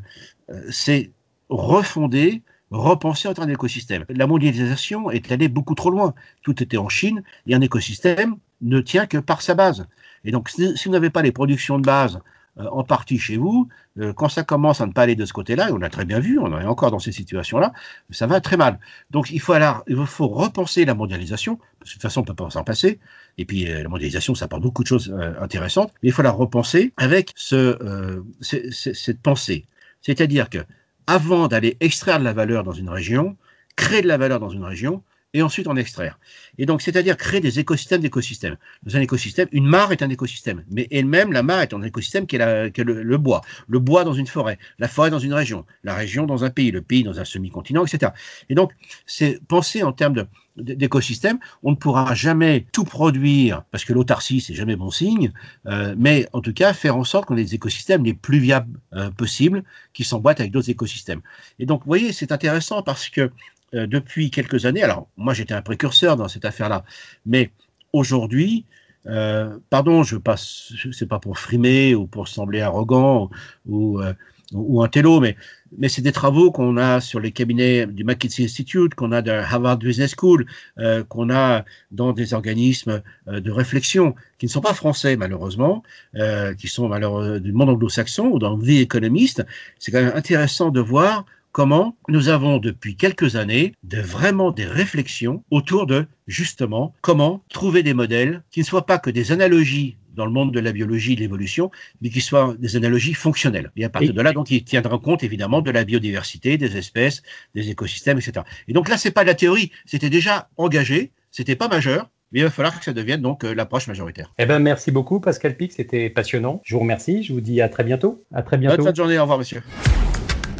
c'est 0.70 1.10
refonder 1.50 2.42
repenser 2.70 3.28
en 3.28 3.34
termes 3.34 3.48
d'écosystème. 3.48 4.04
La 4.08 4.26
mondialisation 4.26 5.10
est 5.10 5.30
allée 5.32 5.48
beaucoup 5.48 5.74
trop 5.74 5.90
loin. 5.90 6.14
Tout 6.42 6.62
était 6.62 6.76
en 6.76 6.88
Chine 6.88 7.22
et 7.46 7.54
un 7.54 7.60
écosystème 7.60 8.36
ne 8.60 8.80
tient 8.80 9.06
que 9.06 9.18
par 9.18 9.42
sa 9.42 9.54
base. 9.54 9.86
Et 10.24 10.30
donc, 10.30 10.48
si, 10.48 10.72
vous 10.84 10.90
n'avez 10.90 11.10
pas 11.10 11.22
les 11.22 11.32
productions 11.32 11.78
de 11.78 11.84
base 11.84 12.20
euh, 12.58 12.66
en 12.70 12.84
partie 12.84 13.18
chez 13.18 13.36
vous, 13.36 13.68
euh, 13.98 14.12
quand 14.12 14.28
ça 14.28 14.44
commence 14.44 14.80
à 14.80 14.86
ne 14.86 14.92
pas 14.92 15.02
aller 15.02 15.16
de 15.16 15.24
ce 15.24 15.32
côté-là, 15.32 15.70
et 15.70 15.72
on 15.72 15.78
l'a 15.78 15.88
très 15.88 16.04
bien 16.04 16.20
vu, 16.20 16.38
on 16.38 16.60
est 16.60 16.64
encore 16.64 16.90
dans 16.90 16.98
ces 16.98 17.12
situations-là, 17.12 17.72
ça 18.10 18.26
va 18.26 18.40
très 18.40 18.56
mal. 18.56 18.78
Donc, 19.10 19.30
il 19.30 19.40
faut, 19.40 19.52
alors, 19.52 19.82
il 19.88 19.96
faut 20.06 20.28
repenser 20.28 20.84
la 20.84 20.94
mondialisation, 20.94 21.56
parce 21.56 21.70
que 21.80 21.84
de 21.88 21.92
toute 21.94 22.02
façon, 22.02 22.20
on 22.20 22.24
ne 22.24 22.28
peut 22.28 22.34
pas 22.34 22.50
s'en 22.50 22.64
passer. 22.64 23.00
Et 23.38 23.44
puis, 23.44 23.68
euh, 23.68 23.82
la 23.82 23.88
mondialisation, 23.88 24.34
ça 24.34 24.44
apporte 24.44 24.62
beaucoup 24.62 24.82
de 24.82 24.88
choses 24.88 25.14
intéressantes, 25.40 25.92
mais 26.02 26.10
il 26.10 26.12
faut 26.12 26.22
la 26.22 26.32
repenser 26.32 26.92
avec 26.98 27.32
ce, 27.34 28.22
cette 28.40 29.20
pensée. 29.22 29.64
C'est-à-dire 30.02 30.48
que 30.50 30.58
avant 31.06 31.48
d'aller 31.48 31.76
extraire 31.80 32.18
de 32.18 32.24
la 32.24 32.32
valeur 32.32 32.64
dans 32.64 32.72
une 32.72 32.88
région, 32.88 33.36
créer 33.76 34.02
de 34.02 34.08
la 34.08 34.18
valeur 34.18 34.40
dans 34.40 34.50
une 34.50 34.64
région, 34.64 35.02
et 35.34 35.42
ensuite 35.42 35.68
en 35.68 35.76
extraire. 35.76 36.18
Et 36.58 36.66
donc, 36.66 36.82
c'est-à-dire 36.82 37.16
créer 37.16 37.40
des 37.40 37.58
écosystèmes 37.58 38.00
d'écosystèmes. 38.00 38.56
Dans 38.82 38.96
un 38.96 39.00
écosystème, 39.00 39.48
une 39.52 39.66
mare 39.66 39.92
est 39.92 40.02
un 40.02 40.10
écosystème, 40.10 40.64
mais 40.70 40.88
elle-même, 40.90 41.32
la 41.32 41.42
mare 41.42 41.60
est 41.60 41.74
un 41.74 41.82
écosystème 41.82 42.26
qui 42.26 42.36
est, 42.36 42.78
le, 42.78 43.16
bois. 43.16 43.40
Le 43.68 43.78
bois 43.78 44.04
dans 44.04 44.12
une 44.12 44.26
forêt, 44.26 44.58
la 44.78 44.88
forêt 44.88 45.10
dans 45.10 45.18
une 45.18 45.34
région, 45.34 45.64
la 45.84 45.94
région 45.94 46.26
dans 46.26 46.44
un 46.44 46.50
pays, 46.50 46.70
le 46.70 46.82
pays 46.82 47.04
dans 47.04 47.20
un 47.20 47.24
semi-continent, 47.24 47.84
etc. 47.84 48.12
Et 48.48 48.54
donc, 48.54 48.72
c'est 49.06 49.40
penser 49.46 49.82
en 49.82 49.92
termes 49.92 50.14
de, 50.14 50.26
d'écosystème, 50.56 51.38
on 51.62 51.70
ne 51.70 51.76
pourra 51.76 52.14
jamais 52.14 52.66
tout 52.72 52.84
produire, 52.84 53.62
parce 53.70 53.84
que 53.84 53.92
l'autarcie, 53.92 54.40
c'est 54.40 54.54
jamais 54.54 54.76
bon 54.76 54.90
signe, 54.90 55.32
euh, 55.66 55.94
mais 55.96 56.26
en 56.32 56.40
tout 56.40 56.52
cas, 56.52 56.72
faire 56.72 56.96
en 56.96 57.04
sorte 57.04 57.26
qu'on 57.26 57.36
ait 57.36 57.44
des 57.44 57.54
écosystèmes 57.54 58.04
les 58.04 58.14
plus 58.14 58.38
viables 58.38 58.78
euh, 58.94 59.10
possibles, 59.10 59.62
qui 59.92 60.04
s'emboîtent 60.04 60.40
avec 60.40 60.52
d'autres 60.52 60.70
écosystèmes. 60.70 61.20
Et 61.58 61.66
donc, 61.66 61.80
vous 61.80 61.86
voyez, 61.86 62.12
c'est 62.12 62.32
intéressant 62.32 62.82
parce 62.82 63.08
que 63.08 63.30
euh, 63.74 63.86
depuis 63.86 64.30
quelques 64.30 64.66
années, 64.66 64.82
alors 64.82 65.08
moi 65.16 65.34
j'étais 65.34 65.54
un 65.54 65.62
précurseur 65.62 66.16
dans 66.16 66.28
cette 66.28 66.44
affaire-là, 66.44 66.84
mais 67.26 67.50
aujourd'hui, 67.92 68.64
euh, 69.06 69.58
pardon, 69.70 70.02
je 70.02 70.16
passe, 70.16 70.72
c'est 70.92 71.08
pas 71.08 71.18
pour 71.18 71.38
frimer 71.38 71.94
ou 71.94 72.06
pour 72.06 72.28
sembler 72.28 72.60
arrogant 72.60 73.30
ou, 73.66 74.00
euh, 74.00 74.12
ou 74.52 74.82
un 74.82 74.88
télo, 74.88 75.20
mais, 75.20 75.36
mais 75.78 75.88
c'est 75.88 76.02
des 76.02 76.12
travaux 76.12 76.50
qu'on 76.50 76.76
a 76.76 77.00
sur 77.00 77.20
les 77.20 77.30
cabinets 77.30 77.86
du 77.86 78.04
McKinsey 78.04 78.44
Institute, 78.44 78.94
qu'on 78.94 79.12
a 79.12 79.22
de 79.22 79.30
Harvard 79.30 79.78
Business 79.78 80.14
School, 80.18 80.46
euh, 80.78 81.04
qu'on 81.04 81.30
a 81.30 81.64
dans 81.92 82.12
des 82.12 82.34
organismes 82.34 83.02
euh, 83.28 83.40
de 83.40 83.50
réflexion 83.50 84.14
qui 84.38 84.46
ne 84.46 84.50
sont 84.50 84.60
pas 84.60 84.74
français 84.74 85.16
malheureusement, 85.16 85.82
euh, 86.16 86.54
qui 86.54 86.68
sont 86.68 86.88
malheureusement 86.88 87.38
du 87.38 87.52
monde 87.52 87.70
anglo-saxon 87.70 88.26
ou 88.26 88.38
dans 88.38 88.58
The 88.58 88.68
Economist. 88.68 89.44
C'est 89.78 89.92
quand 89.92 90.02
même 90.02 90.16
intéressant 90.16 90.70
de 90.70 90.80
voir 90.80 91.24
comment 91.52 91.96
nous 92.08 92.28
avons 92.28 92.58
depuis 92.58 92.96
quelques 92.96 93.36
années 93.36 93.74
de 93.82 94.00
vraiment 94.00 94.50
des 94.50 94.66
réflexions 94.66 95.42
autour 95.50 95.86
de 95.86 96.06
justement 96.26 96.94
comment 97.00 97.42
trouver 97.48 97.82
des 97.82 97.94
modèles 97.94 98.42
qui 98.50 98.60
ne 98.60 98.64
soient 98.64 98.86
pas 98.86 98.98
que 98.98 99.10
des 99.10 99.32
analogies 99.32 99.96
dans 100.14 100.26
le 100.26 100.32
monde 100.32 100.52
de 100.52 100.60
la 100.60 100.72
biologie 100.72 101.12
et 101.12 101.16
de 101.16 101.20
l'évolution, 101.20 101.70
mais 102.02 102.10
qui 102.10 102.20
soient 102.20 102.54
des 102.58 102.76
analogies 102.76 103.14
fonctionnelles. 103.14 103.70
Et 103.76 103.84
à 103.84 103.88
partir 103.88 104.12
de 104.12 104.20
là, 104.20 104.32
donc, 104.32 104.50
il 104.50 104.64
tiendra 104.64 104.98
compte 104.98 105.22
évidemment 105.22 105.62
de 105.62 105.70
la 105.70 105.84
biodiversité, 105.84 106.58
des 106.58 106.76
espèces, 106.76 107.22
des 107.54 107.70
écosystèmes, 107.70 108.18
etc. 108.18 108.44
Et 108.68 108.72
donc 108.72 108.88
là, 108.88 108.98
c'est 108.98 109.12
pas 109.12 109.22
de 109.22 109.28
la 109.28 109.34
théorie, 109.34 109.70
c'était 109.86 110.10
déjà 110.10 110.48
engagé, 110.56 111.12
c'était 111.30 111.56
pas 111.56 111.68
majeur, 111.68 112.10
mais 112.32 112.40
il 112.40 112.42
va 112.42 112.50
falloir 112.50 112.78
que 112.78 112.84
ça 112.84 112.92
devienne 112.92 113.22
donc 113.22 113.44
euh, 113.44 113.54
l'approche 113.54 113.88
majoritaire. 113.88 114.32
Eh 114.38 114.46
ben, 114.46 114.58
merci 114.58 114.90
beaucoup, 114.90 115.20
Pascal 115.20 115.56
Pic, 115.56 115.72
c'était 115.72 116.10
passionnant. 116.10 116.60
Je 116.64 116.74
vous 116.74 116.80
remercie, 116.80 117.22
je 117.22 117.32
vous 117.32 117.40
dis 117.40 117.60
à 117.60 117.68
très 117.68 117.84
bientôt. 117.84 118.24
À 118.32 118.42
très 118.42 118.56
bientôt. 118.56 118.76
Bonne 118.76 118.86
fin 118.86 118.92
de 118.92 118.96
journée, 118.96 119.18
au 119.18 119.22
revoir, 119.22 119.38
monsieur. 119.38 119.62